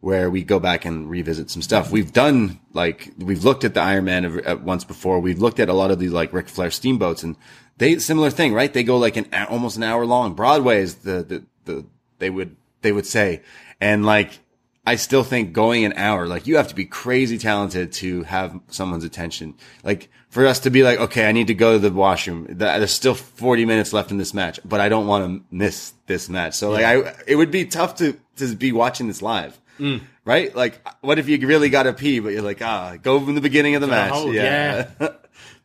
[0.00, 1.90] Where we go back and revisit some stuff.
[1.90, 5.20] We've done like we've looked at the Iron Man of, at once before.
[5.20, 7.36] We've looked at a lot of these like Ric Flair steamboats, and
[7.76, 8.72] they similar thing, right?
[8.72, 10.34] They go like an almost an hour long.
[10.34, 11.86] Broadway is the the, the
[12.18, 13.42] they would they would say,
[13.78, 14.38] and like
[14.86, 18.58] I still think going an hour, like you have to be crazy talented to have
[18.68, 19.54] someone's attention.
[19.84, 22.46] Like for us to be like, okay, I need to go to the washroom.
[22.48, 26.28] There's still 40 minutes left in this match, but I don't want to miss this
[26.28, 26.54] match.
[26.54, 29.59] So like I, it would be tough to, to be watching this live.
[30.24, 30.54] Right?
[30.54, 33.40] Like, what if you really got to pee, but you're like, ah, go from the
[33.40, 34.12] beginning of the match.
[34.12, 34.90] hold, yeah.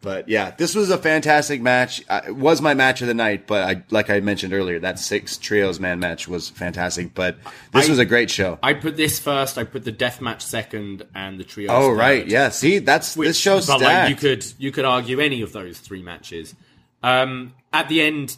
[0.01, 2.03] But yeah, this was a fantastic match.
[2.07, 5.36] It was my match of the night, but I, like I mentioned earlier, that six
[5.36, 7.16] trios man match was fantastic.
[7.16, 7.38] But
[7.74, 8.59] this I- was a great show.
[8.61, 9.57] I put this first.
[9.57, 11.72] I put the death match second, and the trio.
[11.72, 12.49] oh right, yeah.
[12.49, 13.84] See, that's this show's but stacked.
[13.84, 16.53] like you could you could argue any of those three matches.
[17.01, 18.38] Um, at the end,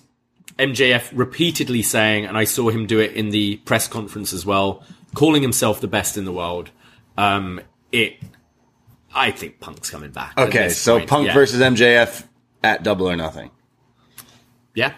[0.58, 4.84] MJF repeatedly saying, and I saw him do it in the press conference as well,
[5.16, 6.70] calling himself the best in the world.
[7.18, 8.18] Um, it,
[9.14, 10.38] I think Punk's coming back.
[10.38, 11.10] okay, so point.
[11.10, 11.34] Punk Yeah.
[11.34, 12.26] versus MJF
[12.64, 13.50] at Double or Nothing,
[14.76, 14.94] yeah,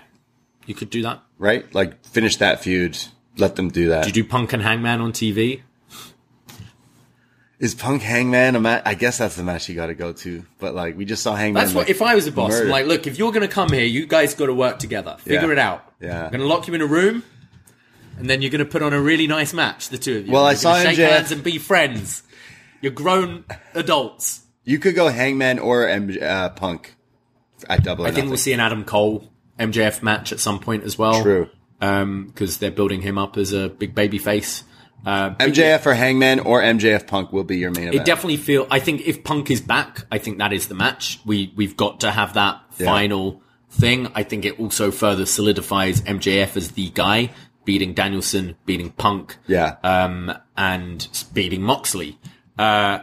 [0.66, 1.22] you could do that.
[1.38, 1.74] right?
[1.74, 2.98] Like finish that feud.
[3.38, 4.06] Let them do that.
[4.08, 5.62] You do Punk and Hangman on TV.
[7.60, 8.84] Is Punk Hangman a match?
[8.86, 10.44] I guess that's the match you got to go to.
[10.60, 11.62] But like we just saw Hangman.
[11.62, 11.82] That's what.
[11.82, 13.84] like, If I was a boss, I'm like, look, if you're going to come here,
[13.84, 15.18] you guys got to work together.
[15.20, 15.52] Figure Yeah.
[15.52, 15.94] it out.
[16.02, 16.24] Yeah.
[16.26, 17.24] I'm going to lock you in a room,
[18.20, 20.32] and then you're going to put on a really nice match, the two of you.
[20.34, 22.24] Well, I You're gonna saw shake MJF hands and be friends.
[22.82, 24.42] You're grown adults.
[24.64, 26.96] you could go Hangman or MJ, uh, Punk
[27.68, 28.30] at Double I think Nothing.
[28.30, 29.28] we'll see an Adam Cole
[29.60, 31.22] MJF match at some point as well.
[31.24, 31.50] True.
[31.80, 34.64] because they're building him up as a big baby face.
[35.06, 38.06] Uh, MJF or Hangman or MJF Punk will be your main It event.
[38.06, 38.68] definitely feel.
[38.70, 41.20] I think if Punk is back, I think that is the match.
[41.26, 42.86] We we've got to have that Yeah.
[42.86, 43.42] final
[43.72, 44.10] thing.
[44.14, 47.30] I think it also further solidifies MJF as the guy
[47.70, 49.76] beating Danielson, beating Punk, yeah.
[49.84, 52.18] um, and beating Moxley.
[52.58, 52.98] Uh,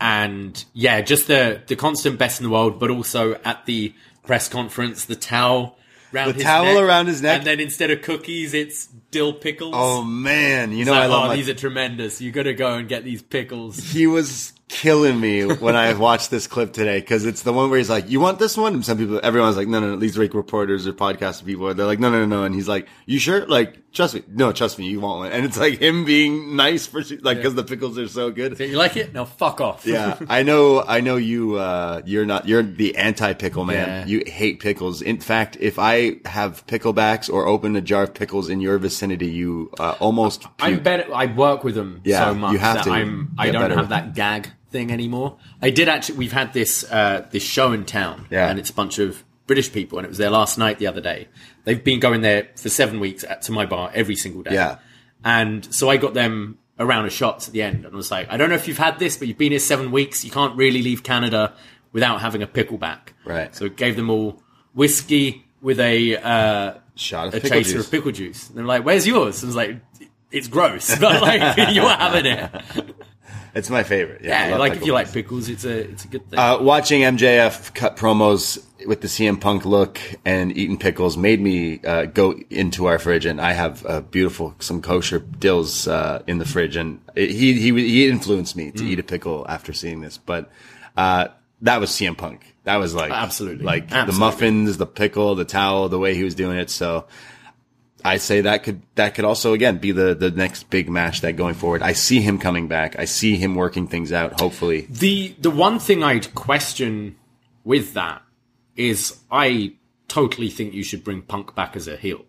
[0.00, 3.92] and yeah, just the the constant best in the world, but also at the
[4.24, 5.76] press conference, the towel.
[6.14, 7.36] Around The his towel neck, around his neck?
[7.38, 9.74] and then instead of cookies, it's dill pickles.
[9.76, 12.18] oh man, you know I love oh, my these are tremendous.
[12.22, 13.76] You got to go and get these pickles.
[13.92, 17.78] he was killing me when I watched this clip today because it's the one where
[17.78, 20.18] he's like, "You want this one?" And some people, everyone's like, "No, no, no." These
[20.18, 23.18] like reporters or podcast people, they're like, "No, no, no, no." And he's like, "You
[23.18, 23.46] sure?
[23.46, 24.22] Like, trust me.
[24.28, 24.88] No, trust me.
[24.88, 28.08] You want one." And it's like him being nice for like because the pickles are
[28.08, 28.58] so good.
[28.58, 29.12] You like it?
[29.12, 29.86] No, fuck off.
[29.86, 30.82] Yeah, I know.
[30.82, 31.56] I know you.
[31.56, 32.48] Uh, you're not.
[32.48, 33.76] You're the anti-pickle man.
[33.76, 34.06] Yeah.
[34.06, 35.02] You hate pickles.
[35.02, 39.28] In fact, if I have picklebacks or open a jar of pickles in your vicinity,
[39.28, 40.46] you uh, almost.
[40.58, 41.12] I'm better.
[41.14, 43.34] I work with them Yeah, so much you have that to I'm.
[43.38, 45.36] I don't have that gag thing anymore.
[45.62, 46.18] I did actually.
[46.18, 48.48] We've had this uh, this show in town, Yeah.
[48.48, 51.00] and it's a bunch of British people, and it was there last night the other
[51.00, 51.28] day.
[51.64, 54.54] They've been going there for seven weeks at, to my bar every single day.
[54.54, 54.78] Yeah.
[55.24, 58.10] and so I got them a round of shots at the end, and I was
[58.10, 60.24] like, I don't know if you've had this, but you've been here seven weeks.
[60.24, 61.54] You can't really leave Canada
[61.92, 63.14] without having a pickleback.
[63.24, 63.54] Right.
[63.54, 64.42] So it gave them all
[64.74, 66.16] whiskey with a.
[66.16, 67.84] Uh, Shot of a pickle chaser juice.
[67.84, 68.48] of pickle juice.
[68.48, 69.80] And they're like, "Where's yours?" And I was like,
[70.30, 72.95] "It's gross, but like you're having it."
[73.56, 74.20] It's my favorite.
[74.22, 76.38] Yeah, Yeah, like if you like pickles, it's a it's a good thing.
[76.38, 81.80] Uh, watching MJF cut promos with the CM Punk look and eating pickles made me
[81.82, 86.36] uh, go into our fridge, and I have uh, beautiful some kosher dills uh, in
[86.38, 88.88] the fridge, and it, he he he influenced me to Mm.
[88.88, 90.18] eat a pickle after seeing this.
[90.18, 90.50] But
[90.96, 91.28] uh,
[91.62, 92.54] that was CM Punk.
[92.64, 93.64] That was like Absolutely.
[93.64, 96.68] like the muffins, the pickle, the towel, the way he was doing it.
[96.70, 97.06] So.
[98.06, 101.36] I say that could that could also again be the the next big match that
[101.36, 101.82] going forward.
[101.82, 102.98] I see him coming back.
[102.98, 104.40] I see him working things out.
[104.40, 107.16] Hopefully, the the one thing I'd question
[107.64, 108.22] with that
[108.76, 109.74] is I
[110.08, 112.24] totally think you should bring Punk back as a heel.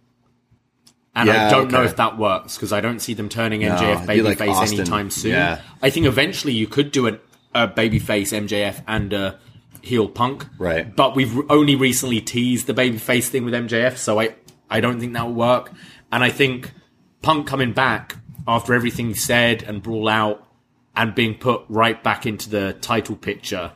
[1.15, 4.07] And Yeah, I don't know if that works because I don't see them turning MJF
[4.07, 4.79] like babyface Austin.
[4.79, 5.31] anytime soon.
[5.31, 5.61] Yeah.
[5.81, 7.19] I think eventually you could do a,
[7.55, 9.39] a babyface MJF and a
[9.81, 10.45] heel Punk.
[10.59, 10.95] Right.
[10.95, 14.35] But we've only recently teased the babyface thing with MJF, so I,
[14.69, 15.71] I don't think that will work.
[16.11, 16.71] And I think
[17.21, 18.15] Punk coming back
[18.47, 20.45] after everything he said and brawl out
[20.95, 23.73] and being put right back into the title picture,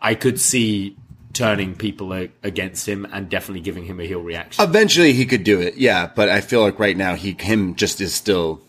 [0.00, 0.96] I could see
[1.32, 4.62] turning people a- against him and definitely giving him a heel reaction.
[4.62, 5.76] Eventually, he could do it.
[5.76, 8.60] Yeah, but I feel like right now he him just is still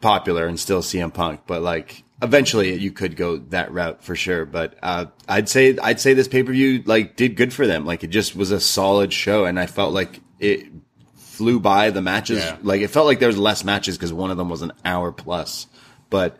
[0.00, 1.40] popular and still CM Punk.
[1.46, 4.44] But like eventually, you could go that route for sure.
[4.44, 7.86] But uh, I'd say I'd say this pay per view like did good for them.
[7.86, 10.66] Like it just was a solid show, and I felt like it
[11.16, 12.42] flew by the matches.
[12.44, 12.56] Yeah.
[12.62, 15.12] Like it felt like there was less matches because one of them was an hour
[15.12, 15.66] plus,
[16.10, 16.36] but.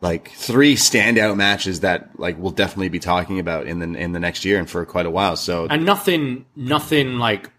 [0.00, 4.20] Like three standout matches that like we'll definitely be talking about in the in the
[4.20, 5.34] next year and for quite a while.
[5.34, 7.50] So and nothing, nothing like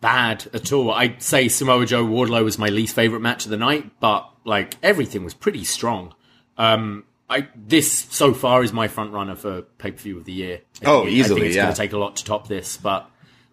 [0.00, 0.90] bad at all.
[0.90, 4.74] I'd say Samoa Joe Wardlow was my least favorite match of the night, but like
[4.82, 6.14] everything was pretty strong.
[6.56, 10.32] Um, I this so far is my front runner for pay per view of the
[10.32, 10.60] year.
[10.82, 11.64] I Oh, I easily, think it's yeah.
[11.64, 13.06] going to take a lot to top this, but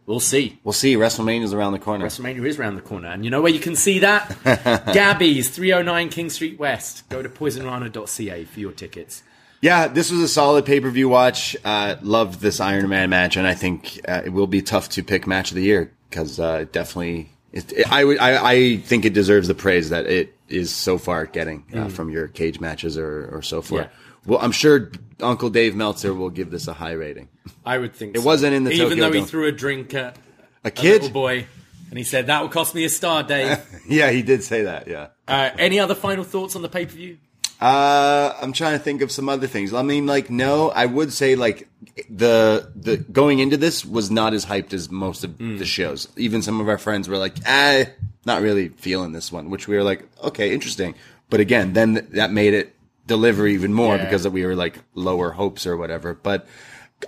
[0.10, 0.60] we'll see.
[0.64, 0.96] we'll see.
[0.96, 2.06] WrestleMania's around the corner.
[2.06, 4.36] WrestleMania is around the corner, and you know where you can see that?
[4.94, 7.08] Gabby's 309 King Street West.
[7.10, 9.24] Go to poisonrana.ca for your tickets.
[9.62, 11.56] Yeah, this was a solid pay per view watch.
[11.64, 15.04] Uh, loved this Iron Man match, and I think uh, it will be tough to
[15.04, 17.30] pick match of the year because uh, it definitely.
[17.52, 18.18] It, it- I would.
[18.20, 22.10] I, I think it deserves the praise that it is so far getting uh, from
[22.10, 23.84] your cage matches or, or so forth.
[23.84, 23.90] Yeah.
[24.26, 27.28] Well, I'm sure Uncle Dave Meltzer will give this a high rating.
[27.74, 30.18] I would think It wasn't in the even Tokyo though he threw a drink at
[30.64, 31.02] A a kid?
[31.04, 31.46] little boy,
[31.90, 33.58] and he said that will cost me a star, Dave.
[33.88, 34.88] Yeah, he did say that.
[34.88, 35.08] Yeah.
[35.28, 37.18] uh, any other final thoughts on the pay per view?
[37.62, 39.74] Uh, I'm trying to think of some other things.
[39.74, 41.68] I mean, like, no, I would say like
[42.10, 46.08] the the going into this was not as hyped as most of the shows.
[46.16, 47.84] Even some of our friends were like, ah,
[48.26, 50.96] not really feeling this one, which we were like, okay, interesting.
[51.30, 52.74] But again, then th- that made it
[53.08, 54.06] deliver even more Yeah.
[54.06, 56.14] because we were like lower hopes or whatever.
[56.14, 56.48] But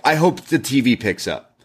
[0.04, 1.58] I hope the TV picks up.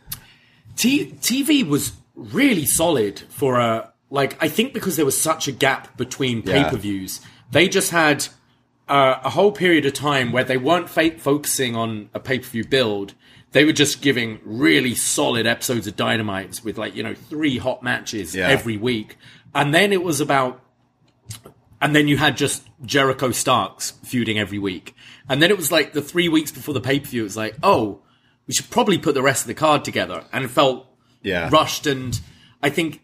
[0.76, 4.42] T- TV was really solid for a like.
[4.44, 6.64] I think because there was such a gap between Yeah.
[6.66, 7.22] pay per views,
[7.52, 8.28] they just had
[8.88, 12.46] uh, a whole period of time where they weren't fa- focusing on a pay per
[12.48, 13.14] view build.
[13.54, 17.82] They were just giving really solid episodes of Dynamites with like you know three hot
[17.82, 18.48] matches Yeah.
[18.48, 19.18] every week,
[19.56, 20.62] and then it was about
[21.82, 24.96] and then you had just Jericho Starks feuding every week.
[25.30, 27.38] And then it was like the three weeks before the pay per view, it was
[27.38, 28.00] like, oh,
[28.48, 30.24] we should probably put the rest of the card together.
[30.32, 30.88] And it felt
[31.22, 31.50] Yeah.
[31.52, 31.86] rushed.
[31.88, 32.20] And
[32.62, 33.02] I think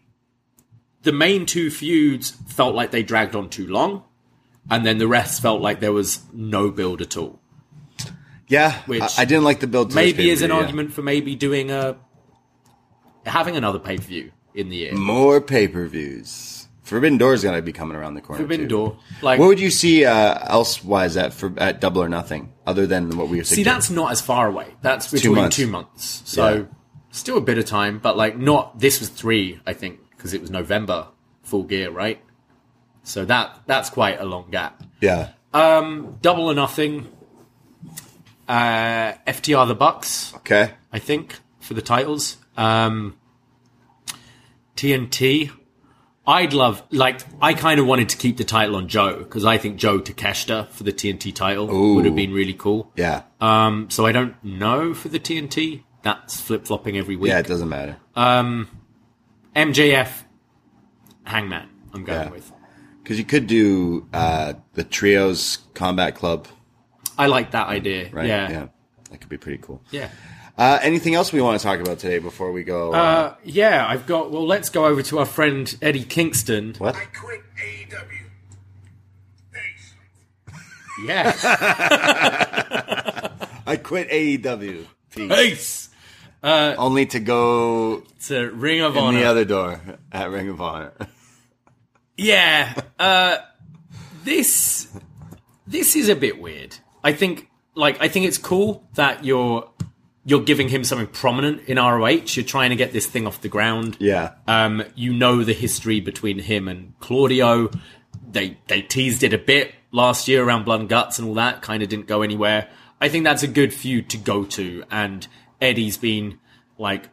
[1.02, 4.02] the main two feuds felt like they dragged on too long.
[4.70, 7.38] And then the rest felt like there was no build at all.
[8.48, 9.90] Yeah, Which I, I didn't like the build.
[9.90, 10.56] To Maybe is an yeah.
[10.56, 11.96] argument for maybe doing a
[13.26, 14.94] having another pay per view in the year.
[14.94, 16.53] More pay per views.
[16.84, 18.42] Forbidden Door is going to be coming around the corner.
[18.42, 18.76] Forbidden too.
[18.76, 18.96] Door.
[19.22, 23.16] Like What would you see uh, elsewise at for at Double or Nothing, other than
[23.16, 23.56] what we were thinking?
[23.56, 24.66] See, that's not as far away.
[24.82, 25.56] That's between months.
[25.56, 26.22] two months.
[26.26, 26.62] So Yeah.
[27.10, 28.78] still a bit of time, but like not.
[28.80, 31.08] This was three, I think, because it was November
[31.42, 32.20] full gear, right?
[33.02, 34.82] So that that's quite a long gap.
[35.00, 35.30] yeah.
[35.54, 37.06] Um, Double or nothing.
[38.46, 40.72] Uh, FTR the Bucks, Okay.
[40.92, 42.36] I think, for the titles.
[42.58, 43.16] Um,
[44.76, 45.50] TNT.
[46.26, 49.58] I'd love, like, I kind of wanted to keep the title on Joe because I
[49.58, 52.90] think Joe Takeshita for the TNT title would have been really cool.
[52.96, 53.24] Yeah.
[53.40, 55.82] Um, so I don't know for the TNT.
[56.02, 57.30] That's flip flopping every week.
[57.30, 57.96] yeah, it doesn't matter.
[58.14, 58.68] Um,
[59.54, 60.24] MJF,
[61.24, 61.68] Hangman.
[61.92, 62.30] I'm going Yeah.
[62.30, 62.52] with.
[63.02, 66.48] Because you could do uh, the trios combat club,
[67.18, 68.08] I like that idea.
[68.12, 68.26] right?
[68.26, 68.50] Yeah.
[68.50, 68.66] Yeah.
[69.10, 69.82] That could be pretty cool.
[69.90, 70.08] Yeah.
[70.56, 72.92] Uh, anything else we want to talk about today before we go?
[72.92, 74.30] Uh, Uh, yeah, I've got.
[74.30, 76.74] Well, let's go over to our friend Eddie Kingston.
[76.78, 76.94] what?
[76.94, 78.28] I quit AEW.
[79.52, 79.94] Thanks.
[81.04, 81.32] Yeah.
[83.66, 84.86] I quit AEW.
[85.10, 85.28] Peace.
[85.28, 85.88] Peace.
[86.42, 89.18] Only to go to Ring of in Honor.
[89.18, 89.80] the other door
[90.12, 90.92] at Ring of Honor.
[92.16, 92.74] Yeah.
[92.96, 93.38] Uh,
[94.22, 94.86] this
[95.66, 96.76] this is a bit weird.
[97.02, 99.68] I think like I think it's cool that you're
[100.26, 102.22] you're giving him something prominent in ROH.
[102.34, 103.96] You're trying to get this thing off the ground.
[104.00, 104.32] yeah.
[104.46, 107.70] Um, you know the history between him and Claudio.
[108.30, 111.62] They they teased it a bit last year around Blood and Guts and all that.
[111.62, 112.68] Kind of didn't go anywhere.
[113.00, 114.84] I think that's a good feud to go to.
[114.90, 115.26] And
[115.60, 116.38] Eddie's been
[116.78, 117.10] like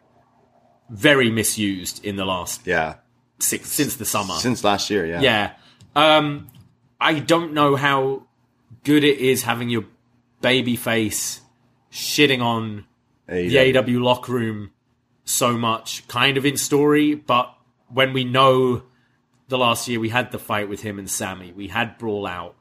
[0.90, 2.96] very misused in the last Yeah.
[3.40, 4.36] six since the summer.
[4.36, 5.22] Since last year, yeah.
[5.22, 5.54] Yeah.
[5.96, 6.48] Um,
[7.00, 8.24] I don't know how
[8.84, 9.86] good it is having your
[10.42, 11.42] baby face
[11.92, 12.86] shitting on
[13.32, 13.74] AEW.
[13.84, 14.72] the AW locker room
[15.26, 17.54] so much, kind of in story, but
[17.88, 18.84] when we know
[19.48, 22.56] the last year we had the fight with him and Sammy, we had Brawl Out,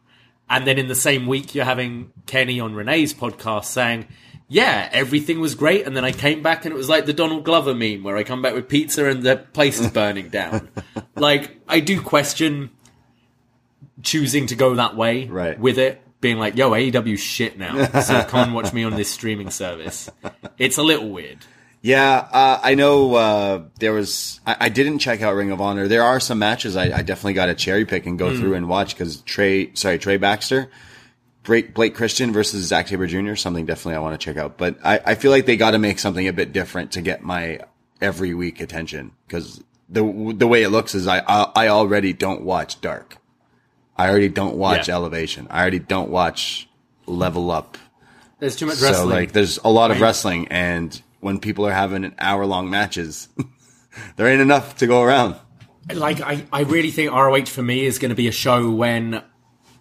[0.49, 4.07] and then in the same week you're having Kenny on Renee's podcast saying,
[4.49, 7.45] yeah, everything was great, and then I came back and it was like the Donald
[7.45, 10.69] Glover meme where I come back with pizza and the place is burning down.
[11.15, 12.71] like, I do question
[14.03, 15.59] choosing to go that way Right.
[15.59, 16.03] with it.
[16.21, 20.11] Being like, "Yo, AEW shit now, so come and watch me on this streaming service."
[20.59, 21.39] It's a little weird.
[21.83, 24.41] Yeah, uh, I know uh, there was.
[24.47, 25.89] I, I didn't check out Ring of Honor.
[25.89, 28.69] There are some matches I, I definitely got to cherry pick and go through and
[28.69, 30.71] watch because Trey, sorry, Trey Baxter,
[31.43, 33.35] Blake, Blake Christian versus Zack Sabre Jr.
[33.35, 34.59] Something definitely I want to check out.
[34.59, 37.23] But I, I feel like they got to make something a bit different to get
[37.23, 37.61] my
[38.01, 40.03] every week attention because the
[40.37, 43.17] the way it looks is I I, I already don't watch Dark.
[44.01, 44.95] I already don't watch Yeah.
[44.97, 45.47] Elevation.
[45.51, 46.69] I already don't watch
[47.07, 47.77] Level Up.
[48.39, 49.11] There's too much So wrestling.
[49.11, 50.07] like, there's a lot of Right.
[50.09, 53.29] wrestling, and when people are having an hour long matches,
[54.17, 55.35] there ain't enough to go around.
[55.93, 59.23] like I, I really think ROH for me is going to be a show when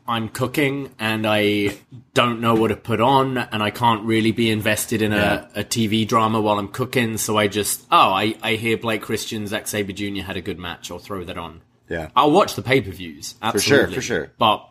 [0.08, 1.78] I'm cooking and I
[2.16, 5.64] don't know what to put on and I can't really be invested in a, a
[5.64, 7.18] TV drama while I'm cooking.
[7.18, 10.24] So I just, oh, I, I hear Blake Christian, Zack Sabre Jr.
[10.24, 10.90] had a good match.
[10.90, 11.62] I'll throw that on.
[11.90, 12.10] Yeah.
[12.16, 13.36] I'll watch the pay per views.
[13.52, 14.32] For sure, for sure.
[14.38, 14.68] But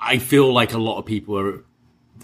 [0.00, 1.64] I feel like a lot of people are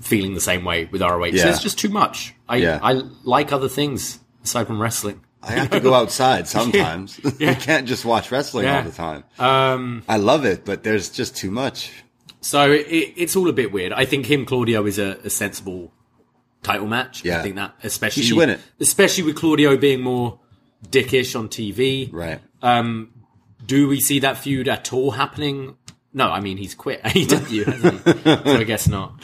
[0.01, 1.25] feeling the same way with ROH.
[1.27, 1.45] Yeah.
[1.45, 2.35] There's just too much.
[2.49, 2.79] I, Yeah.
[2.83, 5.21] I like other things aside from wrestling.
[5.43, 7.19] I have to go outside sometimes.
[7.39, 8.79] you can't just watch wrestling Yeah.
[8.79, 9.25] all the time.
[9.39, 11.93] Um, I love it, but there's just too much.
[12.41, 13.93] So it, it's all a bit weird.
[13.93, 15.93] I think him Claudio is a, a sensible
[16.63, 17.25] title match.
[17.25, 17.39] Yeah.
[17.41, 18.61] I think that especially He should win it.
[18.81, 20.41] especially with Claudio being more
[20.89, 22.13] dickish on TV.
[22.13, 22.41] Right.
[23.67, 25.77] Do we see that feud at all happening?
[26.15, 28.23] No, I mean he's quit AEW, hasn't he?
[28.23, 29.23] so I guess not.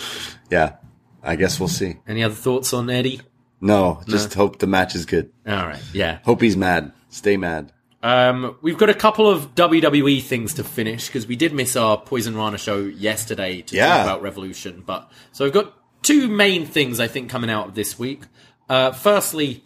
[0.50, 0.76] Yeah.
[1.22, 1.98] I guess we'll see.
[2.08, 3.20] Any other thoughts on Eddie?
[3.60, 5.30] No, just hope the match is good.
[5.46, 6.18] All right, yeah.
[6.24, 6.92] Hope he's mad.
[7.10, 7.70] Stay mad.
[8.02, 11.96] Um, we've got a couple of WWE things to finish because we did miss our
[11.96, 13.88] Poison Rana show yesterday to Yeah.
[13.98, 14.82] talk about Revolution.
[14.84, 18.22] But so we've got two main things I think coming out of this week.
[18.68, 19.62] Uh, firstly,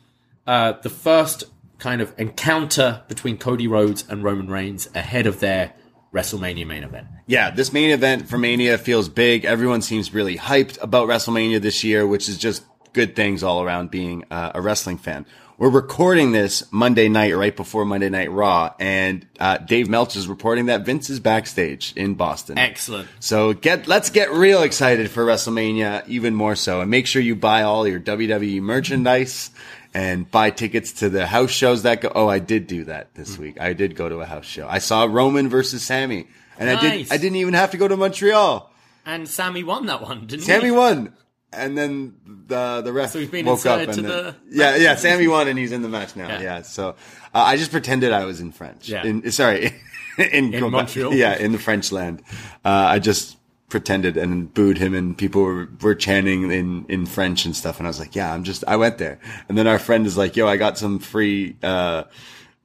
[0.47, 1.45] uh, the first
[1.79, 5.73] kind of encounter between Cody Rhodes and Roman Reigns ahead of their
[6.13, 7.09] WrestleMania main event.
[7.27, 9.45] Yeah, this main event for Mania feels big.
[9.45, 13.91] Everyone seems really hyped about WrestleMania this year, which is just good things all around
[13.91, 15.27] being uh, a wrestling fan.
[15.59, 20.29] We're recording this Monday night, right before Monday Night Raw, and uh, Dave Meltz is
[20.29, 22.59] reporting that Vince is backstage in Boston.
[22.59, 23.09] Excellent.
[23.21, 27.37] So get let's get real excited for WrestleMania even more so, and make sure you
[27.37, 29.51] buy all your WWE merchandise
[29.97, 32.13] and buy tickets to the house shows that go.
[32.15, 33.59] Oh, I did do that this week.
[33.59, 34.69] I did go to a house show.
[34.69, 36.27] I saw Roman versus Sami,
[36.59, 37.09] and I Nice.
[37.09, 37.13] did.
[37.15, 38.71] I didn't even have to go to Montreal.
[39.07, 40.71] And Sami won that one, didn't Sami he?
[40.71, 41.15] won,
[41.51, 45.29] and then the the ref So he's been woke up and the yeah yeah Sami
[45.29, 46.29] won and he's in the match now.
[46.29, 46.43] Yeah.
[46.43, 46.91] Yeah, so
[47.35, 48.91] uh, I just pretended I was in French.
[48.91, 49.03] Yeah.
[49.03, 49.73] In, sorry,
[50.19, 51.15] in, In Montreal?
[51.15, 52.23] Yeah, in the French land.
[52.65, 53.36] Uh, I just
[53.69, 57.79] pretended and booed him, and people were, were chanting in in French and stuff.
[57.79, 59.19] And I was like, yeah, I'm just I went there.
[59.49, 61.57] And then our friend is like, yo, I got some free.
[61.63, 62.05] Uh,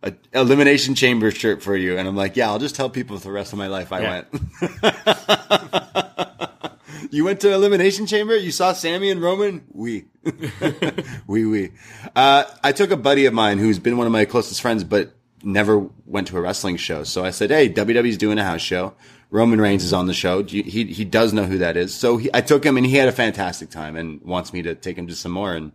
[0.03, 3.25] a elimination chamber shirt for you, and I'm like, yeah, I'll just tell people for
[3.25, 4.23] the rest of my life I Yeah.
[4.31, 6.07] went.
[7.09, 8.37] You went to Elimination Chamber?
[8.37, 9.65] You saw Sami and Roman?
[9.73, 10.05] We.
[11.27, 11.71] we, we.
[12.15, 15.13] Uh, I took a buddy of mine who's been one of my closest friends, but
[15.43, 17.03] never went to a wrestling show.
[17.03, 18.93] So I said, Hey, WWE's doing a house show.
[19.31, 20.43] Roman Reigns is on the show.
[20.43, 21.93] He, he does know who that is.
[21.95, 24.75] So he, I took him and he had a fantastic time and wants me to
[24.75, 25.53] take him to some more.
[25.53, 25.71] And,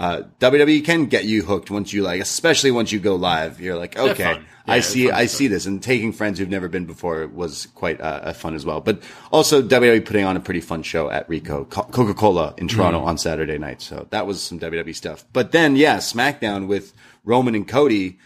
[0.00, 3.60] uh, WWE can get you hooked once you like, especially once you go live.
[3.60, 4.34] You're like, okay.
[4.34, 8.00] Yeah, I see, I see this and taking friends who've never been before was quite
[8.00, 8.80] uh, fun as well.
[8.80, 13.00] But also WWE putting on a pretty fun show at Ricoh Coca Cola in Toronto
[13.00, 13.06] Mm.
[13.06, 13.80] on Saturday night.
[13.82, 15.24] So that was some WWE stuff.
[15.32, 16.92] But then, yeah, SmackDown with
[17.24, 18.18] Roman and Cody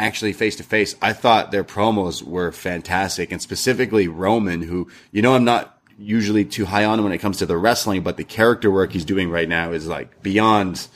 [0.00, 0.96] actually face to face.
[1.00, 6.44] I thought their promos were fantastic and specifically Roman, who, you know, I'm not usually
[6.44, 9.30] too high on when it comes to the wrestling, but the character work he's doing
[9.30, 10.88] right now is like beyond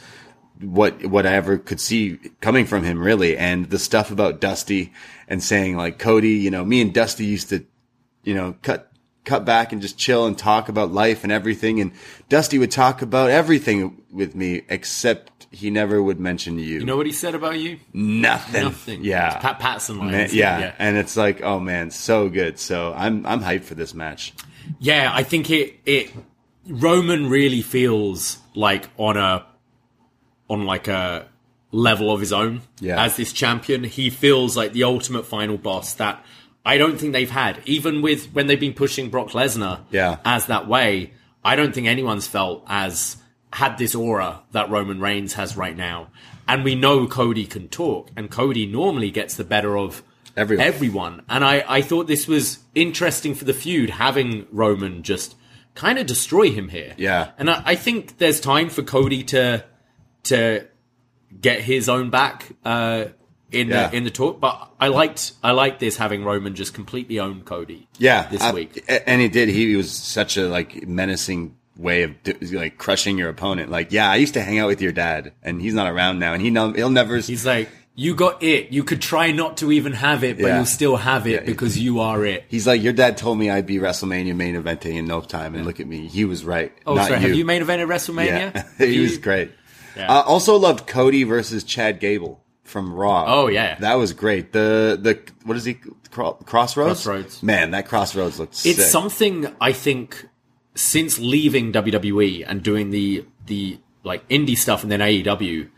[0.61, 4.93] what what I ever could see coming from him really and the stuff about Dusty
[5.29, 7.67] and saying like Cody you know me and Dusty used to
[8.23, 8.91] you know cut
[9.25, 11.93] cut back and just chill and talk about life and everything and
[12.29, 16.97] Dusty would talk about everything with me except he never would mention you, You know
[16.97, 17.79] what he said about you?
[17.93, 19.05] nothing Nothing.
[19.05, 20.35] yeah Pat Patson Man, lines.
[20.35, 20.75] yeah.
[20.79, 24.33] and it's like oh man so good so I'm I'm hyped for this match
[24.79, 26.13] Yeah, I think it it
[26.67, 29.45] Roman really feels like on a
[30.49, 31.27] on like a
[31.71, 33.03] level of his own Yeah.
[33.03, 33.85] as this champion.
[33.85, 36.25] He feels like the ultimate final boss that
[36.65, 37.61] I don't think they've had.
[37.67, 40.19] Even with when they've been pushing Brock Lesnar Yeah.
[40.25, 41.13] as that way,
[41.45, 43.17] I don't think anyone's felt as
[43.53, 46.09] had this aura that Roman Reigns has right now.
[46.49, 50.03] And we know Cody can talk, and Cody normally gets the better of
[50.37, 50.67] Everyone.
[50.67, 51.23] everyone.
[51.29, 55.37] And I, I thought this was interesting for the feud, having Roman just
[55.75, 56.95] kind of destroy him here.
[56.99, 57.31] Yeah.
[57.39, 59.65] And I, I think there's time for Cody to
[60.25, 60.67] to
[61.41, 63.07] get his own back uh,
[63.53, 63.89] in Yeah.
[63.89, 64.41] the in the talk.
[64.41, 67.89] But I liked I liked this having Roman just completely own Cody.
[67.99, 68.85] Yeah, this I- week.
[68.89, 69.49] and he did.
[69.49, 72.13] He was such a like menacing way of
[72.53, 73.71] like crushing your opponent.
[73.71, 76.33] Like, yeah, I used to hang out with your dad, and he's not around now,
[76.33, 77.17] and he know he'll never.
[77.19, 78.71] He's like, you got it.
[78.73, 80.57] You could try not to even have it, but Yeah.
[80.57, 81.41] you'll still have it Yeah.
[81.47, 82.45] because you are it.
[82.49, 85.65] He's like, your dad told me I'd be WrestleMania main eventing in no time, and
[85.65, 86.73] look at me, he was right.
[86.87, 87.21] Oh, not sorry.
[87.21, 87.27] you.
[87.29, 88.55] Have you main evented WrestleMania?
[88.55, 89.51] Yeah, he was great.
[89.97, 90.13] Yeah.
[90.13, 93.25] Uh, also loved Cody versus Chad Gable from Raw.
[93.29, 93.77] Oh, yeah.
[93.81, 94.53] that was great.
[94.53, 95.79] The the what is he
[96.11, 96.45] Crossroads?
[97.05, 97.43] Crossroads.
[97.43, 98.55] Man, that Crossroads looked.
[98.55, 98.79] It's sick.
[98.79, 100.27] something I think
[100.75, 105.69] since leaving WWE and doing the the like indie stuff and then AEW,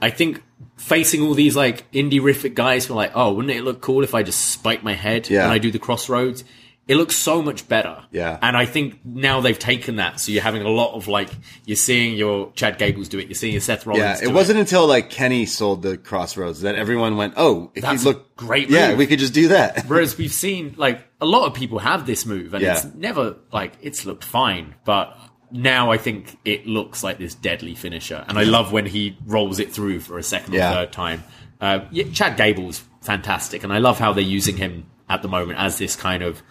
[0.00, 0.42] I think
[0.76, 4.02] facing all these like indie rific guys who were like, oh, wouldn't it look cool
[4.02, 5.42] if I just spike my head Yeah.
[5.44, 6.44] when I do the crossroads?
[6.88, 8.02] It looks so much better.
[8.10, 8.38] Yeah.
[8.42, 10.18] And I think now they've taken that.
[10.18, 11.30] So you're having a lot of like,
[11.64, 13.28] you're seeing your Chad Gables do it.
[13.28, 16.62] You're seeing your Seth Rollins Yeah, do it wasn't until like Kenny sold the Crossroads
[16.62, 19.84] that everyone went, "Oh, if That's you look great yeah, we could just do that."
[19.86, 22.72] Whereas we've seen like a lot of people have this move, and Yeah.
[22.74, 25.16] it's never like it's looked fine, but
[25.52, 29.60] now I think it looks like this deadly finisher, and I love when he rolls
[29.60, 30.70] it through for a second Yeah.
[30.70, 31.22] or third time.
[31.60, 35.58] Uh, yeah, Chad Gable's fantastic, and I love how they're using him at the moment
[35.60, 36.42] as this kind of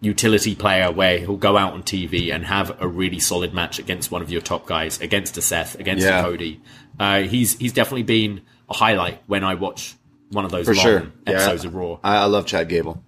[0.00, 4.10] utility player where he'll go out on TV and have a really solid match against
[4.10, 6.20] one of your top guys, against a Seth, against Yeah.
[6.20, 6.60] a Cody.
[6.98, 9.94] Uh, he's he's definitely been a highlight when I watch
[10.30, 11.68] one of those For long sure, episodes yeah.
[11.68, 11.98] of Raw.
[12.02, 13.02] I, I love Chad Gable.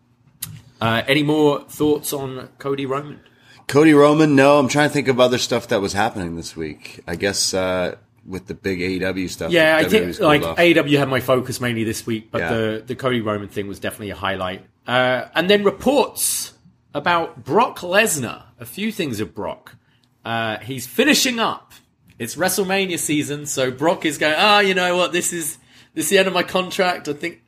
[0.81, 3.21] Uh, any more thoughts on Cody Roman?
[3.67, 7.01] Cody Roman, no, I'm trying to think of other stuff that was happening this week.
[7.07, 9.51] I guess uh, with the big AEW stuff.
[9.51, 10.57] Yeah, I think like off.
[10.57, 12.55] AEW had my focus mainly this week, but Yeah.
[12.55, 14.65] the the Cody Roman thing was definitely a highlight.
[14.87, 16.55] Uh, and then reports
[16.95, 18.45] about Brock Lesnar.
[18.61, 19.77] A few things of Brock.
[20.25, 21.73] Uh, he's finishing up.
[22.19, 24.35] It's WrestleMania season, so Brock is going.
[24.37, 25.13] Ah, you know what?
[25.13, 25.59] This is
[25.95, 27.09] this is the end of my contract.
[27.09, 27.41] I think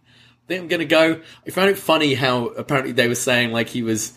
[0.44, 1.20] I think I'm gonna go.
[1.46, 4.12] I found it funny how apparently they were saying like he was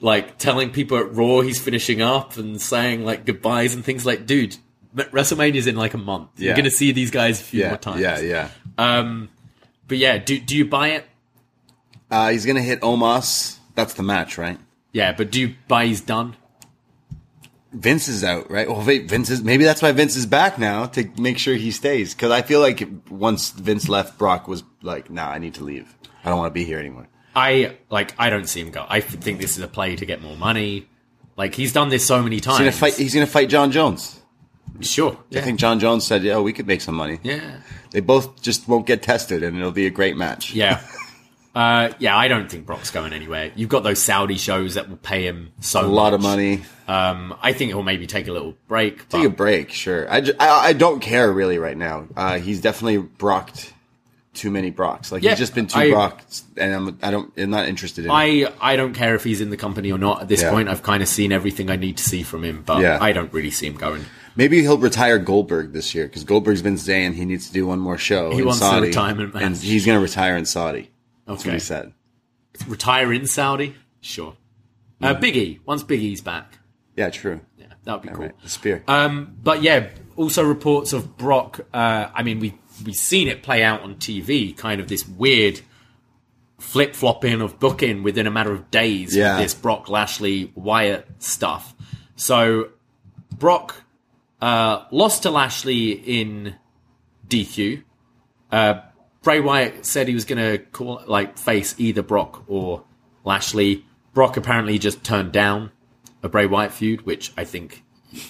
[0.00, 4.26] like telling people at Raw he's finishing up and saying like goodbyes and things like,
[4.26, 4.56] dude,
[4.94, 6.30] WrestleMania's in like a month.
[6.36, 8.00] You're gonna see these guys a few yeah, more times.
[8.00, 8.48] yeah, yeah.
[8.78, 9.30] Um,
[9.88, 11.06] but yeah, do do you buy it?
[12.10, 13.58] Uh, he's gonna hit Omos.
[13.74, 14.58] That's the match, right?
[14.92, 16.36] Yeah, but do you buy he's done?
[17.72, 18.68] Vince is out, right?
[18.68, 21.70] Well, wait, Vince is maybe that's why Vince is back now to make sure he
[21.70, 22.14] stays.
[22.14, 25.94] Because I feel like once Vince left, Brock was like, "Nah, I need to leave.
[26.22, 28.14] I don't want to be here anymore." I like.
[28.18, 28.84] I don't see him go.
[28.86, 30.86] I think this is a play to get more money.
[31.36, 32.58] Like he's done this so many times.
[32.58, 32.94] He's gonna fight.
[32.94, 34.20] He's gonna fight Jon Jones.
[34.80, 35.16] Sure.
[35.30, 35.40] Yeah.
[35.40, 37.60] I think Jon Jones said, "Yeah, we could make some money." yeah.
[37.90, 40.54] They both just won't get tested, and it'll be a great match.
[40.54, 40.82] Yeah.
[41.54, 43.52] Uh, yeah, I don't think Brock's going anywhere.
[43.54, 46.62] You've got those Saudi shows that will pay him so a lot of money.
[46.88, 49.06] Um, I think he'll maybe take a little break.
[49.10, 50.10] Take a break, sure.
[50.10, 52.06] I, I, I don't care really right now.
[52.16, 53.72] Uh, he's definitely brocked
[54.34, 55.12] too many Brocks.
[55.12, 58.06] Like Yeah, he's just been too I- Brocked, and I'm I don't I'm not interested
[58.06, 58.10] in.
[58.10, 58.14] it.
[58.14, 60.50] I I don't care if he's in the company or not at this Yeah.
[60.50, 60.70] point.
[60.70, 62.96] I've kind of seen everything I need to see from him, but Yeah.
[62.98, 64.06] I don't really see him going.
[64.34, 67.78] Maybe he'll retire Goldberg this year because Goldberg's been saying he needs to do one
[67.78, 68.30] more show.
[68.32, 69.42] He in wants Saudi, retirement match.
[69.42, 70.88] and he's going to retire in Saudi.
[71.32, 71.56] That's what Okay.
[71.56, 71.92] he said.
[72.66, 73.74] Retire in Saudi?
[74.00, 74.36] Sure.
[75.00, 75.60] Uh, Big E.
[75.64, 76.58] Once Big E's back.
[76.96, 77.40] Yeah, true.
[77.58, 78.26] Yeah, that would be cool.
[78.26, 78.84] Right, the spear.
[78.86, 81.60] Um, but yeah, also reports of Brock.
[81.72, 82.54] Uh, I mean, we
[82.84, 84.56] we've seen it play out on TV.
[84.56, 85.60] Kind of this weird
[86.58, 89.36] flip flopping of booking within a matter of days Yeah.
[89.38, 91.74] with this Brock Lashley Wyatt stuff.
[92.14, 92.68] So
[93.36, 93.82] Brock
[94.40, 96.54] uh, lost to Lashley in
[97.28, 97.82] DQ.
[98.50, 98.80] Uh,
[99.22, 102.84] Bray Wyatt said he was going to call like face either Brock or
[103.24, 103.84] Lashley.
[104.14, 105.70] Brock apparently just turned down
[106.22, 107.82] a Bray Wyatt feud, which I think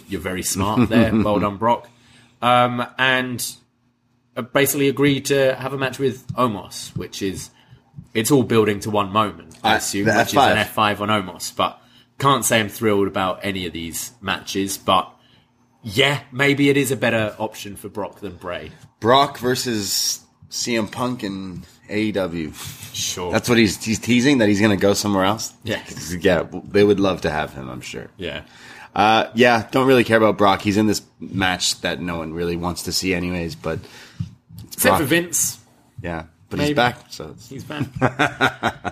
[0.09, 1.11] you're very smart there.
[1.23, 1.89] well done, Brock.
[2.41, 3.45] Um, and
[4.37, 7.51] uh, basically agreed to have a match with Omos, which is
[8.15, 10.53] it's all building to one moment, I Uh, assume, the which is F5.
[10.53, 11.55] an F5 on Omos.
[11.57, 11.81] But
[12.19, 14.79] can't say I'm thrilled about any of these matches.
[14.79, 15.11] But
[15.83, 18.71] yeah, maybe it is a better option for Brock than Bray.
[19.01, 20.22] Brock versus
[20.53, 22.55] CM Punk and AEW.
[22.95, 23.33] Sure.
[23.33, 25.53] That's what he's he's teasing that he's going to go somewhere else.
[25.65, 25.83] Yeah.
[26.21, 26.47] yeah.
[26.65, 27.69] They would love to have him.
[27.69, 28.09] I'm sure.
[28.19, 28.43] yeah.
[28.95, 30.61] Uh, yeah, don't really care about Brock.
[30.61, 33.55] He's in this match that no one really wants to see, anyways.
[33.55, 33.79] But
[34.65, 35.01] Except Brock.
[35.01, 35.59] for Vince.
[36.03, 36.69] yeah, but Maybe.
[36.69, 37.87] he's back, so He's back.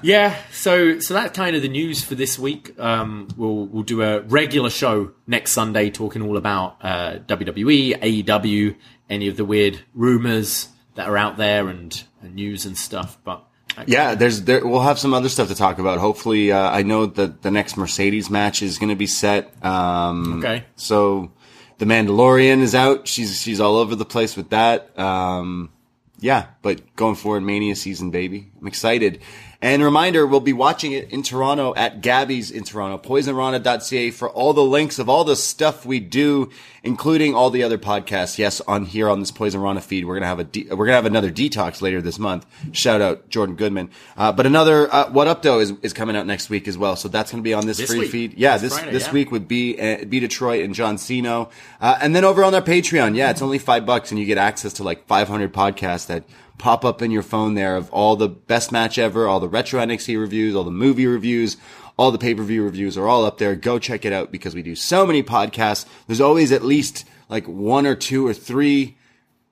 [0.02, 2.74] yeah, so so that's kind of the news for this week.
[2.80, 8.76] Um, we'll we'll do a regular show next Sunday, talking all about uh, WWE, AEW,
[9.10, 13.18] any of the weird rumors that are out there, and, and news and stuff.
[13.24, 13.44] But
[13.86, 14.14] yeah.
[14.14, 14.66] There's there.
[14.66, 15.98] We'll have some other stuff to talk about.
[15.98, 19.52] Hopefully, uh, I know that the next Mercedes match is going to be set.
[19.64, 20.64] Um, Okay.
[20.76, 21.32] So
[21.78, 23.08] the Mandalorian is out.
[23.08, 24.98] She's she's all over the place with that.
[24.98, 25.70] Um,
[26.18, 28.50] yeah, but going forward, Mania season, baby.
[28.60, 29.22] I'm excited.
[29.62, 34.54] And reminder, we'll be watching it in Toronto at Gabby's in Toronto, poisonrana.ca for all
[34.54, 36.48] the links of all the stuff we do,
[36.82, 38.38] including all the other podcasts.
[38.38, 40.96] Yes, on here on this Poison Rana feed, we're gonna have a de- we're gonna
[40.96, 42.46] have another detox later this month.
[42.72, 43.90] Shout out Jordan Goodman.
[44.16, 46.96] Uh, but another uh, What Up Though is, is coming out next week as well,
[46.96, 48.10] so that's gonna be on this, This free week.
[48.10, 48.34] feed.
[48.38, 49.12] Yeah, This this Friday, this yeah.
[49.12, 51.48] week would be uh, be Detroit and John Cena,
[51.82, 54.38] uh, and then over on our Patreon, yeah, it's only five bucks, and you get
[54.38, 56.24] access to like 500 podcasts that
[56.60, 59.80] pop up in your phone there of all the best match ever, all the retro
[59.80, 61.56] NXT reviews, all the movie reviews,
[61.96, 63.56] all the pay per view reviews are all up there.
[63.56, 65.86] Go check it out because we do so many podcasts.
[66.06, 68.96] There's always at least like one or two or three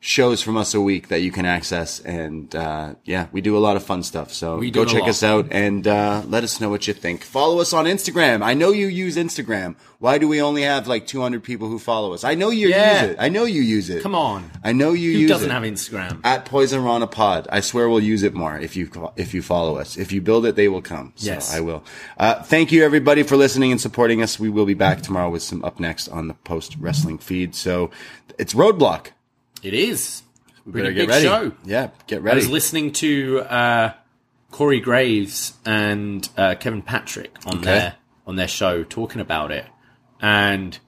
[0.01, 1.99] shows from us a week that you can access.
[2.01, 4.33] And, uh, yeah, we do a lot of fun stuff.
[4.33, 5.09] So go check lot.
[5.11, 7.25] us out and, uh, let us know what you think.
[7.25, 8.43] Follow us on Instagram.
[8.43, 9.75] I know you use Instagram.
[9.99, 12.23] Why do we only have like 200 people who follow us?
[12.23, 13.03] I know you Yeah.
[13.03, 13.17] use it.
[13.19, 14.01] I know you use it.
[14.05, 14.49] Come on.
[14.63, 15.53] I know you Who use doesn't it.
[15.53, 16.21] have Instagram?
[16.23, 17.49] At Poison Rana Pod.
[17.51, 19.97] I swear we'll use it more if you, if you follow us.
[19.97, 21.13] If you build it, they will come.
[21.17, 21.53] So Yes.
[21.53, 21.83] I will.
[22.17, 24.39] Uh, thank you everybody for listening and supporting us.
[24.39, 27.57] We will be back tomorrow with some up next on the post wrestling feed.
[27.57, 27.91] So
[28.39, 29.07] it's Roadblock.
[29.63, 30.23] It is.
[30.67, 31.25] Better Pretty get big ready.
[31.25, 31.53] show.
[31.65, 32.35] Yeah, get ready.
[32.35, 33.93] I was listening to uh,
[34.51, 37.65] Corey Graves and uh, Kevin Patrick on Okay.
[37.65, 37.95] their
[38.27, 39.65] on their show talking about it,
[40.21, 40.79] and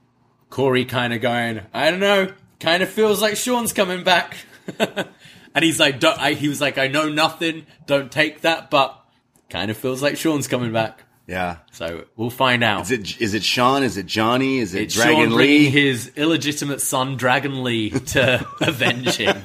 [0.51, 4.37] Corey kind of going, I don't know, kind of feels like Shawn's coming back,
[4.79, 9.03] and he's like, don't, I, he was like, I know nothing, don't take that, but
[9.49, 11.05] kind of feels like Shawn's coming back.
[11.31, 11.59] Yeah.
[11.71, 12.83] So we'll find out.
[12.83, 13.85] Is it is it Shawn?
[13.85, 14.59] Is it Johnny?
[14.59, 15.71] Is it It's Dragon Sean Lee?
[15.71, 19.37] his illegitimate son, Dragon Lee, to avenge him.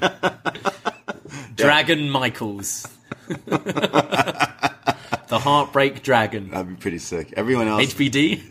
[1.56, 2.88] Dragon Michaels.
[3.28, 4.60] the
[5.40, 6.50] Heartbreak Dragon.
[6.50, 7.34] That'd be pretty sick.
[7.38, 8.42] Everyone else, HBD?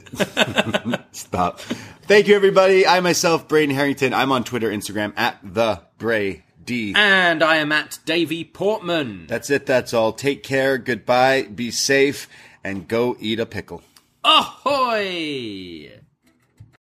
[1.15, 1.61] stop.
[2.07, 2.87] Thank you, everybody.
[2.87, 4.15] I myself, Braden Herrington.
[4.15, 6.95] I'm on Twitter, Instagram at the Bray D.
[6.97, 9.27] and I am at Davie Portman.
[9.27, 9.67] That's it.
[9.67, 10.13] That's all.
[10.13, 10.79] Take care.
[10.79, 11.43] Goodbye.
[11.43, 12.29] Be safe,
[12.65, 13.83] and go eat a pickle.
[14.25, 16.04] Ahoy!